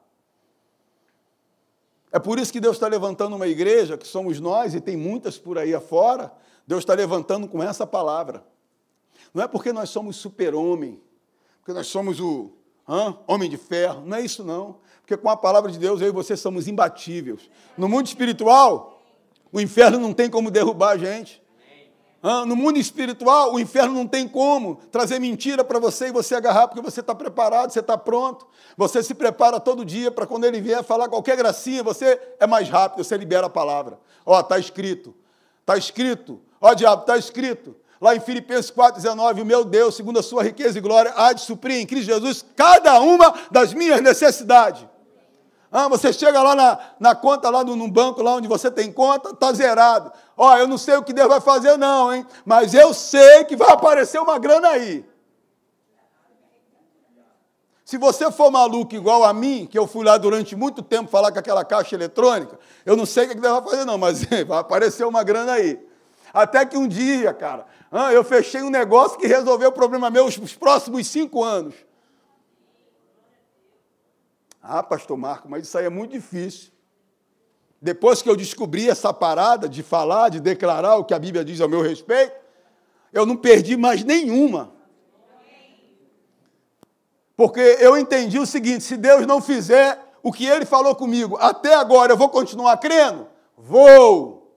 É 2.13 2.19
por 2.19 2.39
isso 2.39 2.53
que 2.53 2.61
Deus 2.61 2.77
está 2.77 2.87
levantando 2.87 3.35
uma 3.35 3.49
igreja, 3.49 3.97
que 3.97 4.07
somos 4.07 4.39
nós, 4.39 4.75
e 4.75 4.81
tem 4.81 4.97
muitas 4.97 5.39
por 5.39 5.57
aí 5.57 5.75
afora, 5.75 6.31
Deus 6.67 6.81
está 6.81 6.93
levantando 6.93 7.49
com 7.49 7.63
essa 7.63 7.87
palavra. 7.87 8.45
Não 9.33 9.43
é 9.43 9.49
porque 9.49 9.73
nós 9.73 9.89
somos 9.89 10.17
super-homem, 10.17 11.01
porque 11.59 11.73
nós 11.73 11.87
somos 11.87 12.21
o 12.21 12.53
hã, 12.87 13.17
homem 13.27 13.49
de 13.49 13.57
ferro, 13.57 14.03
não 14.05 14.19
é 14.19 14.21
isso 14.21 14.45
não. 14.45 14.77
Porque 15.01 15.17
com 15.17 15.31
a 15.31 15.37
palavra 15.37 15.71
de 15.73 15.79
Deus, 15.79 16.03
eu 16.03 16.09
e 16.09 16.13
você 16.13 16.37
somos 16.37 16.69
imbatíveis. 16.69 17.49
No 17.79 17.89
mundo 17.89 18.07
espiritual, 18.07 19.03
o 19.51 19.59
inferno 19.61 19.99
não 19.99 20.13
tem 20.13 20.29
como 20.29 20.51
derrubar 20.51 20.91
a 20.91 20.99
gente. 20.99 21.43
No 22.47 22.55
mundo 22.55 22.79
espiritual, 22.79 23.53
o 23.53 23.59
inferno 23.59 23.95
não 23.95 24.07
tem 24.07 24.29
como 24.29 24.77
trazer 24.93 25.19
mentira 25.19 25.65
para 25.65 25.81
você 25.81 26.07
e 26.07 26.13
você 26.13 26.37
agarrar, 26.37 26.69
porque 26.69 26.81
você 26.81 27.01
está 27.01 27.13
preparado, 27.13 27.73
você 27.73 27.81
está 27.81 27.99
pronto. 27.99 28.47
Você 28.77 29.03
se 29.03 29.13
prepara 29.13 29.59
todo 29.59 29.85
dia 29.85 30.09
para 30.09 30.25
quando 30.25 30.45
ele 30.45 30.61
vier 30.61 30.85
falar 30.85 31.09
qualquer 31.09 31.37
gracinha, 31.37 31.83
você 31.83 32.21
é 32.39 32.47
mais 32.47 32.69
rápido, 32.69 33.03
você 33.03 33.17
libera 33.17 33.49
a 33.49 33.51
palavra. 33.51 33.99
Ó, 34.25 34.39
está 34.39 34.57
escrito, 34.57 35.13
está 35.63 35.77
escrito, 35.77 36.41
ó 36.61 36.73
diabo, 36.75 37.03
está 37.03 37.17
escrito. 37.17 37.75
Lá 38.01 38.15
em 38.15 38.21
Filipenses 38.21 38.71
4,19, 38.71 39.43
o 39.43 39.45
meu 39.45 39.65
Deus, 39.65 39.97
segundo 39.97 40.21
a 40.21 40.23
sua 40.23 40.45
riqueza 40.45 40.79
e 40.79 40.81
glória, 40.81 41.13
há 41.17 41.33
de 41.33 41.41
suprir 41.41 41.79
em 41.79 41.87
Cristo 41.87 42.07
Jesus 42.07 42.45
cada 42.55 43.01
uma 43.01 43.35
das 43.51 43.75
minhas 43.75 44.01
necessidades. 44.01 44.87
Ah, 45.71 45.89
você 45.89 46.13
chega 46.13 46.43
lá 46.43 46.55
na, 46.55 46.79
na 47.01 47.15
conta, 47.15 47.49
lá 47.49 47.65
no, 47.65 47.75
no, 47.75 47.89
banco, 47.89 48.21
lá 48.23 48.35
onde 48.35 48.47
você 48.47 48.71
tem 48.71 48.93
conta, 48.93 49.31
está 49.31 49.53
zerado. 49.55 50.13
Ó, 50.37 50.57
eu 50.57 50.67
não 50.67 50.79
sei 50.79 50.97
o 50.97 51.03
que 51.03 51.13
Deus 51.13 51.29
vai 51.29 51.41
fazer, 51.41 51.77
não, 51.77 52.13
hein? 52.13 52.27
Mas 52.45 52.75
eu 52.75 52.95
sei 52.95 53.45
que 53.45 53.57
vai 53.57 53.71
aparecer 53.71 54.21
uma 54.21 54.39
grana 54.39 54.69
aí. 54.69 55.05
Se 57.85 57.99
você 57.99 58.33
for 58.33 58.51
maluco 58.51 58.95
igual 58.95 59.23
a 59.23 59.35
mim, 59.35 59.69
que 59.71 59.79
eu 59.79 59.87
fui 59.87 60.03
lá 60.03 60.17
durante 60.17 60.57
muito 60.57 60.83
tempo 60.83 61.11
falar 61.11 61.31
com 61.31 61.39
aquela 61.39 61.63
caixa 61.63 61.95
eletrônica, 61.95 62.59
eu 62.87 62.97
não 62.97 63.05
sei 63.05 63.27
o 63.27 63.29
que 63.29 63.35
Deus 63.35 63.53
vai 63.53 63.71
fazer, 63.71 63.85
não, 63.85 63.99
mas 63.99 64.25
vai 64.49 64.59
aparecer 64.59 65.05
uma 65.05 65.23
grana 65.23 65.53
aí. 65.53 65.79
Até 66.33 66.65
que 66.65 66.79
um 66.79 66.89
dia, 66.89 67.35
cara, 67.35 67.67
eu 68.11 68.25
fechei 68.25 68.63
um 68.63 68.71
negócio 68.71 69.19
que 69.19 69.27
resolveu 69.27 69.69
o 69.69 69.73
problema 69.73 70.09
meu 70.09 70.25
os 70.25 70.55
próximos 70.55 71.07
cinco 71.07 71.45
anos. 71.45 71.75
Ah, 74.63 74.83
pastor 74.83 75.19
Marco, 75.19 75.47
mas 75.51 75.67
isso 75.67 75.77
aí 75.77 75.85
é 75.85 75.91
muito 75.91 76.13
difícil. 76.13 76.72
Depois 77.83 78.23
que 78.23 78.31
eu 78.31 78.37
descobri 78.37 78.89
essa 78.89 79.13
parada 79.13 79.69
de 79.69 79.83
falar, 79.83 80.29
de 80.29 80.39
declarar 80.39 80.99
o 80.99 81.05
que 81.05 81.13
a 81.13 81.19
Bíblia 81.19 81.45
diz 81.45 81.61
ao 81.61 81.69
meu 81.69 81.83
respeito, 81.83 82.33
eu 83.13 83.27
não 83.27 83.37
perdi 83.37 83.77
mais 83.77 84.05
nenhuma. 84.05 84.73
Porque 87.37 87.61
eu 87.81 87.99
entendi 87.99 88.39
o 88.39 88.47
seguinte: 88.47 88.85
se 88.85 88.97
Deus 88.97 89.27
não 89.27 89.43
fizer 89.43 89.99
o 90.23 90.33
que 90.33 90.47
ele 90.47 90.65
falou 90.65 90.95
comigo 90.95 91.37
até 91.41 91.75
agora, 91.75 92.13
eu 92.13 92.17
vou 92.17 92.29
continuar 92.29 92.77
crendo? 92.77 93.27
Vou. 93.59 94.55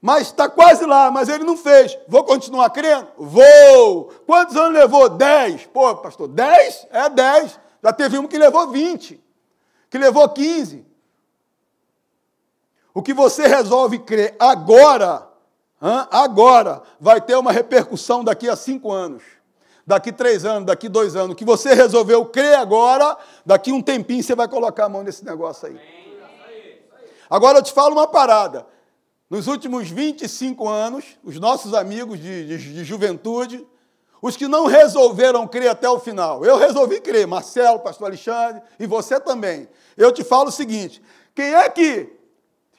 Mas 0.00 0.28
está 0.28 0.48
quase 0.48 0.86
lá, 0.86 1.10
mas 1.10 1.28
ele 1.28 1.44
não 1.44 1.58
fez. 1.58 1.98
Vou 2.08 2.24
continuar 2.24 2.70
crendo? 2.70 3.08
Vou. 3.18 4.10
Quantos 4.26 4.56
anos 4.56 4.72
levou? 4.72 5.10
Dez. 5.10 5.66
Pô, 5.66 5.94
pastor, 5.96 6.28
dez? 6.28 6.86
É 6.90 7.10
dez. 7.10 7.60
Já 7.84 7.92
teve 7.92 8.18
um 8.18 8.26
que 8.26 8.38
levou 8.38 8.70
20, 8.70 9.22
que 9.90 9.98
levou 9.98 10.26
15. 10.30 10.91
O 12.94 13.02
que 13.02 13.14
você 13.14 13.46
resolve 13.46 13.98
crer 13.98 14.34
agora, 14.38 15.26
agora, 16.10 16.82
vai 17.00 17.20
ter 17.20 17.36
uma 17.36 17.50
repercussão 17.50 18.22
daqui 18.22 18.48
a 18.48 18.56
cinco 18.56 18.92
anos, 18.92 19.22
daqui 19.86 20.12
três 20.12 20.44
anos, 20.44 20.66
daqui 20.66 20.88
dois 20.88 21.16
anos. 21.16 21.32
O 21.32 21.36
que 21.36 21.44
você 21.44 21.74
resolveu 21.74 22.26
crer 22.26 22.58
agora, 22.58 23.16
daqui 23.46 23.72
um 23.72 23.80
tempinho 23.80 24.22
você 24.22 24.34
vai 24.34 24.46
colocar 24.46 24.86
a 24.86 24.88
mão 24.88 25.02
nesse 25.02 25.24
negócio 25.24 25.68
aí. 25.68 25.80
Agora 27.30 27.58
eu 27.58 27.62
te 27.62 27.72
falo 27.72 27.94
uma 27.94 28.06
parada. 28.06 28.66
Nos 29.30 29.46
últimos 29.46 29.88
25 29.88 30.68
anos, 30.68 31.16
os 31.24 31.40
nossos 31.40 31.72
amigos 31.72 32.20
de, 32.20 32.46
de, 32.46 32.74
de 32.74 32.84
juventude, 32.84 33.66
os 34.20 34.36
que 34.36 34.46
não 34.46 34.66
resolveram 34.66 35.48
crer 35.48 35.68
até 35.68 35.88
o 35.88 35.98
final. 35.98 36.44
Eu 36.44 36.58
resolvi 36.58 37.00
crer, 37.00 37.26
Marcelo, 37.26 37.80
pastor 37.80 38.08
Alexandre, 38.08 38.60
e 38.78 38.86
você 38.86 39.18
também. 39.18 39.66
Eu 39.96 40.12
te 40.12 40.22
falo 40.22 40.48
o 40.48 40.52
seguinte: 40.52 41.02
quem 41.34 41.54
é 41.54 41.68
que 41.70 42.21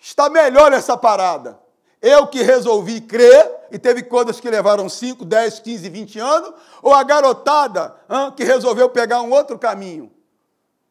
está 0.04 0.30
melhor 0.30 0.70
nessa 0.70 0.98
parada? 0.98 1.58
Eu 2.02 2.28
que 2.28 2.44
resolvi 2.44 3.00
crer, 3.00 3.50
e 3.72 3.80
teve 3.80 4.04
coisas 4.04 4.40
que 4.40 4.50
levaram 4.50 4.90
5, 4.90 5.24
10, 5.24 5.60
15, 5.60 5.90
20 5.90 6.20
anos, 6.20 6.54
ou 6.82 6.94
a 6.94 7.02
garotada 7.02 7.96
hein, 8.10 8.34
que 8.36 8.44
resolveu 8.44 8.90
pegar 8.90 9.22
um 9.22 9.32
outro 9.32 9.58
caminho? 9.58 10.12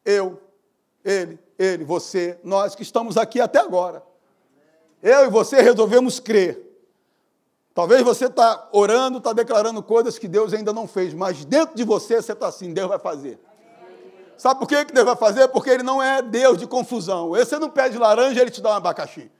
Eu, 0.03 0.41
ele, 1.05 1.39
ele, 1.57 1.83
você, 1.83 2.39
nós 2.43 2.73
que 2.73 2.81
estamos 2.81 3.15
aqui 3.15 3.39
até 3.39 3.59
agora. 3.59 4.03
Eu 5.01 5.27
e 5.27 5.29
você 5.29 5.61
resolvemos 5.61 6.19
crer. 6.19 6.59
Talvez 7.75 8.01
você 8.01 8.25
está 8.25 8.67
orando, 8.71 9.19
está 9.19 9.31
declarando 9.31 9.83
coisas 9.83 10.17
que 10.17 10.27
Deus 10.27 10.53
ainda 10.53 10.73
não 10.73 10.87
fez, 10.87 11.13
mas 11.13 11.45
dentro 11.45 11.75
de 11.75 11.83
você 11.83 12.21
você 12.21 12.31
está 12.33 12.47
assim, 12.47 12.73
Deus 12.73 12.89
vai 12.89 12.99
fazer. 12.99 13.39
Sabe 14.37 14.59
por 14.59 14.67
que 14.67 14.83
Deus 14.85 15.05
vai 15.05 15.15
fazer? 15.15 15.47
Porque 15.49 15.69
Ele 15.69 15.83
não 15.83 16.01
é 16.01 16.21
Deus 16.21 16.57
de 16.57 16.67
confusão. 16.67 17.29
Você 17.29 17.57
não 17.59 17.69
pede 17.69 17.97
laranja, 17.97 18.41
Ele 18.41 18.51
te 18.51 18.61
dá 18.61 18.71
um 18.71 18.73
abacaxi. 18.73 19.31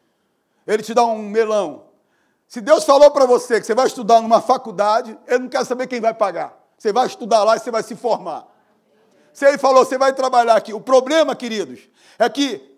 Ele 0.66 0.84
te 0.84 0.94
dá 0.94 1.04
um 1.04 1.20
melão. 1.20 1.86
Se 2.48 2.62
Deus 2.62 2.84
falou 2.84 3.10
para 3.12 3.26
você 3.26 3.60
que 3.60 3.66
você 3.66 3.74
vai 3.74 3.88
estudar 3.88 4.22
numa 4.22 4.42
faculdade, 4.42 5.18
Ele 5.28 5.40
não 5.40 5.50
quer 5.50 5.66
saber 5.66 5.88
quem 5.88 6.00
vai 6.00 6.14
pagar. 6.14 6.58
Você 6.78 6.94
vai 6.94 7.08
estudar 7.08 7.44
lá 7.44 7.56
e 7.56 7.60
você 7.60 7.72
vai 7.72 7.84
se 7.84 7.96
formar. 7.96 8.48
Se 9.34 9.48
Ele 9.48 9.58
falou, 9.58 9.84
você 9.84 9.98
vai 9.98 10.14
trabalhar 10.14 10.56
aqui. 10.56 10.74
O 10.74 10.80
problema, 10.80 11.36
queridos, 11.36 11.80
é 12.20 12.30
que 12.30 12.74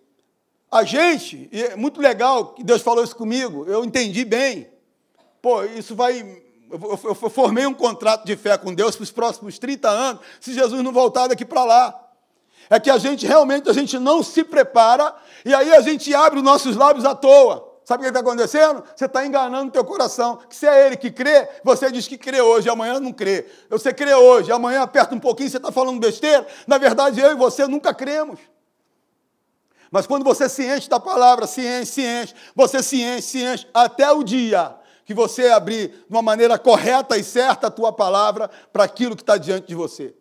a 0.71 0.83
gente, 0.83 1.49
e 1.51 1.63
é 1.63 1.75
muito 1.75 2.01
legal 2.01 2.53
que 2.53 2.63
Deus 2.63 2.81
falou 2.81 3.03
isso 3.03 3.15
comigo, 3.15 3.65
eu 3.67 3.83
entendi 3.83 4.25
bem. 4.25 4.69
Pô, 5.41 5.63
isso 5.63 5.95
vai. 5.95 6.43
Eu 6.71 7.29
formei 7.29 7.65
um 7.65 7.73
contrato 7.73 8.25
de 8.25 8.35
fé 8.35 8.57
com 8.57 8.73
Deus 8.73 8.95
para 8.95 9.03
os 9.03 9.11
próximos 9.11 9.59
30 9.59 9.87
anos, 9.87 10.21
se 10.39 10.53
Jesus 10.53 10.83
não 10.83 10.91
voltar 10.91 11.27
daqui 11.27 11.45
para 11.45 11.63
lá. 11.63 12.04
É 12.69 12.79
que 12.79 12.89
a 12.89 12.97
gente 12.97 13.25
realmente 13.25 13.69
a 13.69 13.73
gente 13.73 13.97
não 13.99 14.23
se 14.23 14.43
prepara 14.43 15.13
e 15.43 15.53
aí 15.53 15.73
a 15.73 15.81
gente 15.81 16.13
abre 16.13 16.39
os 16.39 16.43
nossos 16.43 16.75
lábios 16.75 17.05
à 17.05 17.13
toa. 17.13 17.75
Sabe 17.85 18.01
o 18.01 18.03
que 18.03 18.07
está 18.07 18.19
acontecendo? 18.19 18.83
Você 18.95 19.05
está 19.05 19.23
enganando 19.25 19.69
o 19.69 19.71
teu 19.71 19.85
coração. 19.85 20.37
Que 20.49 20.55
se 20.55 20.65
é 20.65 20.87
ele 20.87 20.97
que 20.97 21.11
crê, 21.11 21.47
você 21.63 21.91
diz 21.91 22.07
que 22.07 22.17
crê 22.17 22.41
hoje, 22.41 22.67
amanhã 22.67 22.99
não 22.99 23.13
crê. 23.13 23.45
Você 23.69 23.93
crê 23.93 24.15
hoje, 24.15 24.51
amanhã 24.51 24.81
aperta 24.81 25.13
um 25.13 25.19
pouquinho, 25.19 25.49
você 25.49 25.57
está 25.57 25.71
falando 25.71 25.99
besteira. 25.99 26.47
Na 26.65 26.79
verdade, 26.79 27.21
eu 27.21 27.31
e 27.31 27.35
você 27.35 27.67
nunca 27.67 27.93
cremos. 27.93 28.39
Mas 29.91 30.07
quando 30.07 30.23
você 30.23 30.49
se 30.49 30.65
enche 30.65 30.89
da 30.89 30.99
palavra, 30.99 31.45
se 31.45 31.61
enche, 31.61 31.85
se 31.85 32.01
enche, 32.01 32.33
você 32.55 32.81
se 32.81 33.01
enche, 33.01 33.21
se 33.21 33.43
enche, 33.43 33.67
até 33.71 34.11
o 34.11 34.23
dia 34.23 34.75
que 35.05 35.13
você 35.13 35.49
abrir 35.49 35.89
de 35.89 36.05
uma 36.09 36.23
maneira 36.23 36.57
correta 36.57 37.15
e 37.15 37.23
certa 37.23 37.67
a 37.67 37.71
tua 37.71 37.93
palavra 37.93 38.49
para 38.73 38.83
aquilo 38.83 39.15
que 39.15 39.21
está 39.21 39.37
diante 39.37 39.67
de 39.67 39.75
você. 39.75 40.15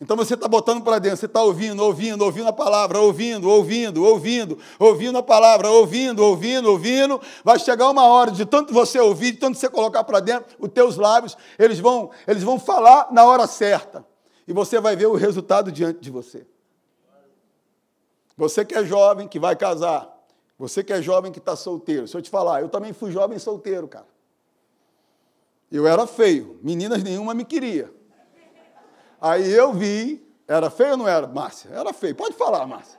Então 0.00 0.16
você 0.16 0.32
está 0.32 0.48
botando 0.48 0.82
para 0.82 0.98
dentro, 0.98 1.18
você 1.18 1.26
está 1.26 1.42
ouvindo, 1.42 1.82
ouvindo, 1.84 2.24
ouvindo 2.24 2.48
a 2.48 2.52
palavra, 2.54 2.98
ouvindo, 2.98 3.46
ouvindo, 3.50 4.02
ouvindo, 4.02 4.58
ouvindo 4.78 5.18
a 5.18 5.22
palavra, 5.22 5.70
ouvindo, 5.70 6.24
ouvindo, 6.24 6.70
ouvindo. 6.70 7.20
Vai 7.44 7.58
chegar 7.58 7.90
uma 7.90 8.06
hora 8.06 8.30
de 8.30 8.46
tanto 8.46 8.72
você 8.72 8.98
ouvir, 8.98 9.32
de 9.32 9.38
tanto 9.38 9.58
você 9.58 9.68
colocar 9.68 10.02
para 10.02 10.20
dentro, 10.20 10.56
os 10.58 10.70
teus 10.70 10.96
lábios, 10.96 11.36
eles 11.58 11.78
vão, 11.78 12.10
eles 12.26 12.42
vão 12.42 12.58
falar 12.58 13.12
na 13.12 13.26
hora 13.26 13.46
certa. 13.46 14.02
E 14.48 14.54
você 14.54 14.80
vai 14.80 14.96
ver 14.96 15.06
o 15.06 15.16
resultado 15.16 15.70
diante 15.70 16.00
de 16.00 16.10
você. 16.10 16.46
Você 18.38 18.64
que 18.64 18.74
é 18.74 18.82
jovem, 18.82 19.28
que 19.28 19.38
vai 19.38 19.54
casar, 19.54 20.10
você 20.58 20.82
que 20.82 20.94
é 20.94 21.02
jovem 21.02 21.30
que 21.30 21.38
está 21.38 21.54
solteiro, 21.54 22.08
se 22.08 22.16
eu 22.16 22.22
te 22.22 22.30
falar, 22.30 22.62
eu 22.62 22.70
também 22.70 22.94
fui 22.94 23.12
jovem 23.12 23.38
solteiro, 23.38 23.86
cara. 23.86 24.08
Eu 25.70 25.86
era 25.86 26.06
feio, 26.06 26.58
meninas 26.62 27.02
nenhuma 27.02 27.34
me 27.34 27.44
queria. 27.44 27.99
Aí 29.20 29.52
eu 29.52 29.72
vi, 29.72 30.26
era 30.48 30.70
feio 30.70 30.92
ou 30.92 30.96
não 30.96 31.08
era, 31.08 31.26
Márcia? 31.26 31.70
Era 31.72 31.92
feio, 31.92 32.14
pode 32.14 32.34
falar, 32.34 32.66
Márcia. 32.66 32.98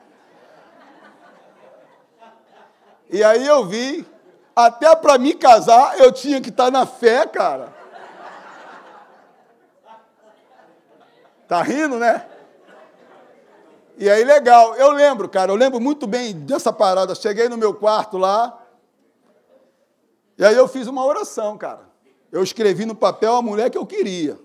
E 3.09 3.23
aí 3.23 3.45
eu 3.45 3.65
vi, 3.65 4.05
até 4.55 4.95
para 4.95 5.17
me 5.17 5.33
casar 5.33 5.99
eu 5.99 6.11
tinha 6.11 6.39
que 6.39 6.49
estar 6.49 6.65
tá 6.65 6.71
na 6.71 6.85
fé, 6.85 7.25
cara. 7.25 7.73
Tá 11.47 11.61
rindo, 11.61 11.97
né? 11.97 12.25
E 13.97 14.09
aí, 14.09 14.23
legal. 14.23 14.73
Eu 14.75 14.91
lembro, 14.91 15.27
cara, 15.27 15.51
eu 15.51 15.55
lembro 15.55 15.79
muito 15.79 16.07
bem 16.07 16.33
dessa 16.33 16.71
parada. 16.71 17.13
Cheguei 17.13 17.49
no 17.49 17.57
meu 17.57 17.73
quarto 17.73 18.17
lá. 18.17 18.57
E 20.37 20.45
aí 20.45 20.55
eu 20.55 20.67
fiz 20.67 20.87
uma 20.87 21.05
oração, 21.05 21.57
cara. 21.57 21.81
Eu 22.31 22.41
escrevi 22.41 22.85
no 22.85 22.95
papel 22.95 23.35
a 23.35 23.41
mulher 23.41 23.69
que 23.69 23.77
eu 23.77 23.85
queria. 23.85 24.39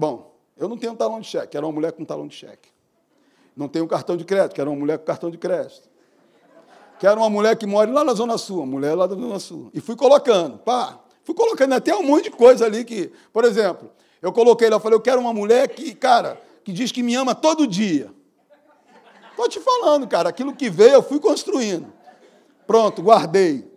Bom, 0.00 0.34
eu 0.56 0.66
não 0.66 0.78
tenho 0.78 0.96
talão 0.96 1.20
de 1.20 1.26
cheque, 1.26 1.54
era 1.54 1.66
uma 1.66 1.72
mulher 1.74 1.92
com 1.92 2.06
talão 2.06 2.26
de 2.26 2.34
cheque. 2.34 2.70
Não 3.54 3.68
tenho 3.68 3.86
cartão 3.86 4.16
de 4.16 4.24
crédito, 4.24 4.58
era 4.58 4.70
uma 4.70 4.78
mulher 4.78 4.96
com 4.96 5.04
cartão 5.04 5.30
de 5.30 5.36
crédito. 5.36 5.90
Que 6.98 7.06
era 7.06 7.20
uma 7.20 7.28
mulher 7.28 7.54
que 7.54 7.66
mora 7.66 7.92
lá 7.92 8.02
na 8.02 8.14
Zona 8.14 8.38
Sul, 8.38 8.64
mulher 8.64 8.94
lá 8.94 9.06
da 9.06 9.14
Zona 9.14 9.38
Sul. 9.38 9.70
E 9.74 9.78
fui 9.78 9.94
colocando, 9.94 10.56
pá, 10.56 10.98
fui 11.22 11.34
colocando 11.34 11.74
até 11.74 11.94
um 11.94 12.02
monte 12.02 12.24
de 12.24 12.30
coisa 12.30 12.64
ali 12.64 12.82
que, 12.82 13.12
por 13.30 13.44
exemplo, 13.44 13.90
eu 14.22 14.32
coloquei 14.32 14.70
lá, 14.70 14.80
falei, 14.80 14.96
eu 14.96 15.02
quero 15.02 15.20
uma 15.20 15.34
mulher 15.34 15.68
que, 15.68 15.94
cara, 15.94 16.40
que 16.64 16.72
diz 16.72 16.90
que 16.90 17.02
me 17.02 17.14
ama 17.14 17.34
todo 17.34 17.66
dia. 17.66 18.10
Estou 19.28 19.50
te 19.50 19.60
falando, 19.60 20.08
cara, 20.08 20.30
aquilo 20.30 20.56
que 20.56 20.70
veio 20.70 20.94
eu 20.94 21.02
fui 21.02 21.20
construindo. 21.20 21.92
Pronto, 22.66 23.02
guardei. 23.02 23.70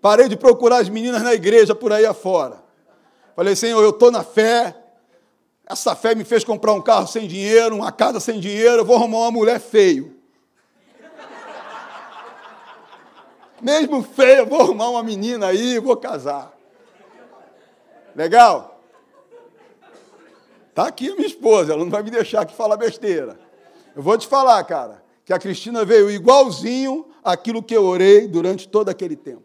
Parei 0.00 0.30
de 0.30 0.36
procurar 0.38 0.78
as 0.78 0.88
meninas 0.88 1.20
na 1.20 1.34
igreja 1.34 1.74
por 1.74 1.92
aí 1.92 2.06
afora. 2.06 2.64
Falei, 3.36 3.54
Senhor, 3.54 3.82
eu 3.82 3.90
estou 3.90 4.10
na 4.10 4.24
fé. 4.24 4.79
Essa 5.70 5.94
fé 5.94 6.16
me 6.16 6.24
fez 6.24 6.42
comprar 6.42 6.72
um 6.72 6.82
carro 6.82 7.06
sem 7.06 7.28
dinheiro, 7.28 7.76
uma 7.76 7.92
casa 7.92 8.18
sem 8.18 8.40
dinheiro. 8.40 8.78
Eu 8.78 8.84
vou 8.84 8.96
arrumar 8.96 9.18
uma 9.18 9.30
mulher 9.30 9.60
feio. 9.60 10.16
Mesmo 13.62 14.02
feio, 14.02 14.38
eu 14.38 14.46
vou 14.46 14.62
arrumar 14.62 14.90
uma 14.90 15.02
menina 15.04 15.46
aí, 15.46 15.78
vou 15.78 15.96
casar. 15.96 16.52
Legal? 18.16 18.82
Está 20.70 20.88
aqui 20.88 21.12
a 21.12 21.14
minha 21.14 21.28
esposa, 21.28 21.72
ela 21.72 21.84
não 21.84 21.90
vai 21.90 22.02
me 22.02 22.10
deixar 22.10 22.40
aqui 22.40 22.52
falar 22.52 22.76
besteira. 22.76 23.38
Eu 23.94 24.02
vou 24.02 24.18
te 24.18 24.26
falar, 24.26 24.64
cara, 24.64 25.00
que 25.24 25.32
a 25.32 25.38
Cristina 25.38 25.84
veio 25.84 26.10
igualzinho 26.10 27.06
aquilo 27.22 27.62
que 27.62 27.76
eu 27.76 27.84
orei 27.84 28.26
durante 28.26 28.66
todo 28.66 28.88
aquele 28.88 29.14
tempo. 29.14 29.44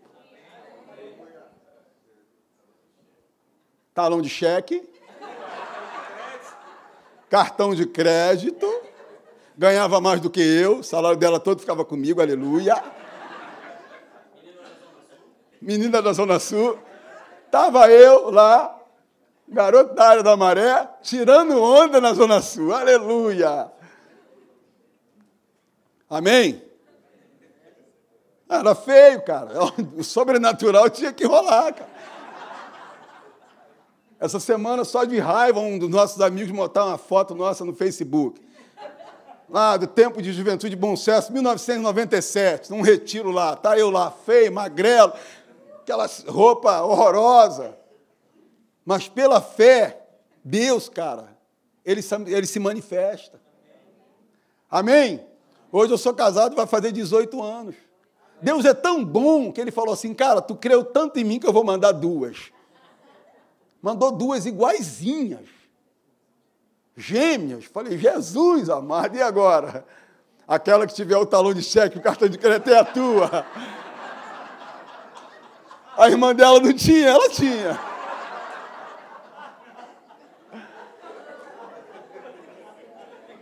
Talão 3.94 4.24
de 4.24 4.30
cheque, 4.30 4.95
cartão 7.36 7.76
de 7.76 7.86
crédito, 7.86 8.66
ganhava 9.58 10.00
mais 10.00 10.22
do 10.22 10.30
que 10.30 10.40
eu, 10.40 10.80
o 10.80 10.84
salário 10.84 11.18
dela 11.18 11.38
todo 11.38 11.60
ficava 11.60 11.84
comigo, 11.84 12.22
aleluia. 12.22 12.82
Menina 15.62 16.02
da 16.02 16.14
Zona 16.14 16.40
Sul. 16.40 16.80
Estava 17.46 17.92
eu 17.92 18.32
lá, 18.32 18.74
garoto 19.50 19.94
da 19.96 20.08
área 20.08 20.24
da 20.24 20.38
maré, 20.38 20.88
tirando 21.02 21.62
onda 21.62 22.00
na 22.00 22.14
Zona 22.14 22.42
Sul. 22.42 22.74
Aleluia! 22.74 23.70
Amém? 26.10 26.64
Era 28.48 28.74
feio, 28.74 29.22
cara. 29.24 29.52
O 29.98 30.04
sobrenatural 30.06 30.90
tinha 30.90 31.12
que 31.12 31.26
rolar, 31.26 31.74
cara. 31.74 31.95
Essa 34.20 34.40
semana, 34.40 34.86
só 34.86 35.04
de 35.04 35.20
raiva, 35.20 35.60
um 35.60 35.78
dos 35.78 35.90
nossos 35.90 36.22
amigos 36.22 36.52
botar 36.52 36.86
uma 36.86 36.98
foto 36.98 37.36
nossa 37.36 37.66
no 37.66 37.76
Facebook. 37.76 38.42
Lá 39.50 39.78
do 39.78 39.86
tempo 39.86 40.22
de 40.22 40.32
juventude 40.32 40.76
Bom 40.76 40.96
Sucesso, 40.96 41.32
1997, 41.34 42.72
num 42.72 42.82
retiro 42.82 43.30
lá. 43.30 43.56
Tá 43.56 43.78
eu 43.78 43.92
lá, 43.92 44.10
feio, 44.10 44.52
magrelo, 44.52 45.14
aquela 45.82 46.10
roupa 46.28 46.82
horrorosa. 46.82 47.78
Mas 48.86 49.08
pela 49.08 49.42
fé, 49.42 50.02
Deus, 50.44 50.88
cara, 50.88 51.36
ele, 51.84 52.02
ele 52.28 52.48
se 52.48 52.60
manifesta. 52.60 53.40
Amém? 54.72 55.26
Hoje 55.72 55.92
eu 55.92 55.98
sou 55.98 56.14
casado 56.14 56.54
e 56.54 56.56
vai 56.56 56.66
fazer 56.66 56.92
18 56.92 57.42
anos. 57.44 57.76
Deus 58.42 58.66
é 58.66 58.74
tão 58.74 59.04
bom 59.04 59.52
que 59.52 59.60
ele 59.60 59.72
falou 59.72 59.94
assim, 59.94 60.14
cara, 60.14 60.42
tu 60.42 60.56
creu 60.56 60.84
tanto 60.84 61.20
em 61.20 61.24
mim 61.24 61.40
que 61.40 61.48
eu 61.48 61.54
vou 61.54 61.64
mandar 61.64 61.92
duas. 61.92 62.55
Mandou 63.86 64.12
duas 64.12 64.48
iguaizinhas. 64.48 65.48
Gêmeas. 66.98 67.66
Falei, 67.66 68.00
Jesus 68.00 68.68
amado, 68.68 69.16
e 69.16 69.22
agora? 69.22 69.86
Aquela 70.48 70.88
que 70.88 70.94
tiver 70.96 71.16
o 71.18 71.26
talão 71.26 71.54
de 71.54 71.62
cheque, 71.62 72.00
o 72.00 72.02
cartão 72.02 72.28
de 72.28 72.36
crédito 72.36 72.72
é 72.72 72.80
a 72.80 72.84
tua. 72.84 73.46
A 75.96 76.10
irmã 76.10 76.34
dela 76.34 76.60
não 76.60 76.74
tinha, 76.74 77.10
ela 77.10 77.30
tinha. 77.30 77.80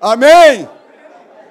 Amém? 0.01 0.69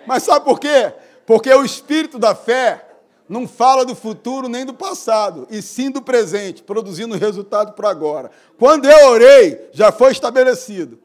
Mas 0.07 0.22
sabe 0.24 0.45
por 0.45 0.61
quê? 0.61 0.93
Porque 1.24 1.51
o 1.51 1.64
espírito 1.64 2.18
da 2.18 2.34
fé 2.34 2.91
não 3.33 3.49
fala 3.49 3.87
do 3.87 3.95
futuro 3.95 4.47
nem 4.47 4.66
do 4.66 4.74
passado, 4.74 5.47
e 5.51 5.62
sim 5.62 5.91
do 5.91 6.03
presente, 6.03 6.62
produzindo 6.62 7.16
resultado 7.16 7.72
para 7.72 7.89
agora. 7.89 8.30
Quando 8.59 8.85
eu 8.85 9.09
orei, 9.09 9.70
já 9.72 9.91
foi 9.91 10.12
estabelecido. 10.12 11.01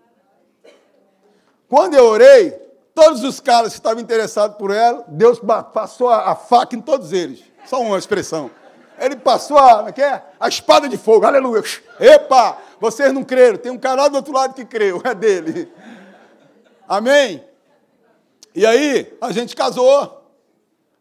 Quando 1.70 1.94
eu 1.94 2.04
orei, 2.04 2.52
todos 2.94 3.24
os 3.24 3.40
caras 3.40 3.72
que 3.72 3.80
estavam 3.80 4.04
interessados 4.04 4.58
por 4.58 4.72
ela, 4.72 5.06
Deus 5.08 5.40
passou 5.74 6.10
a, 6.10 6.36
faca 6.36 6.76
em 6.76 6.82
todos 6.82 7.14
eles. 7.14 7.42
Só 7.66 7.82
uma 7.82 7.98
expressão. 7.98 8.52
Ele 9.00 9.16
passou 9.16 9.58
a, 9.58 9.86
é, 9.96 10.02
é? 10.02 10.24
a 10.38 10.50
espada 10.50 10.90
de 10.90 10.98
fogo, 10.98 11.26
aleluia. 11.26 11.64
Epa, 11.98 12.58
vocês 12.78 13.14
não 13.14 13.24
creram, 13.24 13.58
tem 13.58 13.72
um 13.72 13.78
cara 13.78 14.02
lá 14.02 14.08
do 14.10 14.18
outro 14.18 14.34
lado 14.34 14.54
que 14.54 14.66
creu, 14.66 15.02
é 15.06 15.16
dele. 15.16 15.72
Amém? 16.90 17.42
E 18.54 18.66
aí, 18.66 19.18
a 19.22 19.32
gente 19.32 19.56
casou. 19.56 20.27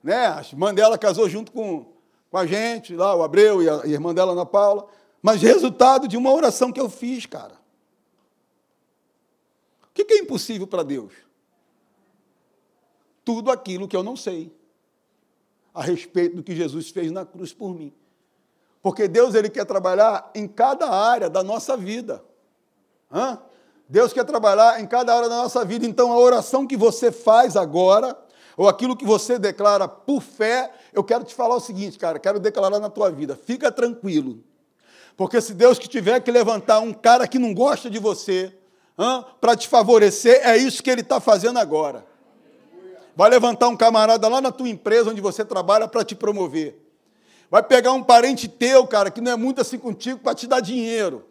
Né? 0.07 0.25
A 0.29 0.41
irmã 0.41 0.73
dela 0.73 0.97
casou 0.97 1.29
junto 1.29 1.51
com, 1.51 1.85
com 2.31 2.39
a 2.39 2.47
gente, 2.47 2.95
lá, 2.95 3.13
o 3.17 3.25
Abreu 3.25 3.61
e 3.61 3.69
a, 3.69 3.83
a 3.83 3.89
irmã 3.89 4.15
dela, 4.15 4.31
Ana 4.31 4.47
Paula. 4.47 4.87
Mas 5.21 5.43
resultado 5.43 6.07
de 6.07 6.17
uma 6.17 6.33
oração 6.33 6.71
que 6.71 6.79
eu 6.81 6.89
fiz, 6.89 7.27
cara. 7.27 7.55
O 9.83 9.93
que 9.93 10.15
é 10.15 10.19
impossível 10.19 10.65
para 10.65 10.85
Deus? 10.85 11.13
Tudo 13.25 13.51
aquilo 13.51 13.89
que 13.89 13.97
eu 13.97 14.05
não 14.05 14.15
sei 14.15 14.55
a 15.75 15.83
respeito 15.83 16.37
do 16.37 16.43
que 16.45 16.55
Jesus 16.55 16.91
fez 16.91 17.11
na 17.11 17.27
cruz 17.27 17.53
por 17.53 17.75
mim. 17.75 17.93
Porque 18.81 19.09
Deus 19.09 19.35
ele 19.35 19.51
quer 19.51 19.65
trabalhar 19.65 20.31
em 20.37 20.47
cada 20.47 20.89
área 20.89 21.29
da 21.29 21.43
nossa 21.43 21.77
vida. 21.77 22.25
Hã? 23.11 23.41
Deus 23.89 24.13
quer 24.13 24.25
trabalhar 24.25 24.81
em 24.81 24.87
cada 24.87 25.13
área 25.13 25.29
da 25.29 25.39
nossa 25.39 25.65
vida. 25.65 25.85
Então, 25.85 26.13
a 26.13 26.19
oração 26.19 26.65
que 26.65 26.77
você 26.77 27.11
faz 27.11 27.57
agora, 27.57 28.17
ou 28.57 28.69
aquilo 28.69 28.97
que 28.97 29.05
você 29.05 29.39
declara 29.39 29.87
por 29.87 30.23
fé, 30.23 30.73
eu 30.93 31.05
quero 31.05 31.25
te 31.25 31.35
falar 31.35 31.57
o 31.57 31.61
seguinte, 31.61 31.99
cara, 31.99 32.19
quero 32.19 32.41
declarar 32.41 32.81
na 32.81 32.89
tua 32.89 33.11
vida. 33.11 33.37
Fica 33.37 33.71
tranquilo. 33.71 34.43
Porque 35.17 35.41
se 35.41 35.55
Deus 35.55 35.79
que 35.79 35.89
tiver 35.89 36.21
que 36.21 36.31
levantar 36.31 36.81
um 36.81 36.93
cara 36.93 37.29
que 37.29 37.39
não 37.39 37.53
gosta 37.53 37.91
de 37.91 37.99
você, 37.99 38.53
para 39.41 39.57
te 39.57 39.69
favorecer, 39.69 40.41
é 40.43 40.57
isso 40.57 40.83
que 40.83 40.91
ele 40.91 41.03
está 41.03 41.21
fazendo 41.21 41.59
agora. 41.59 42.07
Vai 43.15 43.31
levantar 43.31 43.69
um 43.69 43.77
camarada 43.77 44.27
lá 44.29 44.41
na 44.41 44.51
tua 44.51 44.69
empresa 44.69 45.11
onde 45.11 45.21
você 45.21 45.45
trabalha 45.45 45.87
para 45.89 46.05
te 46.05 46.15
promover. 46.15 46.83
Vai 47.51 47.63
pegar 47.63 47.93
um 47.93 48.03
parente 48.03 48.49
teu, 48.49 48.87
cara, 48.87 49.11
que 49.11 49.21
não 49.21 49.33
é 49.33 49.37
muito 49.37 49.61
assim 49.61 49.79
contigo, 49.79 50.19
para 50.19 50.35
te 50.35 50.47
dar 50.47 50.61
dinheiro. 50.61 51.25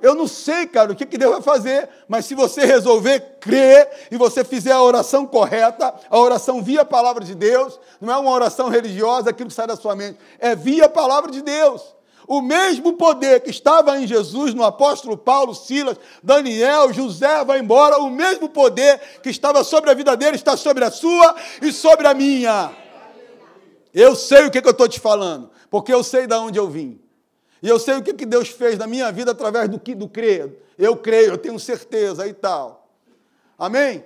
Eu 0.00 0.14
não 0.14 0.26
sei, 0.26 0.66
cara, 0.66 0.92
o 0.92 0.96
que, 0.96 1.04
que 1.04 1.18
Deus 1.18 1.32
vai 1.32 1.42
fazer, 1.42 1.90
mas 2.08 2.24
se 2.24 2.34
você 2.34 2.64
resolver 2.64 3.36
crer 3.38 4.08
e 4.10 4.16
você 4.16 4.42
fizer 4.42 4.72
a 4.72 4.80
oração 4.80 5.26
correta, 5.26 5.94
a 6.08 6.18
oração 6.18 6.62
via 6.62 6.80
a 6.80 6.86
palavra 6.86 7.22
de 7.22 7.34
Deus, 7.34 7.78
não 8.00 8.12
é 8.12 8.16
uma 8.16 8.30
oração 8.30 8.70
religiosa, 8.70 9.28
aquilo 9.28 9.50
que 9.50 9.54
sai 9.54 9.66
da 9.66 9.76
sua 9.76 9.94
mente, 9.94 10.18
é 10.38 10.56
via 10.56 10.86
a 10.86 10.88
palavra 10.88 11.30
de 11.30 11.42
Deus. 11.42 11.82
O 12.26 12.40
mesmo 12.40 12.94
poder 12.94 13.40
que 13.40 13.50
estava 13.50 13.98
em 13.98 14.06
Jesus, 14.06 14.54
no 14.54 14.64
apóstolo 14.64 15.18
Paulo, 15.18 15.54
Silas, 15.54 15.98
Daniel, 16.22 16.90
José, 16.92 17.44
vai 17.44 17.58
embora, 17.58 17.98
o 17.98 18.08
mesmo 18.08 18.48
poder 18.48 18.98
que 19.22 19.28
estava 19.28 19.62
sobre 19.64 19.90
a 19.90 19.94
vida 19.94 20.16
dele 20.16 20.36
está 20.36 20.56
sobre 20.56 20.84
a 20.84 20.90
sua 20.90 21.36
e 21.60 21.72
sobre 21.72 22.06
a 22.06 22.14
minha. 22.14 22.70
Eu 23.92 24.14
sei 24.14 24.46
o 24.46 24.50
que, 24.50 24.62
que 24.62 24.68
eu 24.68 24.72
estou 24.72 24.88
te 24.88 24.98
falando, 24.98 25.50
porque 25.70 25.92
eu 25.92 26.02
sei 26.02 26.26
de 26.26 26.34
onde 26.34 26.58
eu 26.58 26.68
vim. 26.68 26.98
E 27.62 27.68
eu 27.68 27.78
sei 27.78 27.96
o 27.96 28.02
que, 28.02 28.14
que 28.14 28.26
Deus 28.26 28.48
fez 28.48 28.78
na 28.78 28.86
minha 28.86 29.10
vida 29.10 29.32
através 29.32 29.68
do 29.68 29.78
que 29.78 29.94
do 29.94 30.08
credo. 30.08 30.56
Eu 30.78 30.96
creio, 30.96 31.32
eu 31.32 31.38
tenho 31.38 31.58
certeza 31.58 32.26
e 32.26 32.32
tal. 32.32 32.88
Amém? 33.58 34.04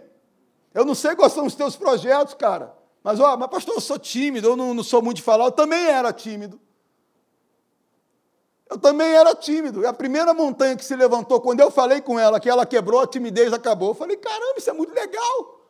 Eu 0.72 0.84
não 0.84 0.94
sei 0.94 1.14
quais 1.14 1.32
são 1.32 1.44
os 1.44 1.54
teus 1.54 1.76
projetos, 1.76 2.34
cara. 2.34 2.74
Mas, 3.02 3.20
ó, 3.20 3.36
mas 3.36 3.50
pastor, 3.50 3.74
eu 3.74 3.80
sou 3.80 3.98
tímido, 3.98 4.48
eu 4.48 4.56
não, 4.56 4.72
não 4.72 4.82
sou 4.82 5.02
muito 5.02 5.16
de 5.16 5.22
falar. 5.22 5.44
Eu 5.46 5.52
também 5.52 5.86
era 5.86 6.12
tímido. 6.12 6.58
Eu 8.70 8.78
também 8.78 9.14
era 9.14 9.34
tímido. 9.34 9.82
E 9.82 9.86
a 9.86 9.92
primeira 9.92 10.32
montanha 10.32 10.74
que 10.74 10.84
se 10.84 10.96
levantou, 10.96 11.40
quando 11.40 11.60
eu 11.60 11.70
falei 11.70 12.00
com 12.00 12.18
ela, 12.18 12.40
que 12.40 12.48
ela 12.48 12.64
quebrou, 12.64 13.00
a 13.00 13.06
timidez 13.06 13.52
acabou. 13.52 13.90
Eu 13.90 13.94
falei, 13.94 14.16
caramba, 14.16 14.54
isso 14.56 14.70
é 14.70 14.72
muito 14.72 14.94
legal. 14.94 15.60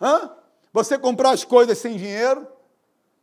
Hã? 0.00 0.30
Você 0.72 0.96
comprar 0.96 1.32
as 1.32 1.44
coisas 1.44 1.76
sem 1.76 1.98
dinheiro, 1.98 2.46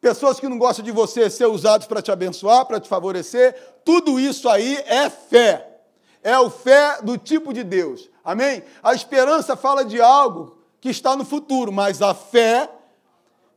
pessoas 0.02 0.40
que 0.40 0.48
não 0.48 0.58
gostam 0.58 0.84
de 0.84 0.92
você 0.92 1.30
ser 1.30 1.48
usados 1.48 1.88
para 1.88 2.02
te 2.02 2.12
abençoar, 2.12 2.66
para 2.66 2.80
te 2.80 2.88
favorecer, 2.88 3.56
tudo 3.84 4.20
isso 4.20 4.48
aí 4.50 4.76
é 4.86 5.10
fé. 5.10 5.80
É 6.24 6.38
o 6.40 6.50
fé 6.50 7.00
do 7.02 7.18
tipo 7.18 7.54
de 7.54 7.64
Deus. 7.64 8.10
Amém? 8.24 8.64
A 8.84 8.94
esperança 8.94 9.56
fala 9.56 9.86
de 9.86 10.02
algo 10.02 10.58
que 10.82 10.90
está 10.90 11.16
no 11.16 11.24
futuro, 11.24 11.72
mas 11.72 12.02
a 12.02 12.14
fé, 12.14 12.70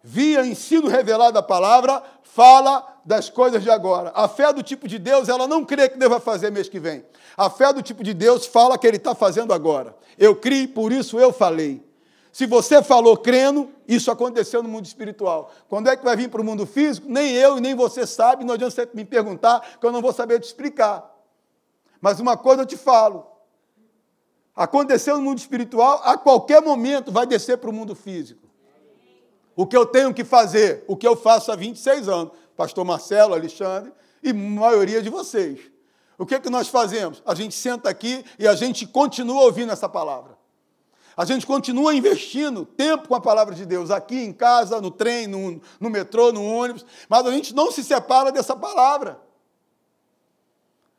via 0.03 0.47
ensino 0.47 0.89
revelado 0.89 1.33
da 1.33 1.43
palavra, 1.43 2.03
fala 2.23 2.87
das 3.05 3.29
coisas 3.29 3.63
de 3.63 3.71
agora. 3.71 4.13
A 4.15 4.29
fé 4.29 4.53
do 4.53 4.63
tipo 4.63 4.87
de 4.87 4.99
Deus, 4.99 5.29
ela 5.29 5.47
não 5.47 5.65
crê 5.65 5.89
que 5.89 5.99
deva 5.99 6.21
fazer 6.21 6.51
mês 6.51 6.69
que 6.69 6.79
vem. 6.79 7.05
A 7.37 7.51
fé 7.51 7.73
do 7.73 7.83
tipo 7.83 8.05
de 8.05 8.15
Deus 8.15 8.47
fala 8.47 8.79
que 8.79 8.87
ele 8.87 8.99
está 8.99 9.15
fazendo 9.15 9.53
agora. 9.53 9.97
Eu 10.17 10.37
criei, 10.37 10.69
por 10.69 10.93
isso 10.93 11.19
eu 11.19 11.33
falei. 11.33 11.83
Se 12.33 12.47
você 12.47 12.83
falou 12.83 13.17
crendo, 13.17 13.69
isso 13.89 14.11
aconteceu 14.11 14.63
no 14.63 14.69
mundo 14.69 14.87
espiritual. 14.87 15.53
Quando 15.69 15.89
é 15.89 15.97
que 15.97 16.05
vai 16.05 16.17
vir 16.17 16.31
para 16.31 16.41
o 16.41 16.45
mundo 16.45 16.65
físico? 16.65 17.09
Nem 17.09 17.33
eu 17.33 17.59
e 17.59 17.61
nem 17.61 17.75
você 17.75 18.07
sabe, 18.07 18.45
não 18.45 18.55
adianta 18.55 18.71
você 18.71 18.89
me 18.95 19.05
perguntar, 19.05 19.79
que 19.81 19.85
eu 19.85 19.91
não 19.91 20.01
vou 20.01 20.13
saber 20.13 20.39
te 20.39 20.45
explicar. 20.45 21.11
Mas 22.01 22.21
uma 22.21 22.37
coisa 22.37 22.63
eu 22.63 22.67
te 22.67 22.77
falo: 22.77 23.27
aconteceu 24.55 25.17
no 25.17 25.23
mundo 25.23 25.39
espiritual, 25.39 26.01
a 26.05 26.17
qualquer 26.17 26.63
momento 26.63 27.11
vai 27.11 27.27
descer 27.27 27.59
para 27.59 27.71
o 27.71 27.73
mundo 27.73 27.95
físico. 27.95 28.49
O 29.57 29.67
que 29.67 29.77
eu 29.77 29.85
tenho 29.85 30.15
que 30.15 30.25
fazer, 30.25 30.85
o 30.87 30.97
que 30.97 31.07
eu 31.07 31.17
faço 31.17 31.51
há 31.51 31.57
26 31.57 32.09
anos, 32.09 32.33
pastor 32.57 32.85
Marcelo, 32.85 33.35
Alexandre 33.35 33.93
e 34.23 34.33
maioria 34.33 35.03
de 35.03 35.11
vocês. 35.11 35.61
O 36.17 36.25
que, 36.25 36.35
é 36.35 36.41
que 36.41 36.51
nós 36.51 36.69
fazemos? 36.69 37.23
A 37.27 37.35
gente 37.35 37.55
senta 37.55 37.89
aqui 37.89 38.25
e 38.39 38.47
a 38.47 38.55
gente 38.55 38.87
continua 38.87 39.43
ouvindo 39.43 39.73
essa 39.73 39.89
palavra. 39.89 40.40
A 41.21 41.25
gente 41.27 41.47
continua 41.47 41.95
investindo 41.95 42.65
tempo 42.65 43.07
com 43.07 43.15
a 43.15 43.21
palavra 43.21 43.55
de 43.55 43.67
Deus, 43.67 43.91
aqui 43.91 44.21
em 44.21 44.33
casa, 44.33 44.81
no 44.81 44.91
trem, 44.91 45.27
no, 45.27 45.61
no 45.79 45.91
metrô, 45.91 46.33
no 46.33 46.43
ônibus, 46.43 46.87
mas 47.11 47.27
a 47.27 47.31
gente 47.31 47.55
não 47.55 47.71
se 47.71 47.85
separa 47.85 48.33
dessa 48.33 48.57
palavra. 48.57 49.21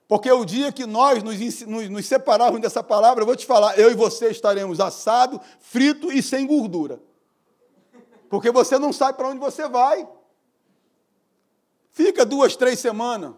Porque 0.08 0.32
o 0.32 0.46
dia 0.46 0.72
que 0.72 0.86
nós 0.86 1.24
nos, 1.24 1.62
nos, 1.64 1.90
nos 1.90 2.06
separarmos 2.06 2.62
dessa 2.62 2.84
palavra, 2.84 3.24
eu 3.24 3.26
vou 3.26 3.36
te 3.36 3.48
falar, 3.48 3.80
eu 3.80 3.90
e 3.90 3.96
você 3.96 4.30
estaremos 4.30 4.80
assado, 4.80 5.42
frito 5.60 6.12
e 6.12 6.22
sem 6.22 6.46
gordura. 6.46 7.02
Porque 8.30 8.52
você 8.52 8.78
não 8.78 8.94
sabe 8.94 9.18
para 9.18 9.28
onde 9.28 9.40
você 9.40 9.68
vai. 9.68 10.08
Fica 11.94 12.24
duas, 12.24 12.56
três 12.56 12.78
semanas. 12.78 13.34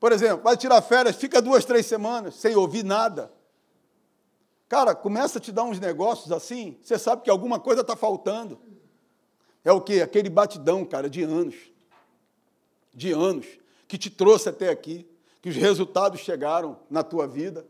Por 0.00 0.10
exemplo, 0.10 0.42
vai 0.42 0.56
tirar 0.56 0.82
férias, 0.82 1.14
fica 1.14 1.40
duas, 1.40 1.64
três 1.64 1.86
semanas 1.86 2.34
sem 2.34 2.56
ouvir 2.56 2.82
nada. 2.82 3.32
Cara, 4.74 4.92
começa 4.92 5.38
a 5.38 5.40
te 5.40 5.52
dar 5.52 5.62
uns 5.62 5.78
negócios 5.78 6.32
assim, 6.32 6.76
você 6.82 6.98
sabe 6.98 7.22
que 7.22 7.30
alguma 7.30 7.60
coisa 7.60 7.82
está 7.82 7.94
faltando. 7.94 8.58
É 9.64 9.70
o 9.70 9.80
quê? 9.80 10.02
Aquele 10.02 10.28
batidão, 10.28 10.84
cara, 10.84 11.08
de 11.08 11.22
anos. 11.22 11.54
De 12.92 13.12
anos. 13.12 13.46
Que 13.86 13.96
te 13.96 14.10
trouxe 14.10 14.48
até 14.48 14.70
aqui. 14.70 15.08
Que 15.40 15.48
os 15.48 15.54
resultados 15.54 16.22
chegaram 16.22 16.76
na 16.90 17.04
tua 17.04 17.24
vida. 17.24 17.64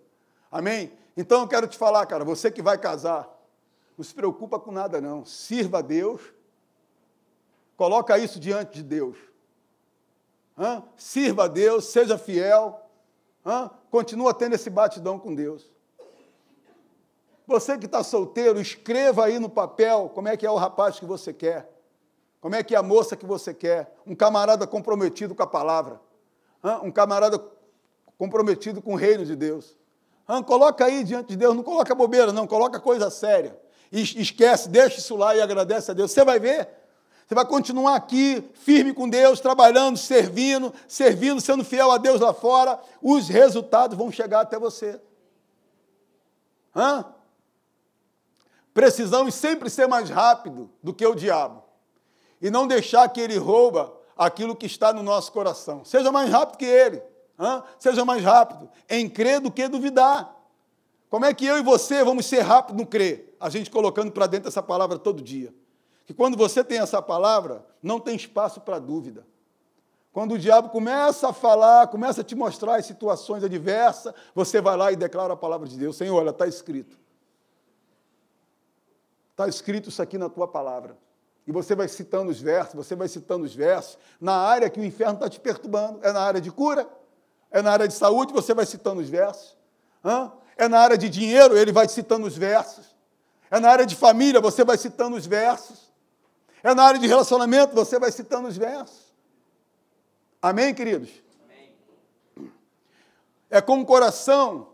Amém? 0.50 0.94
Então 1.14 1.42
eu 1.42 1.46
quero 1.46 1.66
te 1.66 1.76
falar, 1.76 2.06
cara, 2.06 2.24
você 2.24 2.50
que 2.50 2.62
vai 2.62 2.78
casar, 2.78 3.28
não 3.98 4.02
se 4.02 4.14
preocupa 4.14 4.58
com 4.58 4.72
nada, 4.72 4.98
não. 4.98 5.26
Sirva 5.26 5.80
a 5.80 5.82
Deus. 5.82 6.22
Coloca 7.76 8.18
isso 8.18 8.40
diante 8.40 8.76
de 8.76 8.82
Deus. 8.82 9.18
Hã? 10.56 10.82
Sirva 10.96 11.44
a 11.44 11.48
Deus, 11.48 11.84
seja 11.84 12.16
fiel. 12.16 12.80
Hã? 13.44 13.70
Continua 13.90 14.32
tendo 14.32 14.54
esse 14.54 14.70
batidão 14.70 15.18
com 15.18 15.34
Deus. 15.34 15.73
Você 17.46 17.76
que 17.76 17.86
está 17.86 18.02
solteiro, 18.02 18.60
escreva 18.60 19.26
aí 19.26 19.38
no 19.38 19.48
papel 19.48 20.10
como 20.14 20.28
é 20.28 20.36
que 20.36 20.46
é 20.46 20.50
o 20.50 20.56
rapaz 20.56 20.98
que 20.98 21.04
você 21.04 21.32
quer. 21.32 21.70
Como 22.40 22.54
é 22.54 22.62
que 22.62 22.74
é 22.74 22.78
a 22.78 22.82
moça 22.82 23.16
que 23.16 23.26
você 23.26 23.52
quer. 23.52 23.94
Um 24.06 24.14
camarada 24.14 24.66
comprometido 24.66 25.34
com 25.34 25.42
a 25.42 25.46
palavra. 25.46 26.00
Um 26.82 26.90
camarada 26.90 27.42
comprometido 28.18 28.80
com 28.80 28.94
o 28.94 28.96
reino 28.96 29.24
de 29.24 29.36
Deus. 29.36 29.76
Coloca 30.46 30.86
aí 30.86 31.04
diante 31.04 31.28
de 31.28 31.36
Deus, 31.36 31.54
não 31.54 31.62
coloca 31.62 31.94
bobeira, 31.94 32.32
não, 32.32 32.46
coloca 32.46 32.80
coisa 32.80 33.10
séria. 33.10 33.58
Esquece, 33.92 34.68
deixa 34.68 34.98
isso 34.98 35.14
lá 35.14 35.36
e 35.36 35.40
agradece 35.40 35.90
a 35.90 35.94
Deus. 35.94 36.10
Você 36.10 36.24
vai 36.24 36.40
ver. 36.40 36.68
Você 37.26 37.34
vai 37.34 37.46
continuar 37.46 37.96
aqui, 37.96 38.44
firme 38.54 38.92
com 38.92 39.08
Deus, 39.08 39.40
trabalhando, 39.40 39.96
servindo, 39.96 40.72
servindo, 40.86 41.40
sendo 41.40 41.64
fiel 41.64 41.90
a 41.90 41.96
Deus 41.96 42.20
lá 42.20 42.34
fora. 42.34 42.78
Os 43.00 43.28
resultados 43.28 43.96
vão 43.96 44.10
chegar 44.12 44.40
até 44.40 44.58
você. 44.58 45.00
Hã? 46.76 47.13
Precisamos 48.74 49.36
sempre 49.36 49.70
ser 49.70 49.86
mais 49.86 50.10
rápido 50.10 50.68
do 50.82 50.92
que 50.92 51.06
o 51.06 51.14
diabo 51.14 51.62
e 52.42 52.50
não 52.50 52.66
deixar 52.66 53.08
que 53.08 53.20
ele 53.20 53.38
rouba 53.38 53.96
aquilo 54.16 54.56
que 54.56 54.66
está 54.66 54.92
no 54.92 55.02
nosso 55.02 55.30
coração. 55.30 55.84
Seja 55.84 56.10
mais 56.10 56.28
rápido 56.28 56.58
que 56.58 56.64
ele. 56.64 56.96
Hein? 57.38 57.62
Seja 57.78 58.04
mais 58.04 58.22
rápido 58.22 58.68
em 58.90 59.08
crer 59.08 59.40
do 59.40 59.50
que 59.50 59.68
duvidar. 59.68 60.34
Como 61.08 61.24
é 61.24 61.32
que 61.32 61.46
eu 61.46 61.56
e 61.56 61.62
você 61.62 62.02
vamos 62.02 62.26
ser 62.26 62.40
rápidos 62.40 62.80
no 62.80 62.86
crer? 62.86 63.36
A 63.38 63.48
gente 63.48 63.70
colocando 63.70 64.10
para 64.10 64.26
dentro 64.26 64.48
essa 64.48 64.62
palavra 64.62 64.98
todo 64.98 65.22
dia. 65.22 65.54
Que 66.04 66.12
quando 66.12 66.36
você 66.36 66.64
tem 66.64 66.78
essa 66.78 67.00
palavra, 67.00 67.64
não 67.80 68.00
tem 68.00 68.16
espaço 68.16 68.60
para 68.60 68.80
dúvida. 68.80 69.24
Quando 70.12 70.32
o 70.32 70.38
diabo 70.38 70.68
começa 70.68 71.28
a 71.28 71.32
falar, 71.32 71.86
começa 71.86 72.20
a 72.22 72.24
te 72.24 72.34
mostrar 72.34 72.76
as 72.76 72.86
situações 72.86 73.42
adversas, 73.42 74.12
você 74.34 74.60
vai 74.60 74.76
lá 74.76 74.92
e 74.92 74.96
declara 74.96 75.32
a 75.32 75.36
palavra 75.36 75.68
de 75.68 75.78
Deus. 75.78 75.96
Senhor, 75.96 76.16
olha, 76.16 76.30
está 76.30 76.46
escrito. 76.46 77.03
Está 79.34 79.48
escrito 79.48 79.88
isso 79.88 80.00
aqui 80.00 80.16
na 80.16 80.28
tua 80.28 80.46
palavra. 80.46 80.96
E 81.44 81.50
você 81.50 81.74
vai 81.74 81.88
citando 81.88 82.30
os 82.30 82.40
versos, 82.40 82.74
você 82.74 82.94
vai 82.94 83.08
citando 83.08 83.44
os 83.44 83.52
versos, 83.52 83.98
na 84.20 84.32
área 84.32 84.70
que 84.70 84.78
o 84.78 84.84
inferno 84.84 85.14
está 85.14 85.28
te 85.28 85.40
perturbando. 85.40 85.98
É 86.02 86.12
na 86.12 86.20
área 86.20 86.40
de 86.40 86.52
cura, 86.52 86.88
é 87.50 87.60
na 87.60 87.72
área 87.72 87.88
de 87.88 87.94
saúde, 87.94 88.32
você 88.32 88.54
vai 88.54 88.64
citando 88.64 89.00
os 89.00 89.10
versos. 89.10 89.56
Hã? 90.04 90.32
É 90.56 90.68
na 90.68 90.78
área 90.78 90.96
de 90.96 91.08
dinheiro, 91.08 91.58
ele 91.58 91.72
vai 91.72 91.88
citando 91.88 92.28
os 92.28 92.36
versos. 92.36 92.94
É 93.50 93.58
na 93.58 93.70
área 93.70 93.84
de 93.84 93.96
família, 93.96 94.40
você 94.40 94.64
vai 94.64 94.78
citando 94.78 95.16
os 95.16 95.26
versos. 95.26 95.92
É 96.62 96.72
na 96.72 96.84
área 96.84 97.00
de 97.00 97.06
relacionamento, 97.08 97.74
você 97.74 97.98
vai 97.98 98.12
citando 98.12 98.46
os 98.46 98.56
versos. 98.56 99.12
Amém, 100.40 100.72
queridos? 100.72 101.10
Amém. 102.36 102.52
É 103.50 103.60
com 103.60 103.80
o 103.80 103.84
coração 103.84 104.68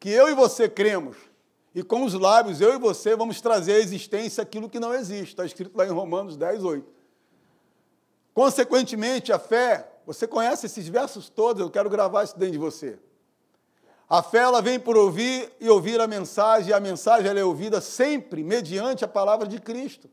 que 0.00 0.08
eu 0.08 0.30
e 0.30 0.34
você 0.34 0.66
cremos 0.66 1.27
e 1.78 1.82
com 1.84 2.02
os 2.02 2.12
lábios, 2.12 2.60
eu 2.60 2.74
e 2.74 2.76
você 2.76 3.14
vamos 3.14 3.40
trazer 3.40 3.74
à 3.74 3.78
existência 3.78 4.42
aquilo 4.42 4.68
que 4.68 4.80
não 4.80 4.92
existe. 4.92 5.28
Está 5.28 5.46
escrito 5.46 5.78
lá 5.78 5.86
em 5.86 5.90
Romanos 5.90 6.36
10, 6.36 6.64
8. 6.64 6.84
Consequentemente, 8.34 9.32
a 9.32 9.38
fé, 9.38 9.88
você 10.04 10.26
conhece 10.26 10.66
esses 10.66 10.88
versos 10.88 11.28
todos, 11.28 11.62
eu 11.62 11.70
quero 11.70 11.88
gravar 11.88 12.24
isso 12.24 12.36
dentro 12.36 12.54
de 12.54 12.58
você. 12.58 12.98
A 14.10 14.24
fé 14.24 14.38
ela 14.38 14.60
vem 14.60 14.80
por 14.80 14.96
ouvir 14.96 15.52
e 15.60 15.68
ouvir 15.68 16.00
a 16.00 16.08
mensagem, 16.08 16.70
e 16.70 16.72
a 16.72 16.80
mensagem 16.80 17.30
ela 17.30 17.38
é 17.38 17.44
ouvida 17.44 17.80
sempre 17.80 18.42
mediante 18.42 19.04
a 19.04 19.08
palavra 19.08 19.46
de 19.46 19.60
Cristo. 19.60 20.10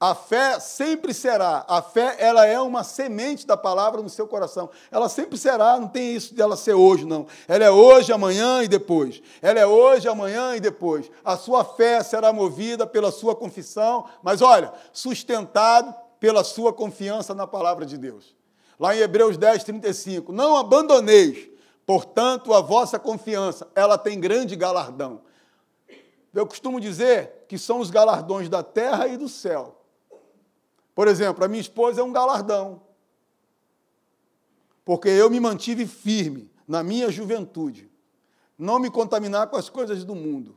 A 0.00 0.14
fé 0.14 0.58
sempre 0.58 1.14
será. 1.14 1.64
A 1.68 1.80
fé, 1.80 2.16
ela 2.18 2.44
é 2.44 2.60
uma 2.60 2.82
semente 2.82 3.46
da 3.46 3.56
palavra 3.56 4.02
no 4.02 4.08
seu 4.10 4.26
coração. 4.26 4.68
Ela 4.90 5.08
sempre 5.08 5.38
será, 5.38 5.78
não 5.78 5.88
tem 5.88 6.14
isso 6.14 6.34
de 6.34 6.42
ela 6.42 6.56
ser 6.56 6.74
hoje, 6.74 7.04
não. 7.04 7.26
Ela 7.46 7.64
é 7.64 7.70
hoje, 7.70 8.12
amanhã 8.12 8.62
e 8.62 8.68
depois. 8.68 9.22
Ela 9.40 9.60
é 9.60 9.66
hoje, 9.66 10.08
amanhã 10.08 10.56
e 10.56 10.60
depois. 10.60 11.10
A 11.24 11.36
sua 11.36 11.64
fé 11.64 12.02
será 12.02 12.32
movida 12.32 12.86
pela 12.86 13.12
sua 13.12 13.34
confissão, 13.36 14.04
mas 14.22 14.42
olha, 14.42 14.72
sustentado 14.92 15.94
pela 16.18 16.42
sua 16.42 16.72
confiança 16.72 17.34
na 17.34 17.46
palavra 17.46 17.86
de 17.86 17.96
Deus. 17.96 18.34
Lá 18.78 18.94
em 18.96 18.98
Hebreus 18.98 19.36
10, 19.36 19.62
35. 19.62 20.32
Não 20.32 20.56
abandoneis, 20.56 21.48
portanto, 21.86 22.52
a 22.52 22.60
vossa 22.60 22.98
confiança. 22.98 23.68
Ela 23.76 23.96
tem 23.96 24.18
grande 24.18 24.56
galardão. 24.56 25.20
Eu 26.34 26.46
costumo 26.46 26.80
dizer 26.80 27.44
que 27.48 27.56
são 27.56 27.78
os 27.78 27.90
galardões 27.90 28.48
da 28.48 28.62
terra 28.62 29.06
e 29.06 29.16
do 29.16 29.28
céu 29.28 29.83
por 30.94 31.08
exemplo, 31.08 31.44
a 31.44 31.48
minha 31.48 31.60
esposa 31.60 32.00
é 32.00 32.04
um 32.04 32.12
galardão. 32.12 32.82
Porque 34.84 35.08
eu 35.08 35.30
me 35.30 35.40
mantive 35.40 35.86
firme 35.86 36.50
na 36.68 36.82
minha 36.82 37.10
juventude, 37.10 37.90
não 38.58 38.78
me 38.78 38.90
contaminar 38.90 39.48
com 39.48 39.56
as 39.56 39.68
coisas 39.68 40.04
do 40.04 40.14
mundo. 40.14 40.56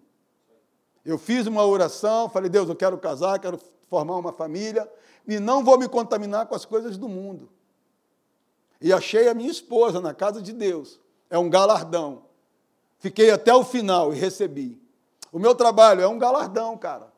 Eu 1.04 1.18
fiz 1.18 1.48
uma 1.48 1.66
oração, 1.66 2.30
falei, 2.30 2.50
Deus, 2.50 2.68
eu 2.68 2.76
quero 2.76 2.98
casar, 2.98 3.40
quero 3.40 3.60
formar 3.90 4.18
uma 4.18 4.34
família, 4.34 4.92
e 5.28 5.40
não 5.40 5.64
vou 5.64 5.78
me 5.78 5.88
contaminar 5.88 6.46
com 6.46 6.56
as 6.56 6.66
coisas 6.66 6.98
do 6.98 7.08
mundo. 7.08 7.50
E 8.80 8.94
achei 8.94 9.28
a 9.28 9.34
minha 9.34 9.50
esposa 9.50 10.00
na 10.00 10.14
casa 10.14 10.42
de 10.42 10.54
Deus. 10.54 11.00
É 11.30 11.38
um 11.38 11.50
galardão. 11.50 12.24
Fiquei 13.00 13.32
até 13.32 13.54
o 13.54 13.64
final 13.64 14.14
e 14.14 14.18
recebi. 14.18 14.82
O 15.32 15.40
meu 15.40 15.56
trabalho 15.56 16.02
é 16.02 16.08
um 16.08 16.18
galardão, 16.18 16.78
cara. 16.78 17.12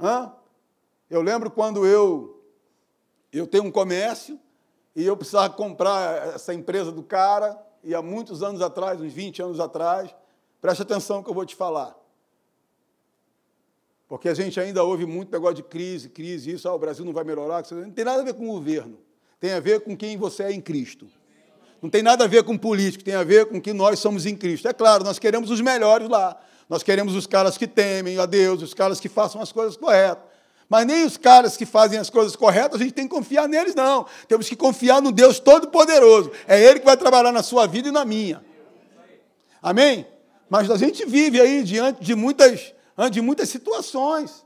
Hã? 0.00 0.32
Eu 1.10 1.22
lembro 1.22 1.50
quando 1.50 1.86
eu, 1.86 2.42
eu 3.32 3.46
tenho 3.46 3.64
um 3.64 3.70
comércio 3.70 4.38
e 4.94 5.04
eu 5.04 5.16
precisava 5.16 5.52
comprar 5.54 6.34
essa 6.34 6.52
empresa 6.52 6.90
do 6.90 7.02
cara, 7.02 7.56
e 7.84 7.94
há 7.94 8.02
muitos 8.02 8.42
anos 8.42 8.60
atrás, 8.60 9.00
uns 9.00 9.12
20 9.12 9.42
anos 9.42 9.60
atrás, 9.60 10.14
preste 10.60 10.82
atenção 10.82 11.22
que 11.22 11.30
eu 11.30 11.34
vou 11.34 11.46
te 11.46 11.54
falar. 11.54 11.96
Porque 14.08 14.28
a 14.28 14.34
gente 14.34 14.58
ainda 14.58 14.82
ouve 14.82 15.06
muito 15.06 15.30
negócio 15.30 15.56
de 15.56 15.62
crise, 15.62 16.08
crise, 16.08 16.52
isso, 16.52 16.68
ah, 16.68 16.74
o 16.74 16.78
Brasil 16.78 17.04
não 17.04 17.12
vai 17.12 17.24
melhorar. 17.24 17.62
Não 17.70 17.90
tem 17.90 18.04
nada 18.04 18.22
a 18.22 18.24
ver 18.24 18.34
com 18.34 18.48
o 18.48 18.52
governo. 18.52 18.98
Tem 19.38 19.52
a 19.52 19.60
ver 19.60 19.80
com 19.80 19.96
quem 19.96 20.16
você 20.16 20.44
é 20.44 20.52
em 20.52 20.60
Cristo. 20.60 21.06
Não 21.80 21.88
tem 21.88 22.02
nada 22.02 22.24
a 22.24 22.26
ver 22.26 22.42
com 22.42 22.58
político, 22.58 23.04
tem 23.04 23.14
a 23.14 23.22
ver 23.22 23.46
com 23.46 23.60
que 23.60 23.72
nós 23.72 23.98
somos 23.98 24.26
em 24.26 24.34
Cristo. 24.34 24.66
É 24.66 24.72
claro, 24.72 25.04
nós 25.04 25.18
queremos 25.18 25.50
os 25.50 25.60
melhores 25.60 26.08
lá. 26.08 26.40
Nós 26.68 26.82
queremos 26.82 27.14
os 27.14 27.26
caras 27.26 27.56
que 27.56 27.66
temem 27.66 28.18
a 28.18 28.26
Deus, 28.26 28.62
os 28.62 28.74
caras 28.74 28.98
que 28.98 29.08
façam 29.08 29.40
as 29.40 29.52
coisas 29.52 29.76
corretas. 29.76 30.24
Mas 30.68 30.86
nem 30.86 31.06
os 31.06 31.16
caras 31.16 31.56
que 31.56 31.64
fazem 31.64 31.98
as 31.98 32.10
coisas 32.10 32.36
corretas, 32.36 32.80
a 32.80 32.84
gente 32.84 32.92
tem 32.92 33.08
que 33.08 33.14
confiar 33.14 33.48
neles, 33.48 33.74
não. 33.74 34.06
Temos 34.26 34.48
que 34.48 34.54
confiar 34.54 35.00
no 35.00 35.10
Deus 35.10 35.40
Todo-Poderoso. 35.40 36.30
É 36.46 36.62
Ele 36.62 36.80
que 36.80 36.84
vai 36.84 36.96
trabalhar 36.96 37.32
na 37.32 37.42
sua 37.42 37.66
vida 37.66 37.88
e 37.88 37.92
na 37.92 38.04
minha. 38.04 38.44
Amém? 39.62 40.06
Mas 40.48 40.70
a 40.70 40.76
gente 40.76 41.06
vive 41.06 41.40
aí 41.40 41.62
diante 41.62 42.02
de 42.02 42.14
muitas, 42.14 42.74
de 43.10 43.20
muitas 43.20 43.48
situações. 43.48 44.44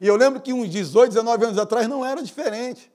E 0.00 0.06
eu 0.06 0.16
lembro 0.16 0.40
que 0.40 0.52
uns 0.52 0.68
18, 0.68 1.10
19 1.10 1.44
anos 1.44 1.58
atrás 1.58 1.88
não 1.88 2.04
era 2.04 2.20
diferente. 2.20 2.92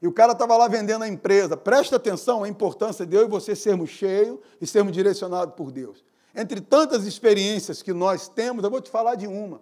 E 0.00 0.06
o 0.06 0.12
cara 0.12 0.32
estava 0.32 0.56
lá 0.56 0.66
vendendo 0.66 1.02
a 1.02 1.08
empresa. 1.08 1.56
Presta 1.56 1.96
atenção 1.96 2.42
à 2.42 2.48
importância 2.48 3.06
de 3.06 3.14
eu 3.14 3.22
e 3.22 3.28
você 3.28 3.54
sermos 3.54 3.90
cheios 3.90 4.38
e 4.60 4.66
sermos 4.66 4.92
direcionados 4.92 5.54
por 5.54 5.70
Deus. 5.70 6.02
Entre 6.34 6.60
tantas 6.60 7.04
experiências 7.04 7.82
que 7.82 7.92
nós 7.92 8.26
temos, 8.26 8.64
eu 8.64 8.70
vou 8.70 8.80
te 8.80 8.90
falar 8.90 9.14
de 9.14 9.26
uma. 9.26 9.60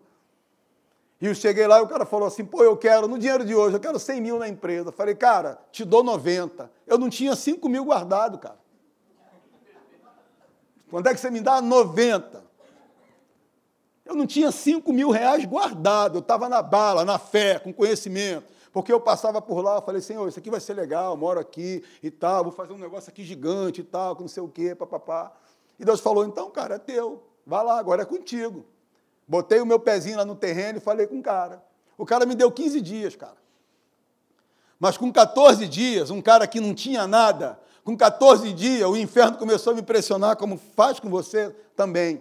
E 1.20 1.26
eu 1.26 1.34
cheguei 1.34 1.66
lá 1.66 1.78
e 1.78 1.82
o 1.82 1.86
cara 1.86 2.06
falou 2.06 2.26
assim: 2.26 2.44
pô, 2.44 2.62
eu 2.62 2.76
quero, 2.76 3.06
no 3.06 3.18
dinheiro 3.18 3.44
de 3.44 3.54
hoje, 3.54 3.76
eu 3.76 3.80
quero 3.80 3.98
100 3.98 4.20
mil 4.20 4.38
na 4.38 4.48
empresa. 4.48 4.90
Falei, 4.90 5.14
cara, 5.14 5.58
te 5.70 5.84
dou 5.84 6.02
90. 6.02 6.70
Eu 6.86 6.96
não 6.96 7.10
tinha 7.10 7.36
5 7.36 7.68
mil 7.68 7.84
guardado, 7.84 8.38
cara. 8.38 8.58
Quando 10.88 11.06
é 11.06 11.14
que 11.14 11.20
você 11.20 11.30
me 11.30 11.40
dá 11.40 11.60
90? 11.60 12.42
Eu 14.04 14.16
não 14.16 14.26
tinha 14.26 14.50
5 14.50 14.92
mil 14.92 15.10
reais 15.10 15.44
guardado, 15.44 16.16
eu 16.16 16.20
estava 16.20 16.48
na 16.48 16.60
bala, 16.62 17.04
na 17.04 17.16
fé, 17.16 17.60
com 17.60 17.72
conhecimento. 17.72 18.50
Porque 18.72 18.92
eu 18.92 19.00
passava 19.00 19.40
por 19.40 19.62
lá, 19.62 19.76
eu 19.76 19.82
falei, 19.82 20.00
Senhor, 20.00 20.26
isso 20.28 20.38
aqui 20.38 20.50
vai 20.50 20.60
ser 20.60 20.74
legal, 20.74 21.16
moro 21.16 21.38
aqui 21.38 21.84
e 22.02 22.10
tal, 22.10 22.42
vou 22.42 22.52
fazer 22.52 22.72
um 22.72 22.78
negócio 22.78 23.10
aqui 23.10 23.22
gigante 23.22 23.82
e 23.82 23.84
tal, 23.84 24.16
com 24.16 24.22
não 24.22 24.28
sei 24.28 24.42
o 24.42 24.48
quê, 24.48 24.74
papapá. 24.74 25.32
E 25.78 25.84
Deus 25.84 26.00
falou: 26.00 26.24
então, 26.24 26.50
cara, 26.50 26.76
é 26.76 26.78
teu, 26.78 27.22
vai 27.46 27.64
lá, 27.64 27.78
agora 27.78 28.02
é 28.02 28.04
contigo. 28.04 28.64
Botei 29.30 29.60
o 29.60 29.64
meu 29.64 29.78
pezinho 29.78 30.16
lá 30.16 30.24
no 30.24 30.34
terreno 30.34 30.78
e 30.78 30.80
falei 30.80 31.06
com 31.06 31.20
o 31.20 31.22
cara. 31.22 31.62
O 31.96 32.04
cara 32.04 32.26
me 32.26 32.34
deu 32.34 32.50
15 32.50 32.80
dias, 32.80 33.14
cara. 33.14 33.36
Mas 34.76 34.96
com 34.96 35.12
14 35.12 35.68
dias, 35.68 36.10
um 36.10 36.20
cara 36.20 36.48
que 36.48 36.58
não 36.58 36.74
tinha 36.74 37.06
nada, 37.06 37.56
com 37.84 37.96
14 37.96 38.52
dias, 38.52 38.90
o 38.90 38.96
inferno 38.96 39.38
começou 39.38 39.72
a 39.72 39.76
me 39.76 39.82
pressionar, 39.82 40.36
como 40.36 40.58
faz 40.74 40.98
com 40.98 41.08
você 41.08 41.54
também. 41.76 42.20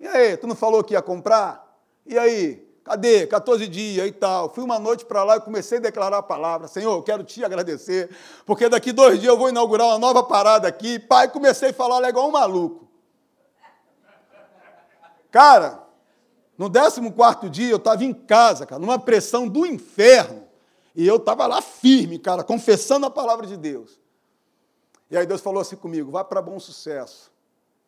E 0.00 0.08
aí, 0.08 0.36
tu 0.36 0.48
não 0.48 0.56
falou 0.56 0.82
que 0.82 0.94
ia 0.94 1.00
comprar? 1.00 1.80
E 2.04 2.18
aí, 2.18 2.68
cadê? 2.82 3.24
14 3.28 3.68
dias 3.68 4.08
e 4.08 4.10
tal. 4.10 4.52
Fui 4.52 4.64
uma 4.64 4.80
noite 4.80 5.04
para 5.04 5.22
lá 5.22 5.36
e 5.36 5.40
comecei 5.40 5.78
a 5.78 5.82
declarar 5.82 6.18
a 6.18 6.22
palavra. 6.24 6.66
Senhor, 6.66 6.92
eu 6.92 7.04
quero 7.04 7.22
te 7.22 7.44
agradecer, 7.44 8.10
porque 8.44 8.68
daqui 8.68 8.90
dois 8.90 9.20
dias 9.20 9.32
eu 9.32 9.38
vou 9.38 9.48
inaugurar 9.48 9.86
uma 9.86 9.98
nova 9.98 10.24
parada 10.24 10.66
aqui. 10.66 10.98
Pai, 10.98 11.28
comecei 11.28 11.70
a 11.70 11.72
falar 11.72 12.00
legal 12.00 12.26
um 12.26 12.32
maluco. 12.32 12.88
Cara, 15.30 15.86
no 16.58 16.68
14 16.68 17.48
dia 17.48 17.70
eu 17.70 17.76
estava 17.76 18.04
em 18.04 18.12
casa, 18.12 18.66
cara, 18.66 18.80
numa 18.80 18.98
pressão 18.98 19.46
do 19.46 19.64
inferno. 19.64 20.48
E 20.94 21.06
eu 21.06 21.16
estava 21.16 21.46
lá 21.46 21.62
firme, 21.62 22.18
cara, 22.18 22.42
confessando 22.42 23.06
a 23.06 23.10
palavra 23.10 23.46
de 23.46 23.56
Deus. 23.56 24.00
E 25.08 25.16
aí 25.16 25.24
Deus 25.24 25.40
falou 25.40 25.60
assim 25.60 25.76
comigo: 25.76 26.10
vai 26.10 26.24
para 26.24 26.42
bom 26.42 26.58
sucesso. 26.58 27.30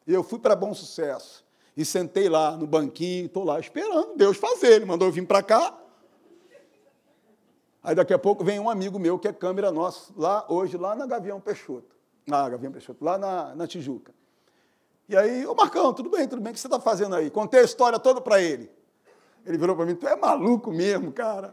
E 0.07 0.15
eu 0.15 0.23
fui 0.23 0.39
para 0.39 0.55
bom 0.55 0.73
sucesso. 0.73 1.45
E 1.77 1.85
sentei 1.85 2.29
lá 2.29 2.57
no 2.57 2.67
banquinho, 2.67 3.27
estou 3.27 3.45
lá 3.45 3.59
esperando 3.59 4.17
Deus 4.17 4.37
fazer. 4.37 4.75
Ele 4.75 4.85
mandou 4.85 5.09
eu 5.09 5.13
vir 5.13 5.27
para 5.27 5.43
cá. 5.43 5.77
Aí 7.83 7.95
daqui 7.95 8.13
a 8.13 8.19
pouco 8.19 8.45
vem 8.45 8.61
um 8.61 8.69
amigo 8.69 8.99
meu 8.99 9.19
que 9.19 9.27
é 9.27 9.33
câmera 9.33 9.73
nosso, 9.73 10.13
lá 10.17 10.45
hoje, 10.49 10.77
lá 10.77 10.95
na 10.95 11.07
Gavião 11.07 11.41
Peixoto. 11.41 11.97
Na 12.27 12.49
Gavião 12.49 12.71
Peixoto, 12.71 13.03
lá 13.05 13.17
na, 13.17 13.55
na 13.55 13.67
Tijuca. 13.67 14.15
E 15.11 15.17
aí, 15.17 15.45
ô 15.45 15.57
Marcão, 15.57 15.93
tudo 15.93 16.09
bem, 16.09 16.29
tudo 16.29 16.41
bem, 16.41 16.53
o 16.53 16.55
que 16.55 16.61
você 16.61 16.69
está 16.69 16.79
fazendo 16.79 17.17
aí? 17.17 17.31
Contei 17.33 17.59
a 17.59 17.65
história 17.65 17.99
toda 17.99 18.21
para 18.21 18.41
ele. 18.41 18.71
Ele 19.45 19.59
virou 19.59 19.75
para 19.75 19.85
mim, 19.85 19.97
tu 19.97 20.07
é 20.07 20.15
maluco 20.15 20.71
mesmo, 20.71 21.11
cara. 21.11 21.53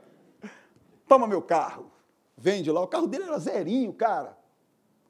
Toma 1.07 1.25
meu 1.25 1.41
carro. 1.41 1.91
Vende 2.37 2.71
lá. 2.71 2.81
O 2.81 2.87
carro 2.87 3.07
dele 3.07 3.23
era 3.23 3.39
zerinho, 3.39 3.91
cara. 3.91 4.37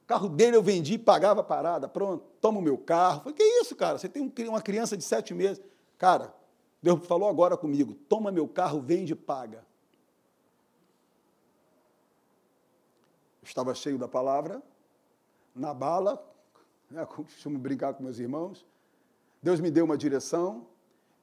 O 0.04 0.08
carro 0.08 0.30
dele 0.30 0.56
eu 0.56 0.64
vendi 0.64 0.98
pagava 0.98 1.42
a 1.42 1.44
parada. 1.44 1.90
Pronto, 1.90 2.24
toma 2.40 2.60
o 2.60 2.62
meu 2.62 2.78
carro. 2.78 3.20
Falei, 3.20 3.34
que 3.34 3.44
isso, 3.44 3.76
cara? 3.76 3.98
Você 3.98 4.08
tem 4.08 4.32
uma 4.48 4.62
criança 4.62 4.96
de 4.96 5.04
sete 5.04 5.34
meses. 5.34 5.62
Cara, 5.98 6.34
Deus 6.82 7.06
falou 7.06 7.28
agora 7.28 7.58
comigo, 7.58 7.96
toma 8.08 8.32
meu 8.32 8.48
carro, 8.48 8.80
vende 8.80 9.12
e 9.12 9.16
paga. 9.16 9.66
Eu 13.42 13.46
estava 13.46 13.76
cheio 13.76 13.98
da 13.98 14.08
palavra, 14.08 14.64
na 15.54 15.74
bala, 15.74 16.26
né, 16.90 17.06
costumo 17.08 17.58
brincar 17.58 17.94
com 17.94 18.04
meus 18.04 18.20
irmãos. 18.20 18.66
Deus 19.42 19.60
me 19.60 19.70
deu 19.70 19.86
uma 19.86 19.98
direção, 19.98 20.66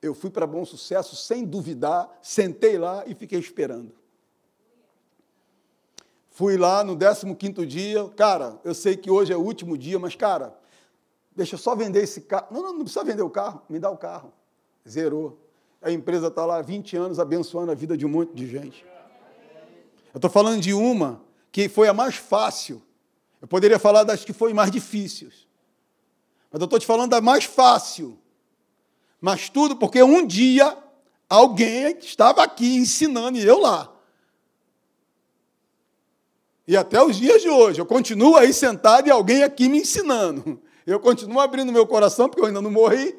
eu 0.00 0.14
fui 0.14 0.30
para 0.30 0.46
bom 0.46 0.64
sucesso 0.64 1.16
sem 1.16 1.44
duvidar, 1.44 2.08
sentei 2.22 2.78
lá 2.78 3.04
e 3.06 3.14
fiquei 3.14 3.38
esperando. 3.38 3.92
Fui 6.30 6.56
lá 6.56 6.82
no 6.82 6.96
15 6.96 7.66
dia, 7.66 8.08
cara, 8.16 8.58
eu 8.64 8.74
sei 8.74 8.96
que 8.96 9.10
hoje 9.10 9.32
é 9.32 9.36
o 9.36 9.40
último 9.40 9.78
dia, 9.78 9.98
mas, 9.98 10.16
cara, 10.16 10.58
deixa 11.34 11.54
eu 11.54 11.58
só 11.58 11.74
vender 11.76 12.02
esse 12.02 12.22
carro. 12.22 12.48
Não, 12.50 12.62
não, 12.62 12.72
não 12.72 12.80
precisa 12.80 13.04
vender 13.04 13.22
o 13.22 13.30
carro, 13.30 13.62
me 13.68 13.78
dá 13.78 13.90
o 13.90 13.96
carro. 13.96 14.32
Zerou. 14.88 15.38
A 15.80 15.90
empresa 15.90 16.28
está 16.28 16.44
lá 16.44 16.56
há 16.56 16.62
20 16.62 16.96
anos 16.96 17.20
abençoando 17.20 17.70
a 17.70 17.74
vida 17.74 17.96
de 17.96 18.04
um 18.04 18.08
monte 18.08 18.34
de 18.34 18.48
gente. 18.48 18.84
Eu 20.12 20.18
estou 20.18 20.30
falando 20.30 20.60
de 20.60 20.74
uma 20.74 21.20
que 21.52 21.68
foi 21.68 21.88
a 21.88 21.94
mais 21.94 22.16
fácil. 22.16 22.82
Eu 23.40 23.46
poderia 23.46 23.78
falar 23.78 24.02
das 24.02 24.24
que 24.24 24.32
foi 24.32 24.52
mais 24.52 24.70
difíceis. 24.70 25.43
Mas 26.54 26.60
eu 26.60 26.66
estou 26.66 26.78
te 26.78 26.86
falando 26.86 27.10
da 27.10 27.20
mais 27.20 27.42
fácil. 27.42 28.16
Mas 29.20 29.48
tudo 29.48 29.74
porque 29.74 30.00
um 30.04 30.24
dia 30.24 30.78
alguém 31.28 31.98
estava 31.98 32.44
aqui 32.44 32.76
ensinando 32.76 33.36
e 33.36 33.44
eu 33.44 33.58
lá. 33.58 33.92
E 36.64 36.76
até 36.76 37.02
os 37.02 37.16
dias 37.16 37.42
de 37.42 37.48
hoje, 37.48 37.80
eu 37.80 37.84
continuo 37.84 38.36
aí 38.36 38.52
sentado 38.52 39.08
e 39.08 39.10
alguém 39.10 39.42
aqui 39.42 39.68
me 39.68 39.78
ensinando. 39.78 40.62
Eu 40.86 41.00
continuo 41.00 41.40
abrindo 41.40 41.72
meu 41.72 41.88
coração, 41.88 42.28
porque 42.28 42.40
eu 42.40 42.46
ainda 42.46 42.62
não 42.62 42.70
morri. 42.70 43.18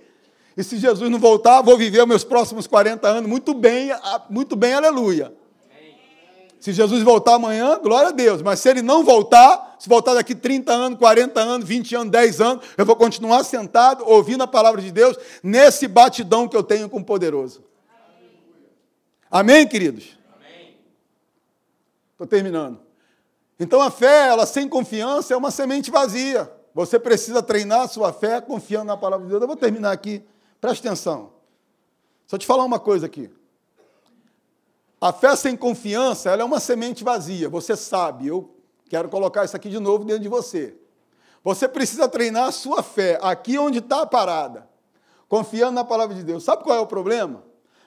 E 0.56 0.64
se 0.64 0.78
Jesus 0.78 1.12
não 1.12 1.20
voltar, 1.20 1.62
vou 1.62 1.78
viver 1.78 2.08
meus 2.08 2.24
próximos 2.24 2.68
40 2.68 3.06
anos 3.06 3.30
muito 3.30 3.54
bem, 3.54 3.90
muito 4.30 4.56
bem, 4.56 4.76
aleluia. 4.76 5.36
Se 6.66 6.74
Jesus 6.74 7.03
voltar 7.03 7.36
amanhã, 7.36 7.78
glória 7.78 8.09
a 8.09 8.11
Deus. 8.11 8.41
Mas 8.41 8.59
se 8.59 8.68
ele 8.68 8.82
não 8.82 9.03
voltar, 9.03 9.76
se 9.78 9.88
voltar 9.88 10.16
daqui 10.16 10.34
30 10.34 10.74
anos, 10.74 10.97
40 10.97 11.39
anos, 11.39 11.68
20 11.68 11.95
anos, 11.95 12.11
10 12.11 12.41
anos, 12.41 12.66
eu 12.76 12.84
vou 12.84 12.95
continuar 12.95 13.43
sentado, 13.43 14.03
ouvindo 14.03 14.41
a 14.41 14.47
palavra 14.47 14.82
de 14.82 14.91
Deus, 14.91 15.16
nesse 15.43 15.88
batidão 15.88 16.47
que 16.47 16.57
eu 16.57 16.63
tenho 16.63 16.89
com 16.89 16.97
o 16.97 17.05
poderoso. 17.05 17.63
Amém, 19.30 19.68
queridos? 19.68 20.18
Estou 22.13 22.26
terminando. 22.26 22.80
Então 23.59 23.80
a 23.80 23.91
fé, 23.91 24.30
ela 24.30 24.47
sem 24.47 24.68
confiança, 24.68 25.36
é 25.36 25.38
uma 25.38 25.51
semente 25.51 25.91
vazia. 25.91 26.51
Você 26.74 26.97
precisa 26.97 27.43
treinar 27.43 27.82
a 27.82 27.88
sua 27.88 28.11
fé 28.11 28.41
confiando 28.41 28.86
na 28.86 28.97
palavra 28.97 29.24
de 29.24 29.30
Deus. 29.30 29.39
Eu 29.39 29.47
vou 29.47 29.55
terminar 29.55 29.91
aqui. 29.91 30.24
Preste 30.59 30.88
atenção. 30.88 31.32
Só 32.26 32.39
te 32.39 32.45
falar 32.47 32.63
uma 32.63 32.80
coisa 32.80 33.05
aqui. 33.05 33.30
A 35.06 35.14
fé 35.14 35.36
sem 35.36 35.56
confiança, 35.56 36.32
ela 36.32 36.41
é 36.41 36.45
uma 36.45 36.60
semente 36.60 37.03
vazia. 37.03 37.47
Você 37.47 37.76
sabe, 37.76 38.26
eu 38.26 38.49
quero 38.89 39.08
colocar 39.08 39.45
isso 39.45 39.56
aqui 39.56 39.70
de 39.70 39.78
novo 39.78 40.03
dentro 40.03 40.24
de 40.24 40.28
você. 40.28 40.76
Você 41.43 41.68
precisa 41.68 42.10
treinar 42.10 42.47
a 42.47 42.51
sua 42.51 42.82
fé 42.82 43.20
aqui 43.22 43.56
onde 43.56 43.78
está 43.78 44.01
a 44.01 44.08
parada, 44.08 44.68
confiando 45.30 45.74
na 45.74 45.84
palavra 45.84 46.16
de 46.16 46.24
Deus. 46.24 46.43
Sabe 46.43 46.64
qual 46.64 46.76
é 46.76 46.80
o 46.80 46.88
problema? 46.88 47.43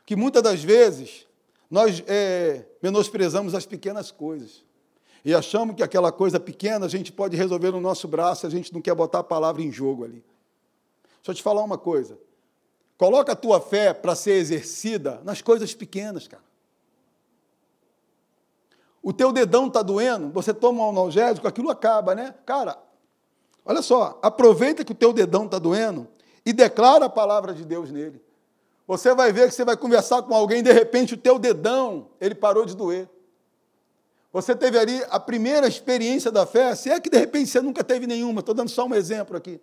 Que 0.06 0.14
muitas 0.14 0.44
das 0.44 0.62
vezes 0.62 1.26
nós 1.68 2.04
é, 2.06 2.64
menosprezamos 2.80 3.52
as 3.52 3.66
pequenas 3.66 4.12
coisas 4.12 4.64
e 5.24 5.34
achamos 5.34 5.74
que 5.74 5.82
aquela 5.82 6.12
coisa 6.12 6.38
pequena 6.38 6.86
a 6.86 6.88
gente 6.88 7.10
pode 7.10 7.36
resolver 7.36 7.72
no 7.72 7.80
nosso 7.80 8.06
braço, 8.06 8.46
a 8.46 8.50
gente 8.50 8.72
não 8.72 8.80
quer 8.80 8.94
botar 8.94 9.18
a 9.18 9.24
palavra 9.24 9.60
em 9.60 9.72
jogo 9.72 10.04
ali. 10.04 10.24
Deixa 11.16 11.30
eu 11.30 11.34
te 11.34 11.42
falar 11.42 11.64
uma 11.64 11.78
coisa. 11.78 12.16
Coloca 12.96 13.32
a 13.32 13.36
tua 13.36 13.60
fé 13.60 13.92
para 13.92 14.14
ser 14.14 14.34
exercida 14.34 15.20
nas 15.24 15.42
coisas 15.42 15.74
pequenas, 15.74 16.28
cara 16.28 16.46
o 19.08 19.12
teu 19.14 19.32
dedão 19.32 19.68
está 19.68 19.80
doendo, 19.80 20.28
você 20.28 20.52
toma 20.52 20.84
um 20.84 20.90
analgésico, 20.90 21.48
aquilo 21.48 21.70
acaba, 21.70 22.14
né? 22.14 22.34
Cara, 22.44 22.76
olha 23.64 23.80
só, 23.80 24.18
aproveita 24.20 24.84
que 24.84 24.92
o 24.92 24.94
teu 24.94 25.14
dedão 25.14 25.46
está 25.46 25.58
doendo 25.58 26.06
e 26.44 26.52
declara 26.52 27.06
a 27.06 27.08
palavra 27.08 27.54
de 27.54 27.64
Deus 27.64 27.90
nele. 27.90 28.22
Você 28.86 29.14
vai 29.14 29.32
ver 29.32 29.48
que 29.48 29.54
você 29.54 29.64
vai 29.64 29.78
conversar 29.78 30.20
com 30.24 30.34
alguém, 30.34 30.62
de 30.62 30.70
repente 30.70 31.14
o 31.14 31.16
teu 31.16 31.38
dedão, 31.38 32.08
ele 32.20 32.34
parou 32.34 32.66
de 32.66 32.76
doer. 32.76 33.08
Você 34.30 34.54
teve 34.54 34.78
ali 34.78 35.02
a 35.08 35.18
primeira 35.18 35.66
experiência 35.66 36.30
da 36.30 36.44
fé, 36.44 36.74
se 36.74 36.90
é 36.90 37.00
que 37.00 37.08
de 37.08 37.16
repente 37.16 37.48
você 37.48 37.62
nunca 37.62 37.82
teve 37.82 38.06
nenhuma, 38.06 38.40
estou 38.40 38.54
dando 38.54 38.68
só 38.68 38.84
um 38.84 38.94
exemplo 38.94 39.38
aqui. 39.38 39.58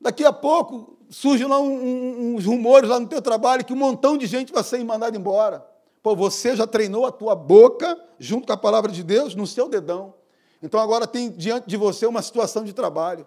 Daqui 0.00 0.24
a 0.24 0.32
pouco 0.32 0.96
surgem 1.08 1.48
lá 1.48 1.58
um, 1.58 1.72
um, 1.72 2.36
uns 2.36 2.46
rumores 2.46 2.88
lá 2.88 3.00
no 3.00 3.08
teu 3.08 3.20
trabalho 3.20 3.64
que 3.64 3.72
um 3.72 3.76
montão 3.76 4.16
de 4.16 4.28
gente 4.28 4.52
vai 4.52 4.62
ser 4.62 4.78
mandado 4.84 5.16
embora. 5.16 5.68
Pô, 6.02 6.16
você 6.16 6.56
já 6.56 6.66
treinou 6.66 7.04
a 7.04 7.12
tua 7.12 7.34
boca, 7.34 7.98
junto 8.18 8.46
com 8.46 8.52
a 8.52 8.56
palavra 8.56 8.90
de 8.90 9.02
Deus, 9.02 9.34
no 9.34 9.46
seu 9.46 9.68
dedão. 9.68 10.14
Então 10.62 10.80
agora 10.80 11.06
tem 11.06 11.30
diante 11.30 11.68
de 11.68 11.76
você 11.76 12.06
uma 12.06 12.22
situação 12.22 12.64
de 12.64 12.72
trabalho. 12.72 13.26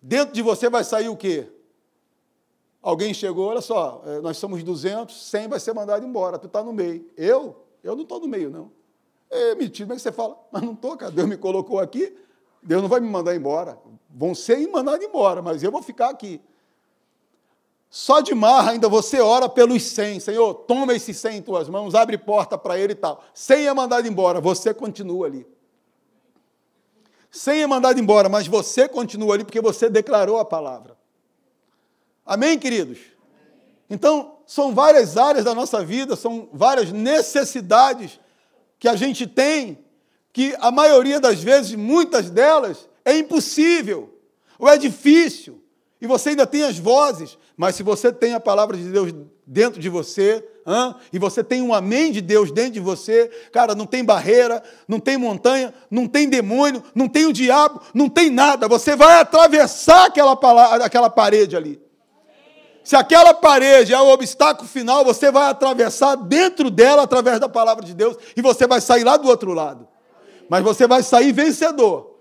Dentro 0.00 0.34
de 0.34 0.42
você 0.42 0.68
vai 0.68 0.84
sair 0.84 1.08
o 1.08 1.16
quê? 1.16 1.50
Alguém 2.82 3.12
chegou, 3.12 3.48
olha 3.48 3.60
só, 3.60 4.02
é, 4.06 4.20
nós 4.20 4.36
somos 4.36 4.62
200, 4.62 5.28
100 5.28 5.48
vai 5.48 5.58
ser 5.58 5.72
mandado 5.72 6.06
embora, 6.06 6.38
tu 6.38 6.46
está 6.46 6.62
no 6.62 6.72
meio. 6.72 7.10
Eu? 7.16 7.64
Eu 7.82 7.96
não 7.96 8.02
estou 8.02 8.20
no 8.20 8.28
meio, 8.28 8.50
não. 8.50 8.70
É 9.28 9.54
mentira, 9.54 9.92
que 9.94 10.00
você 10.00 10.12
fala? 10.12 10.38
Mas 10.52 10.62
não 10.62 10.72
estou, 10.72 10.96
cara, 10.96 11.10
Deus 11.10 11.28
me 11.28 11.36
colocou 11.36 11.80
aqui, 11.80 12.16
Deus 12.62 12.82
não 12.82 12.88
vai 12.88 13.00
me 13.00 13.08
mandar 13.08 13.34
embora. 13.34 13.78
Vão 14.08 14.34
ser 14.34 14.64
mandados 14.68 15.04
embora, 15.04 15.42
mas 15.42 15.62
eu 15.62 15.72
vou 15.72 15.82
ficar 15.82 16.10
aqui. 16.10 16.40
Só 17.88 18.20
de 18.20 18.34
marra 18.34 18.72
ainda 18.72 18.88
você 18.88 19.20
ora 19.20 19.48
pelos 19.48 19.82
100. 19.82 20.20
Senhor, 20.20 20.54
toma 20.54 20.94
esses 20.94 21.16
100 21.16 21.36
em 21.38 21.42
tuas 21.42 21.68
mãos, 21.68 21.94
abre 21.94 22.18
porta 22.18 22.58
para 22.58 22.78
ele 22.78 22.92
e 22.92 22.96
tal. 22.96 23.22
100 23.32 23.66
é 23.66 23.72
mandado 23.72 24.06
embora, 24.06 24.40
você 24.40 24.74
continua 24.74 25.26
ali. 25.26 25.46
100 27.30 27.62
é 27.62 27.66
mandado 27.66 28.00
embora, 28.00 28.28
mas 28.28 28.46
você 28.46 28.88
continua 28.88 29.34
ali 29.34 29.44
porque 29.44 29.60
você 29.60 29.88
declarou 29.88 30.38
a 30.38 30.44
palavra. 30.44 30.96
Amém, 32.24 32.58
queridos? 32.58 32.98
Então, 33.88 34.38
são 34.46 34.74
várias 34.74 35.16
áreas 35.16 35.44
da 35.44 35.54
nossa 35.54 35.84
vida, 35.84 36.16
são 36.16 36.48
várias 36.52 36.90
necessidades 36.90 38.18
que 38.78 38.88
a 38.88 38.96
gente 38.96 39.26
tem, 39.26 39.78
que 40.32 40.56
a 40.60 40.70
maioria 40.70 41.20
das 41.20 41.42
vezes, 41.42 41.74
muitas 41.74 42.30
delas, 42.30 42.88
é 43.04 43.16
impossível, 43.16 44.12
ou 44.58 44.68
é 44.68 44.76
difícil, 44.76 45.62
e 46.00 46.06
você 46.06 46.30
ainda 46.30 46.46
tem 46.46 46.62
as 46.62 46.78
vozes, 46.78 47.38
mas 47.56 47.74
se 47.74 47.82
você 47.82 48.12
tem 48.12 48.34
a 48.34 48.40
palavra 48.40 48.76
de 48.76 48.84
Deus 48.84 49.14
dentro 49.46 49.80
de 49.80 49.88
você, 49.88 50.46
hã? 50.66 50.94
e 51.12 51.18
você 51.18 51.42
tem 51.42 51.62
um 51.62 51.72
amém 51.72 52.12
de 52.12 52.20
Deus 52.20 52.50
dentro 52.50 52.72
de 52.72 52.80
você, 52.80 53.30
cara, 53.50 53.74
não 53.74 53.86
tem 53.86 54.04
barreira, 54.04 54.62
não 54.86 55.00
tem 55.00 55.16
montanha, 55.16 55.72
não 55.90 56.06
tem 56.06 56.28
demônio, 56.28 56.82
não 56.94 57.08
tem 57.08 57.24
o 57.24 57.32
diabo, 57.32 57.80
não 57.94 58.08
tem 58.08 58.28
nada, 58.28 58.68
você 58.68 58.94
vai 58.94 59.20
atravessar 59.20 60.06
aquela, 60.06 60.32
aquela 60.84 61.08
parede 61.08 61.56
ali. 61.56 61.80
Se 62.84 62.94
aquela 62.94 63.34
parede 63.34 63.92
é 63.92 64.00
o 64.00 64.10
obstáculo 64.10 64.68
final, 64.68 65.04
você 65.04 65.30
vai 65.30 65.50
atravessar 65.50 66.14
dentro 66.14 66.70
dela 66.70 67.02
através 67.02 67.40
da 67.40 67.48
palavra 67.48 67.84
de 67.84 67.94
Deus 67.94 68.16
e 68.36 68.42
você 68.42 68.66
vai 68.66 68.80
sair 68.80 69.02
lá 69.02 69.16
do 69.16 69.26
outro 69.28 69.52
lado. 69.52 69.88
Mas 70.48 70.62
você 70.62 70.86
vai 70.86 71.02
sair 71.02 71.32
vencedor. 71.32 72.16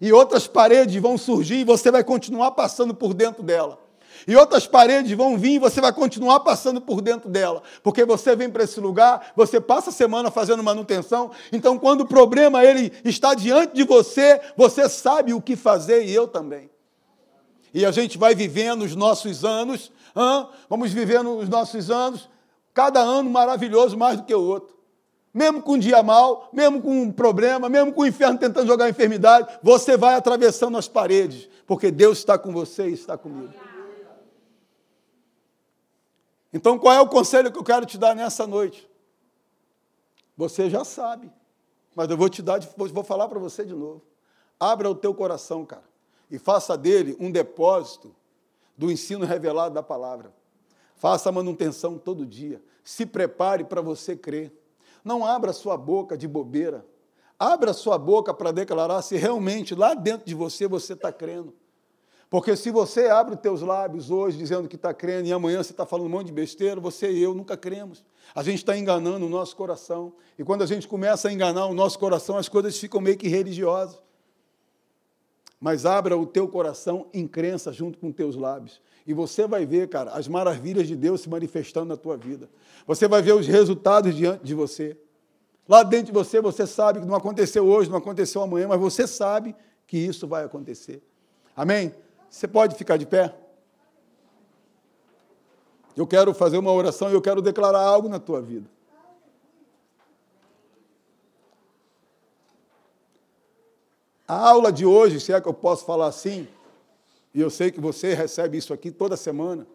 E 0.00 0.12
outras 0.12 0.48
paredes 0.48 1.00
vão 1.00 1.16
surgir 1.16 1.58
e 1.58 1.64
você 1.64 1.92
vai 1.92 2.02
continuar 2.02 2.50
passando 2.52 2.92
por 2.92 3.14
dentro 3.14 3.40
dela. 3.44 3.78
E 4.26 4.36
outras 4.36 4.66
paredes 4.66 5.12
vão 5.12 5.36
vir 5.36 5.54
e 5.54 5.58
você 5.58 5.80
vai 5.80 5.92
continuar 5.92 6.40
passando 6.40 6.80
por 6.80 7.00
dentro 7.00 7.28
dela. 7.28 7.62
Porque 7.82 8.04
você 8.04 8.36
vem 8.36 8.50
para 8.50 8.64
esse 8.64 8.80
lugar, 8.80 9.32
você 9.34 9.60
passa 9.60 9.90
a 9.90 9.92
semana 9.92 10.30
fazendo 10.30 10.62
manutenção. 10.62 11.30
Então, 11.52 11.78
quando 11.78 12.02
o 12.02 12.06
problema 12.06 12.64
ele 12.64 12.92
está 13.04 13.34
diante 13.34 13.74
de 13.74 13.84
você, 13.84 14.40
você 14.56 14.88
sabe 14.88 15.34
o 15.34 15.40
que 15.40 15.56
fazer 15.56 16.04
e 16.04 16.14
eu 16.14 16.28
também. 16.28 16.70
E 17.74 17.86
a 17.86 17.90
gente 17.90 18.18
vai 18.18 18.34
vivendo 18.34 18.82
os 18.82 18.94
nossos 18.94 19.44
anos, 19.44 19.90
hein? 20.14 20.46
vamos 20.68 20.92
vivendo 20.92 21.38
os 21.38 21.48
nossos 21.48 21.90
anos, 21.90 22.28
cada 22.74 23.00
ano 23.00 23.30
maravilhoso 23.30 23.96
mais 23.96 24.18
do 24.18 24.24
que 24.24 24.34
o 24.34 24.42
outro. 24.42 24.76
Mesmo 25.32 25.62
com 25.62 25.72
um 25.72 25.78
dia 25.78 26.02
mal, 26.02 26.50
mesmo 26.52 26.82
com 26.82 27.02
um 27.02 27.10
problema, 27.10 27.68
mesmo 27.68 27.92
com 27.92 28.02
o 28.02 28.06
inferno 28.06 28.38
tentando 28.38 28.66
jogar 28.66 28.90
enfermidade, 28.90 29.48
você 29.62 29.96
vai 29.96 30.14
atravessando 30.14 30.76
as 30.76 30.86
paredes, 30.86 31.48
porque 31.66 31.90
Deus 31.90 32.18
está 32.18 32.36
com 32.36 32.52
você 32.52 32.90
e 32.90 32.92
está 32.92 33.16
comigo. 33.16 33.71
Então, 36.52 36.78
qual 36.78 36.94
é 36.94 37.00
o 37.00 37.08
conselho 37.08 37.50
que 37.50 37.58
eu 37.58 37.64
quero 37.64 37.86
te 37.86 37.96
dar 37.96 38.14
nessa 38.14 38.46
noite? 38.46 38.88
Você 40.36 40.68
já 40.68 40.84
sabe, 40.84 41.30
mas 41.94 42.10
eu 42.10 42.16
vou 42.16 42.28
te 42.28 42.42
dar, 42.42 42.60
vou 42.76 43.04
falar 43.04 43.28
para 43.28 43.38
você 43.38 43.64
de 43.64 43.74
novo. 43.74 44.02
Abra 44.58 44.90
o 44.90 44.94
teu 44.94 45.14
coração, 45.14 45.64
cara 45.64 45.92
e 46.32 46.38
faça 46.38 46.78
dele 46.78 47.14
um 47.20 47.30
depósito 47.30 48.16
do 48.74 48.90
ensino 48.90 49.26
revelado 49.26 49.74
da 49.74 49.82
palavra. 49.82 50.32
Faça 50.96 51.28
a 51.28 51.32
manutenção 51.32 51.98
todo 51.98 52.24
dia. 52.24 52.62
Se 52.82 53.04
prepare 53.04 53.64
para 53.64 53.82
você 53.82 54.16
crer. 54.16 54.50
Não 55.04 55.26
abra 55.26 55.52
sua 55.52 55.76
boca 55.76 56.16
de 56.16 56.26
bobeira. 56.26 56.86
Abra 57.38 57.74
sua 57.74 57.98
boca 57.98 58.32
para 58.32 58.50
declarar 58.50 59.02
se 59.02 59.16
realmente 59.16 59.74
lá 59.74 59.92
dentro 59.92 60.26
de 60.26 60.34
você 60.34 60.66
você 60.66 60.94
está 60.94 61.12
crendo. 61.12 61.52
Porque 62.32 62.56
se 62.56 62.70
você 62.70 63.08
abre 63.08 63.34
os 63.34 63.40
teus 63.42 63.60
lábios 63.60 64.10
hoje 64.10 64.38
dizendo 64.38 64.66
que 64.66 64.76
está 64.76 64.94
crendo 64.94 65.28
e 65.28 65.32
amanhã 65.32 65.62
você 65.62 65.72
está 65.72 65.84
falando 65.84 66.06
um 66.06 66.08
monte 66.08 66.28
de 66.28 66.32
besteira, 66.32 66.80
você 66.80 67.12
e 67.12 67.22
eu 67.22 67.34
nunca 67.34 67.58
cremos. 67.58 68.02
A 68.34 68.42
gente 68.42 68.56
está 68.56 68.74
enganando 68.74 69.26
o 69.26 69.28
nosso 69.28 69.54
coração. 69.54 70.14
E 70.38 70.42
quando 70.42 70.62
a 70.62 70.66
gente 70.66 70.88
começa 70.88 71.28
a 71.28 71.32
enganar 71.32 71.66
o 71.66 71.74
nosso 71.74 71.98
coração, 71.98 72.38
as 72.38 72.48
coisas 72.48 72.78
ficam 72.78 73.02
meio 73.02 73.18
que 73.18 73.28
religiosas 73.28 74.00
mas 75.60 75.86
abra 75.86 76.16
o 76.18 76.26
teu 76.26 76.48
coração 76.48 77.06
em 77.14 77.24
crença 77.24 77.72
junto 77.72 77.96
com 77.96 78.10
teus 78.10 78.34
lábios. 78.34 78.80
E 79.06 79.14
você 79.14 79.46
vai 79.46 79.64
ver, 79.64 79.88
cara, 79.88 80.10
as 80.10 80.26
maravilhas 80.26 80.88
de 80.88 80.96
Deus 80.96 81.20
se 81.20 81.28
manifestando 81.28 81.86
na 81.86 81.96
tua 81.96 82.16
vida. 82.16 82.50
Você 82.84 83.06
vai 83.06 83.22
ver 83.22 83.34
os 83.34 83.46
resultados 83.46 84.12
diante 84.12 84.42
de 84.42 84.54
você. 84.54 84.96
Lá 85.68 85.84
dentro 85.84 86.06
de 86.06 86.12
você, 86.12 86.40
você 86.40 86.66
sabe 86.66 86.98
que 86.98 87.06
não 87.06 87.14
aconteceu 87.14 87.64
hoje, 87.64 87.88
não 87.88 87.98
aconteceu 87.98 88.42
amanhã, 88.42 88.66
mas 88.66 88.80
você 88.80 89.06
sabe 89.06 89.54
que 89.86 89.96
isso 89.96 90.26
vai 90.26 90.42
acontecer. 90.44 91.00
Amém? 91.54 91.94
Você 92.32 92.48
pode 92.48 92.74
ficar 92.76 92.96
de 92.96 93.04
pé? 93.04 93.34
Eu 95.94 96.06
quero 96.06 96.32
fazer 96.32 96.56
uma 96.56 96.72
oração 96.72 97.10
e 97.10 97.12
eu 97.12 97.20
quero 97.20 97.42
declarar 97.42 97.82
algo 97.82 98.08
na 98.08 98.18
tua 98.18 98.40
vida. 98.40 98.66
A 104.26 104.48
aula 104.48 104.72
de 104.72 104.86
hoje, 104.86 105.20
se 105.20 105.30
é 105.30 105.38
que 105.42 105.46
eu 105.46 105.52
posso 105.52 105.84
falar 105.84 106.06
assim, 106.06 106.48
e 107.34 107.40
eu 107.42 107.50
sei 107.50 107.70
que 107.70 107.78
você 107.78 108.14
recebe 108.14 108.56
isso 108.56 108.72
aqui 108.72 108.90
toda 108.90 109.14
semana, 109.14 109.66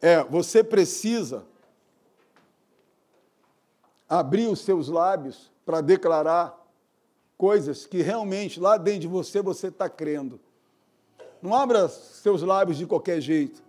é 0.00 0.24
você 0.24 0.64
precisa 0.64 1.44
abrir 4.08 4.46
os 4.46 4.60
seus 4.60 4.88
lábios 4.88 5.52
para 5.66 5.82
declarar 5.82 6.58
coisas 7.36 7.86
que 7.86 8.00
realmente 8.00 8.58
lá 8.58 8.78
dentro 8.78 9.00
de 9.00 9.06
você 9.06 9.42
você 9.42 9.66
está 9.66 9.86
crendo. 9.86 10.45
Não 11.42 11.54
abra 11.54 11.88
seus 11.88 12.42
lábios 12.42 12.76
de 12.76 12.86
qualquer 12.86 13.20
jeito. 13.20 13.62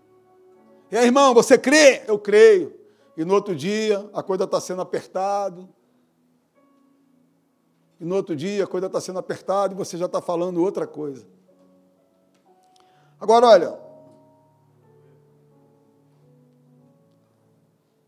E 0.91 0.97
aí, 0.97 1.05
irmão, 1.05 1.33
você 1.33 1.57
crê? 1.57 2.03
Eu 2.07 2.17
creio. 2.17 2.73
E 3.15 3.25
no 3.25 3.33
outro 3.33 3.55
dia 3.55 4.09
a 4.13 4.21
coisa 4.21 4.43
está 4.43 4.61
sendo 4.61 4.81
apertada, 4.81 5.67
e 7.99 8.05
no 8.05 8.15
outro 8.15 8.35
dia 8.35 8.63
a 8.63 8.67
coisa 8.67 8.87
está 8.87 9.01
sendo 9.01 9.19
apertada 9.19 9.73
e 9.73 9.77
você 9.77 9.97
já 9.97 10.05
está 10.05 10.21
falando 10.21 10.61
outra 10.61 10.85
coisa. 10.85 11.25
Agora, 13.19 13.47
olha. 13.47 13.79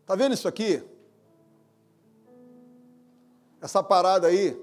Está 0.02 0.14
vendo 0.14 0.34
isso 0.34 0.46
aqui? 0.46 0.82
Essa 3.60 3.82
parada 3.82 4.28
aí 4.28 4.58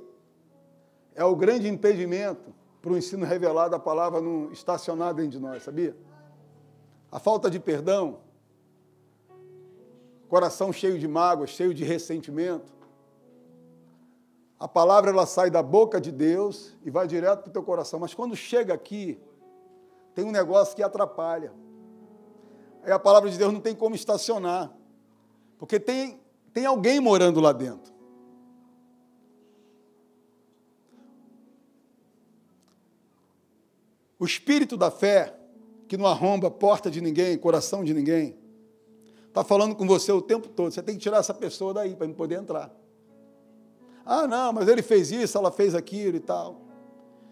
é 1.14 1.24
o 1.24 1.36
grande 1.36 1.68
impedimento 1.68 2.54
para 2.82 2.92
o 2.92 2.98
ensino 2.98 3.26
revelado 3.26 3.72
da 3.72 3.80
palavra 3.80 4.22
não 4.22 4.52
estacionar 4.52 5.14
dentro 5.14 5.32
de 5.32 5.40
nós, 5.40 5.64
sabia? 5.64 5.96
A 7.12 7.20
falta 7.20 7.50
de 7.50 7.60
perdão, 7.60 8.20
coração 10.28 10.72
cheio 10.72 11.00
de 11.00 11.08
mágoa, 11.08 11.48
cheio 11.48 11.74
de 11.74 11.84
ressentimento, 11.84 12.78
a 14.60 14.68
palavra 14.68 15.12
ela 15.12 15.26
sai 15.26 15.52
da 15.52 15.62
boca 15.62 16.02
de 16.02 16.12
Deus 16.12 16.76
e 16.84 16.90
vai 16.90 17.08
direto 17.08 17.42
para 17.42 17.50
o 17.50 17.54
teu 17.54 17.64
coração. 17.64 18.00
Mas 18.00 18.14
quando 18.14 18.36
chega 18.36 18.74
aqui, 18.74 19.20
tem 20.16 20.26
um 20.26 20.32
negócio 20.32 20.76
que 20.76 20.82
atrapalha. 20.82 21.54
Aí 22.84 22.92
a 22.92 22.98
palavra 22.98 23.30
de 23.30 23.38
Deus 23.38 23.54
não 23.54 23.62
tem 23.62 23.76
como 23.76 23.94
estacionar. 23.94 24.76
Porque 25.60 25.80
tem, 25.80 26.20
tem 26.54 26.66
alguém 26.66 27.00
morando 27.00 27.40
lá 27.40 27.52
dentro. 27.52 27.94
O 34.20 34.26
espírito 34.26 34.76
da 34.76 34.89
fé, 34.89 35.36
que 35.88 35.97
não 35.97 36.07
arromba 36.07 36.49
porta 36.49 36.89
de 36.89 37.01
ninguém, 37.01 37.38
coração 37.38 37.84
de 37.84 37.93
ninguém, 37.93 38.36
está 39.28 39.43
falando 39.43 39.76
com 39.76 39.86
você 39.86 40.11
o 40.11 40.22
tempo 40.22 40.47
todo. 40.49 40.72
Você 40.72 40.82
tem 40.82 40.95
que 40.95 41.01
tirar 41.01 41.18
essa 41.18 41.34
pessoa 41.34 41.74
daí 41.74 41.95
para 41.95 42.07
poder 42.09 42.39
entrar. 42.39 42.74
Ah, 44.05 44.26
não, 44.26 44.53
mas 44.53 44.68
ele 44.68 44.82
fez 44.82 45.11
isso, 45.11 45.38
ela 45.38 45.51
fez 45.51 45.76
aquilo 45.76 46.18
e 46.18 46.20
tal. 46.20 46.61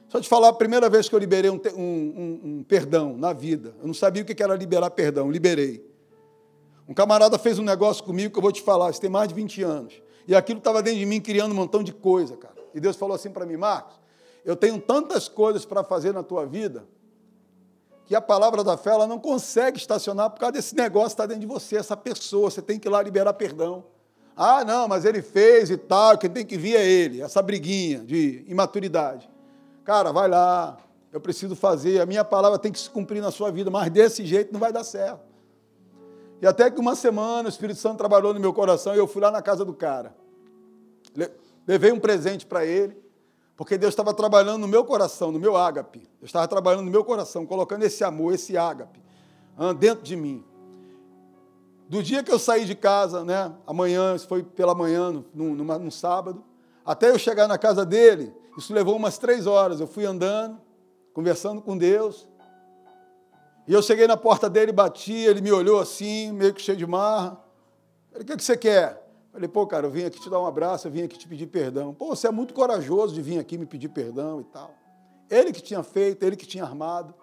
Só 0.07 0.21
te 0.21 0.29
falar, 0.29 0.49
a 0.49 0.53
primeira 0.53 0.89
vez 0.89 1.09
que 1.09 1.15
eu 1.15 1.19
liberei 1.19 1.49
um, 1.49 1.59
um, 1.75 1.81
um, 1.81 2.41
um 2.43 2.63
perdão 2.63 3.17
na 3.17 3.33
vida, 3.33 3.75
eu 3.81 3.87
não 3.87 3.93
sabia 3.93 4.21
o 4.21 4.25
que 4.25 4.43
era 4.43 4.55
liberar 4.55 4.91
perdão, 4.91 5.31
liberei. 5.31 5.83
Um 6.87 6.93
camarada 6.93 7.39
fez 7.39 7.57
um 7.57 7.63
negócio 7.63 8.03
comigo 8.03 8.31
que 8.31 8.37
eu 8.37 8.43
vou 8.43 8.51
te 8.51 8.61
falar, 8.61 8.91
isso 8.91 9.01
tem 9.01 9.09
mais 9.09 9.27
de 9.27 9.33
20 9.33 9.63
anos. 9.63 10.01
E 10.27 10.35
aquilo 10.35 10.59
estava 10.59 10.83
dentro 10.83 10.99
de 10.99 11.05
mim 11.05 11.19
criando 11.19 11.51
um 11.51 11.55
montão 11.55 11.81
de 11.81 11.91
coisa, 11.91 12.37
cara. 12.37 12.55
E 12.73 12.79
Deus 12.79 12.95
falou 12.95 13.15
assim 13.15 13.31
para 13.31 13.45
mim, 13.45 13.57
Marcos, 13.57 13.99
eu 14.45 14.55
tenho 14.55 14.79
tantas 14.79 15.27
coisas 15.27 15.65
para 15.65 15.83
fazer 15.83 16.13
na 16.13 16.23
tua 16.23 16.45
vida 16.45 16.85
que 18.05 18.13
a 18.13 18.21
palavra 18.21 18.63
da 18.63 18.77
fé 18.77 18.91
ela 18.91 19.07
não 19.07 19.19
consegue 19.19 19.77
estacionar 19.77 20.29
por 20.29 20.39
causa 20.39 20.53
desse 20.53 20.75
negócio 20.75 21.09
que 21.09 21.13
está 21.13 21.25
dentro 21.25 21.41
de 21.41 21.47
você, 21.47 21.75
essa 21.77 21.97
pessoa. 21.97 22.51
Você 22.51 22.61
tem 22.61 22.79
que 22.79 22.87
ir 22.87 22.91
lá 22.91 23.01
liberar 23.01 23.33
perdão. 23.33 23.83
Ah, 24.37 24.63
não, 24.63 24.87
mas 24.87 25.05
ele 25.05 25.21
fez 25.21 25.71
e 25.71 25.77
tal, 25.77 26.17
quem 26.17 26.29
tem 26.29 26.45
que 26.45 26.57
vir 26.57 26.75
é 26.75 26.85
ele. 26.85 27.21
Essa 27.21 27.41
briguinha 27.41 27.99
de 27.99 28.45
imaturidade. 28.47 29.27
Cara, 29.83 30.11
vai 30.11 30.27
lá, 30.27 30.77
eu 31.11 31.19
preciso 31.19 31.55
fazer, 31.55 31.99
a 31.99 32.05
minha 32.05 32.23
palavra 32.23 32.59
tem 32.59 32.71
que 32.71 32.79
se 32.79 32.89
cumprir 32.89 33.21
na 33.21 33.31
sua 33.31 33.51
vida, 33.51 33.71
mas 33.71 33.89
desse 33.89 34.25
jeito 34.25 34.53
não 34.53 34.59
vai 34.59 34.71
dar 34.71 34.83
certo. 34.83 35.21
E 36.41 36.45
até 36.45 36.69
que 36.69 36.79
uma 36.79 36.95
semana 36.95 37.47
o 37.47 37.49
Espírito 37.49 37.79
Santo 37.79 37.97
trabalhou 37.97 38.33
no 38.33 38.39
meu 38.39 38.53
coração 38.53 38.93
e 38.93 38.97
eu 38.97 39.07
fui 39.07 39.21
lá 39.21 39.31
na 39.31 39.41
casa 39.41 39.63
do 39.63 39.73
cara. 39.73 40.13
Levei 41.65 41.91
um 41.91 41.99
presente 41.99 42.45
para 42.45 42.65
ele, 42.65 43.04
porque 43.55 43.77
Deus 43.77 43.93
estava 43.93 44.13
trabalhando 44.13 44.59
no 44.59 44.67
meu 44.67 44.83
coração, 44.83 45.31
no 45.31 45.39
meu 45.39 45.55
ágape. 45.55 45.99
Deus 46.19 46.29
estava 46.29 46.47
trabalhando 46.47 46.83
no 46.83 46.91
meu 46.91 47.03
coração, 47.03 47.45
colocando 47.45 47.83
esse 47.83 48.03
amor, 48.03 48.33
esse 48.33 48.57
ágape 48.57 49.01
dentro 49.79 50.03
de 50.03 50.15
mim. 50.15 50.43
Do 51.87 52.01
dia 52.01 52.23
que 52.23 52.31
eu 52.31 52.39
saí 52.39 52.65
de 52.65 52.75
casa, 52.75 53.23
né, 53.23 53.53
amanhã, 53.65 54.15
isso 54.15 54.27
foi 54.27 54.43
pela 54.43 54.73
manhã, 54.73 55.23
num, 55.33 55.55
num 55.55 55.91
sábado, 55.91 56.43
até 56.85 57.11
eu 57.11 57.19
chegar 57.19 57.47
na 57.47 57.57
casa 57.57 57.85
dele, 57.85 58.33
isso 58.57 58.73
levou 58.73 58.95
umas 58.95 59.17
três 59.17 59.47
horas. 59.47 59.79
Eu 59.79 59.87
fui 59.87 60.05
andando, 60.05 60.59
conversando 61.13 61.61
com 61.61 61.77
Deus. 61.77 62.27
E 63.67 63.73
eu 63.73 63.81
cheguei 63.81 64.07
na 64.07 64.17
porta 64.17 64.49
dele, 64.49 64.71
bati, 64.71 65.13
ele 65.13 65.41
me 65.41 65.51
olhou 65.51 65.79
assim, 65.79 66.31
meio 66.31 66.53
que 66.53 66.61
cheio 66.61 66.77
de 66.77 66.85
marra. 66.85 67.39
Ele, 68.13 68.23
o 68.23 68.27
que, 68.27 68.37
que 68.37 68.43
você 68.43 68.57
quer? 68.57 69.04
Falei, 69.35 69.49
pô, 69.49 69.67
cara, 69.67 69.85
eu 69.85 69.91
vim 69.91 70.05
aqui 70.05 70.17
te 70.17 70.29
dar 70.29 70.39
um 70.39 70.45
abraço, 70.45 70.87
eu 70.87 70.91
vim 70.93 71.03
aqui 71.03 71.17
te 71.17 71.27
pedir 71.27 71.47
perdão. 71.47 71.93
Pô, 71.93 72.15
você 72.15 72.27
é 72.27 72.31
muito 72.31 72.53
corajoso 72.53 73.13
de 73.13 73.21
vir 73.21 73.37
aqui 73.37 73.57
me 73.57 73.65
pedir 73.65 73.89
perdão 73.89 74.39
e 74.39 74.45
tal. 74.45 74.73
Ele 75.29 75.51
que 75.51 75.61
tinha 75.61 75.83
feito, 75.83 76.23
ele 76.23 76.37
que 76.37 76.45
tinha 76.45 76.63
armado. 76.63 77.13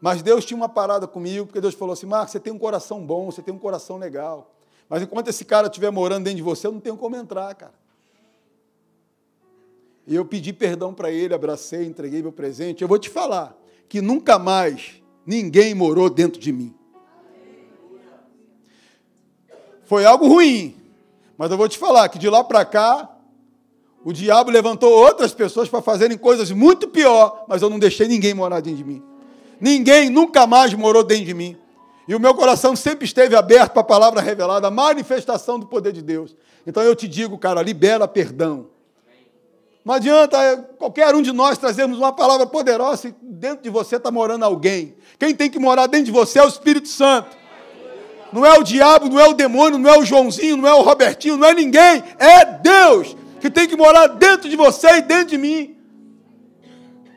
Mas 0.00 0.22
Deus 0.22 0.46
tinha 0.46 0.56
uma 0.56 0.68
parada 0.68 1.06
comigo, 1.06 1.44
porque 1.44 1.60
Deus 1.60 1.74
falou 1.74 1.92
assim: 1.92 2.06
Marcos, 2.06 2.32
você 2.32 2.40
tem 2.40 2.50
um 2.50 2.58
coração 2.58 3.04
bom, 3.04 3.30
você 3.30 3.42
tem 3.42 3.52
um 3.52 3.58
coração 3.58 3.98
legal. 3.98 4.54
Mas 4.88 5.02
enquanto 5.02 5.28
esse 5.28 5.44
cara 5.44 5.66
estiver 5.66 5.90
morando 5.90 6.24
dentro 6.24 6.38
de 6.38 6.42
você, 6.42 6.66
eu 6.66 6.72
não 6.72 6.80
tenho 6.80 6.96
como 6.96 7.16
entrar, 7.16 7.54
cara. 7.54 7.74
E 10.06 10.14
eu 10.14 10.24
pedi 10.24 10.54
perdão 10.54 10.94
para 10.94 11.10
ele, 11.10 11.34
abracei, 11.34 11.84
entreguei 11.84 12.22
meu 12.22 12.32
presente. 12.32 12.80
Eu 12.80 12.88
vou 12.88 12.98
te 12.98 13.10
falar 13.10 13.54
que 13.90 14.00
nunca 14.00 14.38
mais 14.38 15.02
ninguém 15.26 15.74
morou 15.74 16.08
dentro 16.08 16.40
de 16.40 16.50
mim. 16.50 16.74
Foi 19.84 20.06
algo 20.06 20.26
ruim, 20.26 20.81
mas 21.42 21.50
eu 21.50 21.56
vou 21.56 21.68
te 21.68 21.76
falar 21.76 22.08
que 22.08 22.20
de 22.20 22.30
lá 22.30 22.44
para 22.44 22.64
cá, 22.64 23.10
o 24.04 24.12
diabo 24.12 24.48
levantou 24.48 24.92
outras 24.92 25.34
pessoas 25.34 25.68
para 25.68 25.82
fazerem 25.82 26.16
coisas 26.16 26.52
muito 26.52 26.86
pior, 26.86 27.46
mas 27.48 27.62
eu 27.62 27.68
não 27.68 27.80
deixei 27.80 28.06
ninguém 28.06 28.32
morar 28.32 28.60
dentro 28.60 28.76
de 28.76 28.84
mim. 28.84 29.02
Ninguém 29.60 30.08
nunca 30.08 30.46
mais 30.46 30.72
morou 30.72 31.02
dentro 31.02 31.24
de 31.24 31.34
mim. 31.34 31.56
E 32.06 32.14
o 32.14 32.20
meu 32.20 32.32
coração 32.32 32.76
sempre 32.76 33.06
esteve 33.06 33.34
aberto 33.34 33.72
para 33.72 33.80
a 33.80 33.84
palavra 33.84 34.20
revelada, 34.20 34.68
a 34.68 34.70
manifestação 34.70 35.58
do 35.58 35.66
poder 35.66 35.92
de 35.92 36.00
Deus. 36.00 36.36
Então 36.64 36.80
eu 36.80 36.94
te 36.94 37.08
digo, 37.08 37.36
cara, 37.36 37.60
libera 37.60 38.06
perdão. 38.06 38.68
Não 39.84 39.94
adianta 39.94 40.40
é, 40.40 40.56
qualquer 40.56 41.12
um 41.12 41.22
de 41.22 41.32
nós 41.32 41.58
trazermos 41.58 41.98
uma 41.98 42.12
palavra 42.12 42.46
poderosa 42.46 43.08
e 43.08 43.14
dentro 43.20 43.64
de 43.64 43.68
você 43.68 43.96
está 43.96 44.12
morando 44.12 44.44
alguém. 44.44 44.94
Quem 45.18 45.34
tem 45.34 45.50
que 45.50 45.58
morar 45.58 45.88
dentro 45.88 46.06
de 46.06 46.12
você 46.12 46.38
é 46.38 46.44
o 46.44 46.48
Espírito 46.48 46.86
Santo. 46.86 47.41
Não 48.32 48.46
é 48.46 48.58
o 48.58 48.62
diabo, 48.62 49.08
não 49.08 49.20
é 49.20 49.28
o 49.28 49.34
demônio, 49.34 49.78
não 49.78 49.90
é 49.90 49.98
o 49.98 50.04
Joãozinho, 50.04 50.56
não 50.56 50.68
é 50.68 50.74
o 50.74 50.82
Robertinho, 50.82 51.36
não 51.36 51.48
é 51.48 51.54
ninguém. 51.54 52.02
É 52.18 52.44
Deus 52.44 53.14
que 53.40 53.50
tem 53.50 53.68
que 53.68 53.76
morar 53.76 54.06
dentro 54.06 54.48
de 54.48 54.56
você 54.56 54.98
e 54.98 55.02
dentro 55.02 55.26
de 55.26 55.38
mim. 55.38 55.76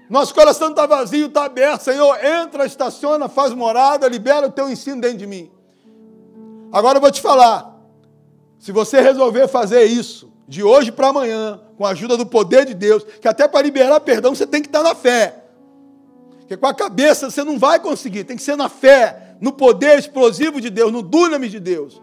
Nosso 0.09 0.33
coração 0.33 0.69
está 0.69 0.85
vazio, 0.85 1.27
está 1.27 1.45
aberto. 1.45 1.81
Senhor, 1.81 2.17
entra, 2.23 2.65
estaciona, 2.65 3.29
faz 3.29 3.53
morada, 3.53 4.07
libera 4.07 4.47
o 4.47 4.51
teu 4.51 4.69
ensino 4.69 4.99
dentro 4.99 5.19
de 5.19 5.27
mim. 5.27 5.51
Agora 6.71 6.97
eu 6.97 7.01
vou 7.01 7.11
te 7.11 7.21
falar. 7.21 7.73
Se 8.59 8.71
você 8.71 8.99
resolver 8.99 9.47
fazer 9.47 9.85
isso, 9.85 10.31
de 10.47 10.63
hoje 10.63 10.91
para 10.91 11.07
amanhã, 11.07 11.61
com 11.77 11.85
a 11.85 11.89
ajuda 11.89 12.17
do 12.17 12.25
poder 12.25 12.65
de 12.65 12.73
Deus, 12.73 13.03
que 13.21 13.27
até 13.27 13.47
para 13.47 13.61
liberar 13.61 13.99
perdão 13.99 14.35
você 14.35 14.45
tem 14.45 14.61
que 14.61 14.67
estar 14.67 14.83
na 14.83 14.93
fé. 14.93 15.43
Porque 16.39 16.57
com 16.57 16.67
a 16.67 16.73
cabeça 16.73 17.29
você 17.29 17.43
não 17.43 17.57
vai 17.57 17.79
conseguir, 17.79 18.23
tem 18.23 18.37
que 18.37 18.43
ser 18.43 18.55
na 18.55 18.69
fé 18.69 19.24
no 19.45 19.51
poder 19.51 19.99
explosivo 19.99 20.59
de 20.59 20.71
Deus, 20.71 20.91
no 20.91 21.03
dunamis 21.03 21.51
de 21.51 21.59
Deus. 21.59 22.01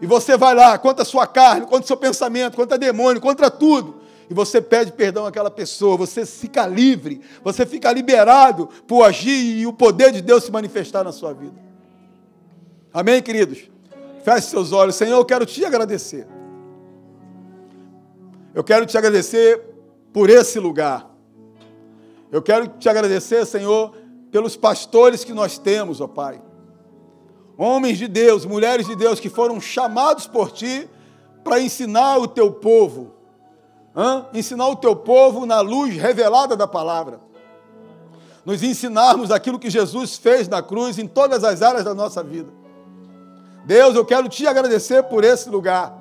E 0.00 0.06
você 0.06 0.34
vai 0.34 0.54
lá, 0.54 0.78
contra 0.78 1.02
a 1.02 1.04
sua 1.04 1.26
carne, 1.26 1.66
contra 1.66 1.84
o 1.84 1.86
seu 1.86 1.96
pensamento, 1.96 2.56
contra 2.56 2.78
demônio, 2.78 3.20
contra 3.20 3.50
tudo. 3.50 4.00
E 4.30 4.32
você 4.32 4.58
pede 4.58 4.92
perdão 4.92 5.26
àquela 5.26 5.50
pessoa, 5.50 5.98
você 5.98 6.24
fica 6.24 6.66
livre, 6.66 7.20
você 7.44 7.66
fica 7.66 7.92
liberado 7.92 8.66
por 8.86 9.02
agir 9.02 9.58
e 9.58 9.66
o 9.66 9.74
poder 9.74 10.10
de 10.10 10.22
Deus 10.22 10.44
se 10.44 10.50
manifestar 10.50 11.04
na 11.04 11.12
sua 11.12 11.34
vida. 11.34 11.52
Amém, 12.94 13.20
queridos? 13.20 13.68
Feche 14.24 14.46
seus 14.46 14.72
olhos. 14.72 14.94
Senhor, 14.94 15.18
eu 15.18 15.26
quero 15.26 15.44
te 15.44 15.62
agradecer. 15.66 16.26
Eu 18.54 18.64
quero 18.64 18.86
te 18.86 18.96
agradecer 18.96 19.62
por 20.14 20.30
esse 20.30 20.58
lugar. 20.58 21.14
Eu 22.32 22.40
quero 22.40 22.68
te 22.68 22.88
agradecer, 22.88 23.44
Senhor, 23.44 23.92
pelos 24.30 24.56
pastores 24.56 25.24
que 25.24 25.32
nós 25.32 25.58
temos, 25.58 26.00
ó 26.00 26.06
Pai. 26.06 26.40
Homens 27.56 27.98
de 27.98 28.06
Deus, 28.06 28.44
mulheres 28.44 28.86
de 28.86 28.94
Deus 28.94 29.18
que 29.18 29.28
foram 29.28 29.60
chamados 29.60 30.26
por 30.26 30.52
Ti 30.52 30.88
para 31.42 31.60
ensinar 31.60 32.18
o 32.18 32.28
Teu 32.28 32.52
povo. 32.52 33.14
Ensinar 34.32 34.68
o 34.68 34.76
Teu 34.76 34.94
povo 34.94 35.44
na 35.44 35.60
luz 35.60 35.96
revelada 35.96 36.56
da 36.56 36.66
palavra. 36.66 37.20
Nos 38.44 38.62
ensinarmos 38.62 39.30
aquilo 39.30 39.58
que 39.58 39.68
Jesus 39.68 40.16
fez 40.16 40.46
na 40.46 40.62
cruz 40.62 40.98
em 40.98 41.06
todas 41.06 41.42
as 41.42 41.60
áreas 41.62 41.84
da 41.84 41.94
nossa 41.94 42.22
vida. 42.22 42.52
Deus, 43.64 43.96
eu 43.96 44.04
quero 44.04 44.28
te 44.28 44.46
agradecer 44.46 45.02
por 45.04 45.24
esse 45.24 45.50
lugar, 45.50 45.92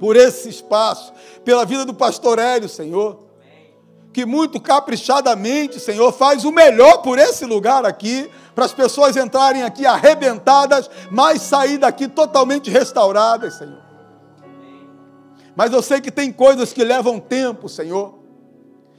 por 0.00 0.16
esse 0.16 0.48
espaço, 0.48 1.12
pela 1.44 1.64
vida 1.64 1.84
do 1.84 1.94
pastor 1.94 2.38
Hélio, 2.38 2.68
Senhor 2.68 3.27
que 4.18 4.26
muito 4.26 4.60
caprichadamente, 4.60 5.78
Senhor, 5.78 6.10
faz 6.10 6.44
o 6.44 6.50
melhor 6.50 7.02
por 7.02 7.20
esse 7.20 7.44
lugar 7.44 7.86
aqui, 7.86 8.28
para 8.52 8.64
as 8.64 8.72
pessoas 8.72 9.16
entrarem 9.16 9.62
aqui 9.62 9.86
arrebentadas, 9.86 10.90
mas 11.08 11.40
sair 11.40 11.78
daqui 11.78 12.08
totalmente 12.08 12.68
restauradas, 12.68 13.58
Senhor. 13.58 13.78
Mas 15.54 15.72
eu 15.72 15.80
sei 15.80 16.00
que 16.00 16.10
tem 16.10 16.32
coisas 16.32 16.72
que 16.72 16.82
levam 16.82 17.20
tempo, 17.20 17.68
Senhor. 17.68 18.18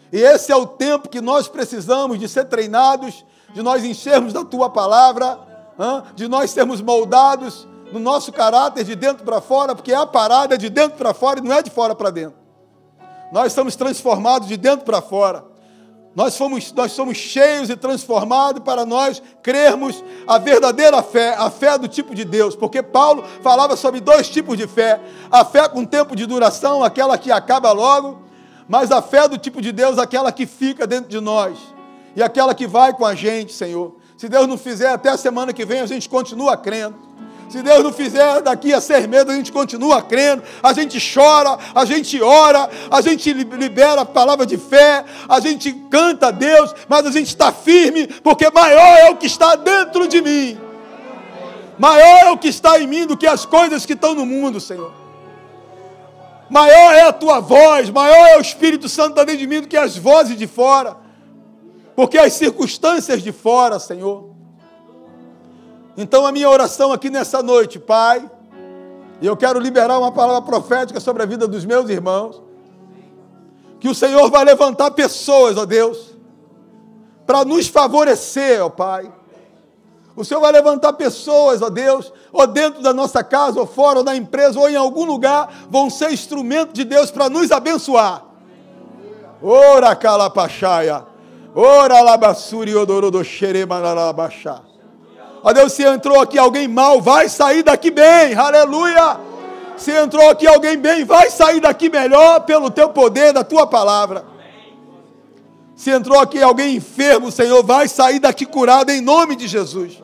E 0.10 0.22
esse 0.22 0.54
é 0.54 0.56
o 0.56 0.66
tempo 0.66 1.10
que 1.10 1.20
nós 1.20 1.50
precisamos 1.50 2.18
de 2.18 2.30
ser 2.30 2.46
treinados, 2.46 3.26
de 3.54 3.62
nós 3.62 3.84
enchermos 3.84 4.32
da 4.32 4.46
tua 4.46 4.70
palavra, 4.70 5.38
de 6.16 6.30
nós 6.30 6.50
sermos 6.50 6.80
moldados 6.80 7.68
no 7.92 8.00
nosso 8.00 8.32
caráter 8.32 8.86
de 8.86 8.96
dentro 8.96 9.26
para 9.26 9.42
fora, 9.42 9.76
porque 9.76 9.92
a 9.92 10.06
parada 10.06 10.56
é 10.56 10.58
de 10.58 10.70
dentro 10.70 10.98
para 10.98 11.14
fora 11.14 11.42
e 11.42 11.44
não 11.44 11.54
é 11.54 11.62
de 11.62 11.70
fora 11.70 11.94
para 11.94 12.10
dentro. 12.10 12.39
Nós 13.32 13.54
somos 13.54 13.76
transformados 13.76 14.48
de 14.48 14.58
dentro 14.58 14.86
para 14.86 15.02
fora. 15.02 15.44
Nós 16.16 16.34
somos, 16.34 16.72
nós 16.74 16.92
somos 16.92 17.18
cheios 17.18 17.70
e 17.70 17.76
transformados 17.76 18.64
para 18.64 18.86
nós 18.86 19.22
crermos 19.44 20.04
a 20.28 20.38
verdadeira 20.38 21.02
fé, 21.04 21.36
a 21.38 21.50
fé 21.50 21.78
do 21.78 21.88
tipo 21.88 22.16
de 22.16 22.26
Deus, 22.26 22.56
porque 22.56 22.82
Paulo 22.82 23.24
falava 23.44 23.76
sobre 23.76 24.02
dois 24.02 24.28
tipos 24.28 24.58
de 24.58 24.68
fé: 24.68 25.00
a 25.30 25.46
fé 25.46 25.70
com 25.70 25.86
tempo 25.86 26.16
de 26.16 26.26
duração, 26.26 26.84
aquela 26.84 27.18
que 27.18 27.32
acaba 27.32 27.72
logo, 27.72 28.24
mas 28.68 28.92
a 28.92 29.02
fé 29.02 29.28
do 29.28 29.38
tipo 29.38 29.62
de 29.62 29.72
Deus, 29.72 29.98
aquela 29.98 30.32
que 30.32 30.46
fica 30.46 30.88
dentro 30.88 31.10
de 31.10 31.20
nós 31.20 31.58
e 32.16 32.24
aquela 32.24 32.56
que 32.56 32.68
vai 32.68 32.92
com 32.92 33.06
a 33.06 33.14
gente, 33.14 33.54
Senhor. 33.54 33.96
Se 34.18 34.28
Deus 34.28 34.48
não 34.48 34.58
fizer 34.58 34.90
até 34.90 35.10
a 35.10 35.18
semana 35.18 35.54
que 35.54 35.64
vem, 35.64 35.80
a 35.80 35.86
gente 35.86 36.10
continua 36.10 36.58
crendo. 36.58 36.98
Se 37.50 37.64
Deus 37.64 37.84
não 37.84 37.92
fizer 37.92 38.42
daqui 38.42 38.72
a 38.72 38.80
seis 38.80 39.08
meses, 39.08 39.28
a 39.28 39.36
gente 39.36 39.52
continua 39.52 40.04
crendo, 40.04 40.44
a 40.62 40.72
gente 40.72 41.00
chora, 41.14 41.58
a 41.74 41.84
gente 41.84 42.22
ora, 42.22 42.70
a 42.92 43.02
gente 43.02 43.34
libera 43.34 44.02
a 44.02 44.06
palavra 44.06 44.46
de 44.46 44.56
fé, 44.56 45.04
a 45.28 45.40
gente 45.40 45.74
canta 45.90 46.28
a 46.28 46.32
Deus, 46.32 46.76
mas 46.88 47.08
a 47.08 47.12
gente 47.12 47.28
está 47.28 47.52
firme, 47.52 48.06
porque 48.06 48.48
maior 48.52 48.98
é 49.00 49.10
o 49.10 49.18
que 49.18 49.26
está 49.26 49.56
dentro 49.56 50.08
de 50.08 50.22
mim. 50.22 50.60
Maior 51.80 52.28
é 52.28 52.32
o 52.32 52.38
que 52.38 52.50
está 52.50 52.80
em 52.80 52.86
mim 52.86 53.08
do 53.08 53.18
que 53.18 53.26
as 53.26 53.46
coisas 53.46 53.84
que 53.84 53.94
estão 53.94 54.14
no 54.14 54.28
mundo, 54.28 54.60
Senhor. 54.60 54.94
Maior 56.50 56.94
é 56.94 57.02
a 57.02 57.14
tua 57.14 57.40
voz, 57.40 57.90
maior 57.90 58.28
é 58.28 58.38
o 58.38 58.42
Espírito 58.42 58.88
Santo 58.88 59.16
dentro 59.16 59.38
de 59.38 59.48
mim 59.48 59.62
do 59.62 59.68
que 59.68 59.78
as 59.78 59.98
vozes 59.98 60.38
de 60.38 60.46
fora. 60.46 60.98
Porque 61.96 62.18
as 62.18 62.34
circunstâncias 62.34 63.24
de 63.24 63.32
fora, 63.32 63.80
Senhor, 63.80 64.36
então 66.02 66.26
a 66.26 66.32
minha 66.32 66.50
oração 66.50 66.94
aqui 66.94 67.10
nessa 67.10 67.44
noite, 67.44 67.78
Pai, 67.78 68.32
eu 69.22 69.36
quero 69.36 69.60
liberar 69.60 70.00
uma 70.00 70.14
palavra 70.14 70.42
profética 70.42 70.98
sobre 70.98 71.22
a 71.22 71.26
vida 71.26 71.46
dos 71.46 71.66
meus 71.66 71.90
irmãos, 71.90 72.42
que 73.82 73.90
o 73.90 73.94
Senhor 73.94 74.32
vai 74.32 74.46
levantar 74.46 74.92
pessoas, 74.92 75.58
ó 75.58 75.66
Deus, 75.66 76.18
para 77.28 77.44
nos 77.44 77.68
favorecer, 77.68 78.64
ó 78.64 78.70
Pai. 78.70 79.12
O 80.16 80.24
Senhor 80.24 80.40
vai 80.40 80.54
levantar 80.54 80.94
pessoas, 80.94 81.62
ó 81.62 81.70
Deus, 81.70 82.14
ou 82.32 82.48
dentro 82.48 82.82
da 82.82 82.94
nossa 82.94 83.22
casa, 83.22 83.60
ou 83.60 83.68
fora, 83.68 84.00
ou 84.00 84.06
na 84.06 84.16
empresa, 84.16 84.58
ou 84.58 84.70
em 84.70 84.78
algum 84.78 85.04
lugar, 85.04 85.68
vão 85.70 85.90
ser 85.90 86.14
instrumento 86.14 86.72
de 86.72 86.86
Deus 86.86 87.12
para 87.12 87.30
nos 87.30 87.52
abençoar. 87.52 88.24
Ora 89.44 89.94
calapachaya, 89.98 91.04
ora 91.54 92.02
labassuri 92.02 92.74
odorodo 92.74 93.22
xeremanarabachá. 93.22 94.69
Ó 95.44 95.54
Deus, 95.54 95.74
se 95.74 95.84
entrou 95.84 96.20
aqui 96.20 96.38
alguém 96.38 96.68
mal, 96.68 97.02
vai 97.02 97.30
sair 97.30 97.64
daqui 97.64 97.90
bem, 97.90 98.36
aleluia. 98.36 99.20
Se 99.78 99.92
entrou 99.92 100.30
aqui 100.30 100.46
alguém 100.46 100.78
bem, 100.78 101.06
vai 101.06 101.30
sair 101.30 101.62
daqui 101.62 101.90
melhor 101.90 102.42
pelo 102.42 102.70
teu 102.70 102.90
poder, 102.90 103.32
da 103.32 103.44
tua 103.44 103.66
palavra. 103.66 104.26
Se 105.76 105.90
entrou 105.90 106.20
aqui 106.20 106.42
alguém 106.44 106.76
enfermo, 106.76 107.32
Senhor, 107.32 107.64
vai 107.64 107.88
sair 107.88 108.20
daqui 108.20 108.46
curado 108.46 108.90
em 108.92 109.00
nome 109.00 109.38
de 109.38 109.48
Jesus. 109.48 110.04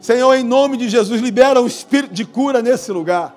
Senhor, 0.00 0.34
em 0.34 0.44
nome 0.44 0.78
de 0.78 0.88
Jesus, 0.88 1.20
libera 1.20 1.60
um 1.60 1.66
espírito 1.66 2.14
de 2.14 2.24
cura 2.24 2.62
nesse 2.62 2.90
lugar. 2.92 3.34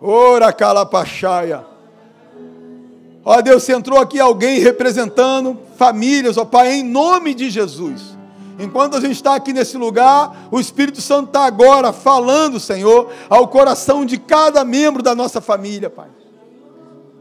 Ora 0.00 0.52
calapachaia. 0.52 1.75
Ó 3.28 3.42
Deus, 3.42 3.64
se 3.64 3.72
entrou 3.72 3.98
aqui 3.98 4.20
alguém 4.20 4.60
representando 4.60 5.58
famílias, 5.76 6.36
ó 6.36 6.44
Pai, 6.44 6.74
em 6.74 6.84
nome 6.84 7.34
de 7.34 7.50
Jesus. 7.50 8.16
Enquanto 8.56 8.96
a 8.96 9.00
gente 9.00 9.16
está 9.16 9.34
aqui 9.34 9.52
nesse 9.52 9.76
lugar, 9.76 10.46
o 10.48 10.60
Espírito 10.60 11.00
Santo 11.00 11.26
está 11.26 11.44
agora 11.44 11.92
falando, 11.92 12.60
Senhor, 12.60 13.10
ao 13.28 13.48
coração 13.48 14.06
de 14.06 14.16
cada 14.16 14.64
membro 14.64 15.02
da 15.02 15.12
nossa 15.12 15.40
família, 15.40 15.90
Pai. 15.90 16.06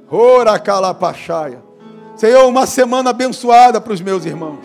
Ora 0.08 0.60
calapachaia. 0.60 1.64
Senhor, 2.16 2.48
uma 2.48 2.68
semana 2.68 3.10
abençoada 3.10 3.82
para 3.82 3.92
os 3.92 4.00
meus 4.00 4.26
irmãos. 4.26 4.60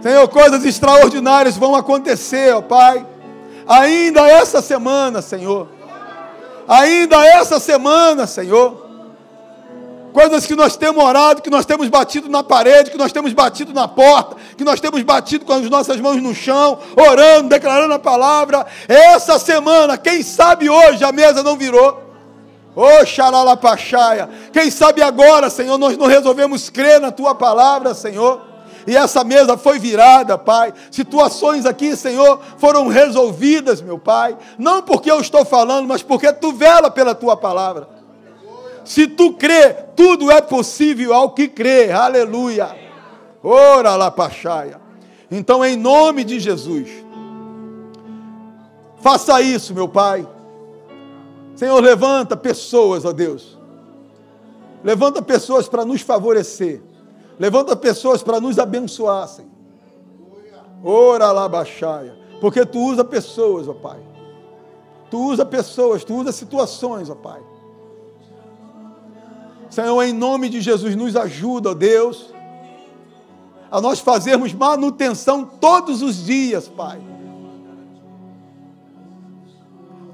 Senhor, 0.00 0.28
coisas 0.28 0.64
extraordinárias 0.64 1.56
vão 1.56 1.74
acontecer, 1.74 2.54
ó 2.54 2.62
Pai. 2.62 3.04
Ainda 3.66 4.28
essa 4.28 4.62
semana, 4.62 5.22
Senhor. 5.22 5.66
Ainda 6.68 7.26
essa 7.26 7.58
semana, 7.58 8.28
Senhor 8.28 8.81
coisas 10.12 10.46
que 10.46 10.54
nós 10.54 10.76
temos 10.76 11.02
orado, 11.02 11.42
que 11.42 11.50
nós 11.50 11.64
temos 11.64 11.88
batido 11.88 12.28
na 12.28 12.42
parede, 12.42 12.90
que 12.90 12.98
nós 12.98 13.12
temos 13.12 13.32
batido 13.32 13.72
na 13.72 13.88
porta, 13.88 14.36
que 14.56 14.64
nós 14.64 14.80
temos 14.80 15.02
batido 15.02 15.44
com 15.44 15.52
as 15.52 15.68
nossas 15.68 16.00
mãos 16.00 16.22
no 16.22 16.34
chão, 16.34 16.78
orando, 16.96 17.48
declarando 17.48 17.94
a 17.94 17.98
palavra. 17.98 18.66
Essa 18.86 19.38
semana, 19.38 19.96
quem 19.96 20.22
sabe 20.22 20.68
hoje 20.68 21.02
a 21.02 21.12
mesa 21.12 21.42
não 21.42 21.56
virou. 21.56 22.12
Ô 22.74 22.84
oh, 22.84 23.04
xaralapachaia, 23.04 24.30
quem 24.52 24.70
sabe 24.70 25.02
agora, 25.02 25.50
Senhor, 25.50 25.76
nós 25.76 25.96
não 25.96 26.06
resolvemos 26.06 26.70
crer 26.70 27.00
na 27.00 27.10
tua 27.10 27.34
palavra, 27.34 27.92
Senhor. 27.92 28.52
E 28.86 28.96
essa 28.96 29.22
mesa 29.22 29.56
foi 29.56 29.78
virada, 29.78 30.36
Pai. 30.36 30.72
Situações 30.90 31.66
aqui, 31.66 31.94
Senhor, 31.94 32.40
foram 32.58 32.88
resolvidas, 32.88 33.80
meu 33.80 33.98
Pai. 33.98 34.36
Não 34.58 34.82
porque 34.82 35.10
eu 35.10 35.20
estou 35.20 35.44
falando, 35.44 35.86
mas 35.86 36.02
porque 36.02 36.32
tu 36.32 36.52
vela 36.52 36.90
pela 36.90 37.14
tua 37.14 37.36
palavra. 37.36 38.01
Se 38.92 39.06
tu 39.06 39.32
crê, 39.32 39.72
tudo 39.96 40.30
é 40.30 40.42
possível 40.42 41.14
ao 41.14 41.30
que 41.30 41.48
crê. 41.48 41.90
Aleluia. 41.90 42.76
Ora 43.42 43.96
lá, 43.96 44.10
Pachaia. 44.10 44.78
Então, 45.30 45.64
em 45.64 45.78
nome 45.78 46.24
de 46.24 46.38
Jesus, 46.38 46.90
faça 48.98 49.40
isso, 49.40 49.72
meu 49.72 49.88
Pai. 49.88 50.28
Senhor, 51.56 51.80
levanta 51.80 52.36
pessoas, 52.36 53.06
ó 53.06 53.12
Deus. 53.12 53.58
Levanta 54.84 55.22
pessoas 55.22 55.66
para 55.70 55.86
nos 55.86 56.02
favorecer. 56.02 56.82
Levanta 57.38 57.74
pessoas 57.74 58.22
para 58.22 58.40
nos 58.40 58.58
abençoar, 58.58 59.26
Senhor. 59.26 59.50
Ora 60.84 61.32
lá, 61.32 61.48
Baixaia. 61.48 62.14
Porque 62.42 62.66
tu 62.66 62.78
usa 62.78 63.02
pessoas, 63.02 63.66
ó 63.66 63.72
Pai. 63.72 64.00
Tu 65.10 65.18
usa 65.18 65.46
pessoas, 65.46 66.04
tu 66.04 66.14
usa 66.14 66.30
situações, 66.30 67.08
ó 67.08 67.14
Pai 67.14 67.51
Senhor, 69.72 70.02
em 70.02 70.12
nome 70.12 70.50
de 70.50 70.60
Jesus, 70.60 70.94
nos 70.94 71.16
ajuda, 71.16 71.70
ó 71.70 71.74
Deus, 71.74 72.26
a 73.70 73.80
nós 73.80 74.00
fazermos 74.00 74.52
manutenção 74.52 75.46
todos 75.46 76.02
os 76.02 76.26
dias, 76.26 76.68
Pai. 76.68 77.00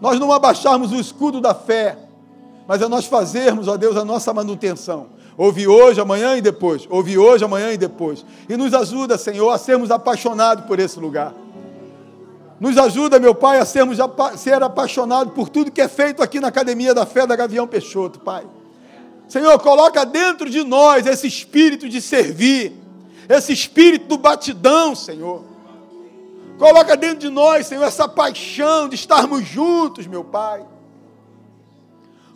Nós 0.00 0.20
não 0.20 0.30
abaixarmos 0.30 0.92
o 0.92 0.94
escudo 0.94 1.40
da 1.40 1.54
fé, 1.54 1.98
mas 2.68 2.80
é 2.80 2.86
nós 2.86 3.06
fazermos, 3.06 3.66
ó 3.66 3.76
Deus, 3.76 3.96
a 3.96 4.04
nossa 4.04 4.32
manutenção. 4.32 5.08
Ouve 5.36 5.66
hoje, 5.66 6.00
amanhã 6.00 6.36
e 6.36 6.40
depois. 6.40 6.86
Ouve 6.88 7.18
hoje, 7.18 7.44
amanhã 7.44 7.72
e 7.72 7.76
depois. 7.76 8.24
E 8.48 8.56
nos 8.56 8.72
ajuda, 8.72 9.18
Senhor, 9.18 9.50
a 9.50 9.58
sermos 9.58 9.90
apaixonados 9.90 10.66
por 10.66 10.78
esse 10.78 11.00
lugar. 11.00 11.34
Nos 12.60 12.78
ajuda, 12.78 13.18
meu 13.18 13.34
Pai, 13.34 13.58
a 13.58 13.64
sermos 13.64 13.98
ser 14.36 14.62
apaixonados 14.62 15.32
por 15.32 15.48
tudo 15.48 15.72
que 15.72 15.80
é 15.80 15.88
feito 15.88 16.22
aqui 16.22 16.38
na 16.38 16.46
Academia 16.46 16.94
da 16.94 17.04
Fé 17.04 17.26
da 17.26 17.34
Gavião 17.34 17.66
Peixoto, 17.66 18.20
Pai. 18.20 18.46
Senhor, 19.28 19.58
coloca 19.58 20.06
dentro 20.06 20.48
de 20.48 20.64
nós 20.64 21.06
esse 21.06 21.26
espírito 21.26 21.88
de 21.88 22.00
servir, 22.00 22.72
esse 23.28 23.52
espírito 23.52 24.06
do 24.06 24.16
batidão, 24.16 24.94
Senhor. 24.94 25.44
Coloca 26.58 26.96
dentro 26.96 27.18
de 27.18 27.28
nós, 27.28 27.66
Senhor, 27.66 27.84
essa 27.84 28.08
paixão 28.08 28.88
de 28.88 28.94
estarmos 28.94 29.46
juntos, 29.46 30.06
meu 30.06 30.24
Pai. 30.24 30.64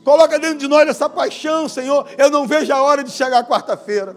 Coloca 0.04 0.38
dentro 0.38 0.58
de 0.58 0.68
nós 0.68 0.88
essa 0.88 1.08
paixão, 1.08 1.68
Senhor. 1.68 2.06
Eu 2.18 2.28
não 2.28 2.46
vejo 2.46 2.72
a 2.72 2.82
hora 2.82 3.02
de 3.02 3.10
chegar 3.10 3.44
quarta-feira. 3.44 4.14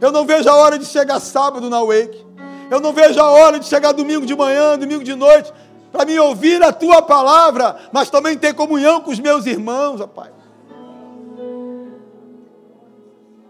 Eu 0.00 0.12
não 0.12 0.24
vejo 0.24 0.48
a 0.48 0.54
hora 0.54 0.78
de 0.78 0.84
chegar 0.84 1.18
sábado 1.20 1.68
na 1.68 1.82
Wake. 1.82 2.24
Eu 2.70 2.80
não 2.80 2.92
vejo 2.92 3.20
a 3.20 3.30
hora 3.30 3.58
de 3.58 3.66
chegar 3.66 3.92
domingo 3.92 4.24
de 4.24 4.36
manhã, 4.36 4.78
domingo 4.78 5.02
de 5.02 5.14
noite, 5.14 5.52
para 5.90 6.04
me 6.04 6.18
ouvir 6.18 6.62
a 6.62 6.72
tua 6.72 7.02
palavra, 7.02 7.76
mas 7.92 8.10
também 8.10 8.36
ter 8.36 8.54
comunhão 8.54 9.00
com 9.00 9.10
os 9.10 9.18
meus 9.18 9.46
irmãos, 9.46 10.00
ó 10.00 10.06
Pai. 10.06 10.33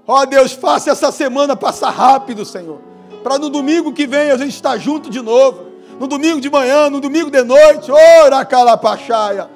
Ó 0.07 0.21
oh, 0.21 0.27
Deus, 0.27 0.53
faça 0.53 0.91
essa 0.91 1.11
semana 1.11 1.57
passar 1.57 1.91
rápido, 1.91 2.45
Senhor. 2.45 2.79
Para 3.23 3.39
no 3.39 3.49
domingo 3.49 3.93
que 3.93 4.07
vem 4.07 4.31
a 4.31 4.37
gente 4.37 4.55
estar 4.55 4.77
junto 4.77 5.09
de 5.09 5.23
novo. 5.23 5.73
No 5.99 6.07
domingo 6.07 6.41
de 6.41 6.51
manhã, 6.51 6.91
no 6.91 7.01
domingo 7.01 7.31
de 7.31 7.43
noite. 7.43 7.91
Ora 7.91 8.45
calapachaia. 8.45 9.49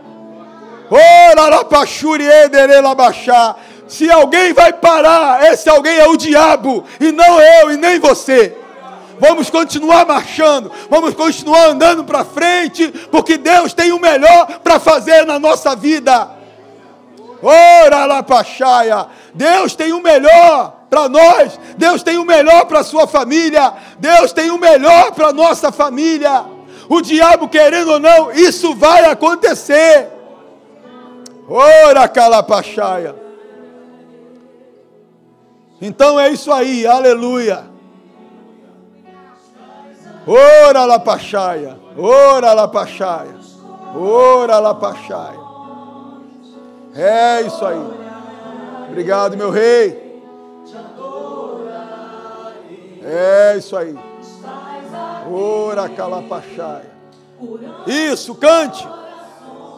Ora 0.90 1.48
lapachuri 1.48 2.24
ederelabachá. 2.24 3.56
Se 3.86 4.10
alguém 4.10 4.54
vai 4.54 4.72
parar, 4.72 5.44
esse 5.52 5.68
alguém 5.68 5.98
é 5.98 6.08
o 6.08 6.16
diabo. 6.16 6.84
E 6.98 7.12
não 7.12 7.40
eu 7.40 7.72
e 7.72 7.76
nem 7.76 7.98
você. 7.98 8.56
Vamos 9.20 9.50
continuar 9.50 10.06
marchando, 10.06 10.70
vamos 10.88 11.12
continuar 11.12 11.70
andando 11.70 12.04
para 12.04 12.24
frente, 12.24 12.86
porque 13.10 13.36
Deus 13.36 13.74
tem 13.74 13.90
o 13.90 13.98
melhor 13.98 14.60
para 14.62 14.78
fazer 14.78 15.26
na 15.26 15.40
nossa 15.40 15.74
vida. 15.74 16.37
Ora 17.42 18.04
lapachaia. 18.04 19.06
Deus 19.34 19.74
tem 19.74 19.92
o 19.92 20.02
melhor 20.02 20.74
para 20.90 21.08
nós. 21.08 21.58
Deus 21.76 22.02
tem 22.02 22.18
o 22.18 22.24
melhor 22.24 22.66
para 22.66 22.80
a 22.80 22.84
sua 22.84 23.06
família. 23.06 23.72
Deus 23.98 24.32
tem 24.32 24.50
o 24.50 24.58
melhor 24.58 25.12
para 25.12 25.28
a 25.28 25.32
nossa 25.32 25.70
família. 25.70 26.44
O 26.88 27.00
diabo 27.00 27.48
querendo 27.48 27.92
ou 27.92 28.00
não, 28.00 28.32
isso 28.32 28.74
vai 28.74 29.04
acontecer. 29.04 30.08
Ora 31.48 32.08
calapachaia. 32.08 33.14
Então 35.80 36.18
é 36.18 36.30
isso 36.30 36.52
aí, 36.52 36.86
aleluia. 36.86 37.64
Ora 40.26 40.84
lapachaia. 40.84 41.78
Ora 41.96 42.52
lapachaia. 42.52 43.34
Ora 43.94 44.58
lapachaia. 44.58 45.47
É 47.00 47.42
isso 47.42 47.64
aí. 47.64 47.78
Obrigado, 48.88 49.36
meu 49.36 49.50
rei. 49.50 50.20
É 53.04 53.56
isso 53.56 53.76
aí. 53.76 53.96
Ora 55.30 55.88
calapachai. 55.88 56.86
Isso, 57.86 58.34
cante. 58.34 58.84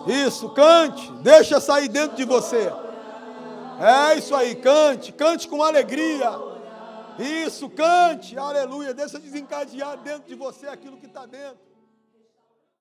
Isso, 0.06 0.48
cante. 0.50 1.12
Deixa 1.20 1.60
sair 1.60 1.88
dentro 1.88 2.16
de 2.16 2.24
você. 2.24 2.72
É 3.78 4.16
isso 4.16 4.34
aí, 4.34 4.54
cante. 4.54 5.12
Cante 5.12 5.46
com 5.46 5.62
alegria. 5.62 6.32
Isso, 7.18 7.68
cante. 7.68 8.38
Aleluia. 8.38 8.94
Deixa 8.94 9.18
desencadear 9.18 9.98
dentro 9.98 10.26
de 10.26 10.34
você 10.34 10.68
aquilo 10.68 10.96
que 10.96 11.06
está 11.06 11.26
dentro. 11.26 11.69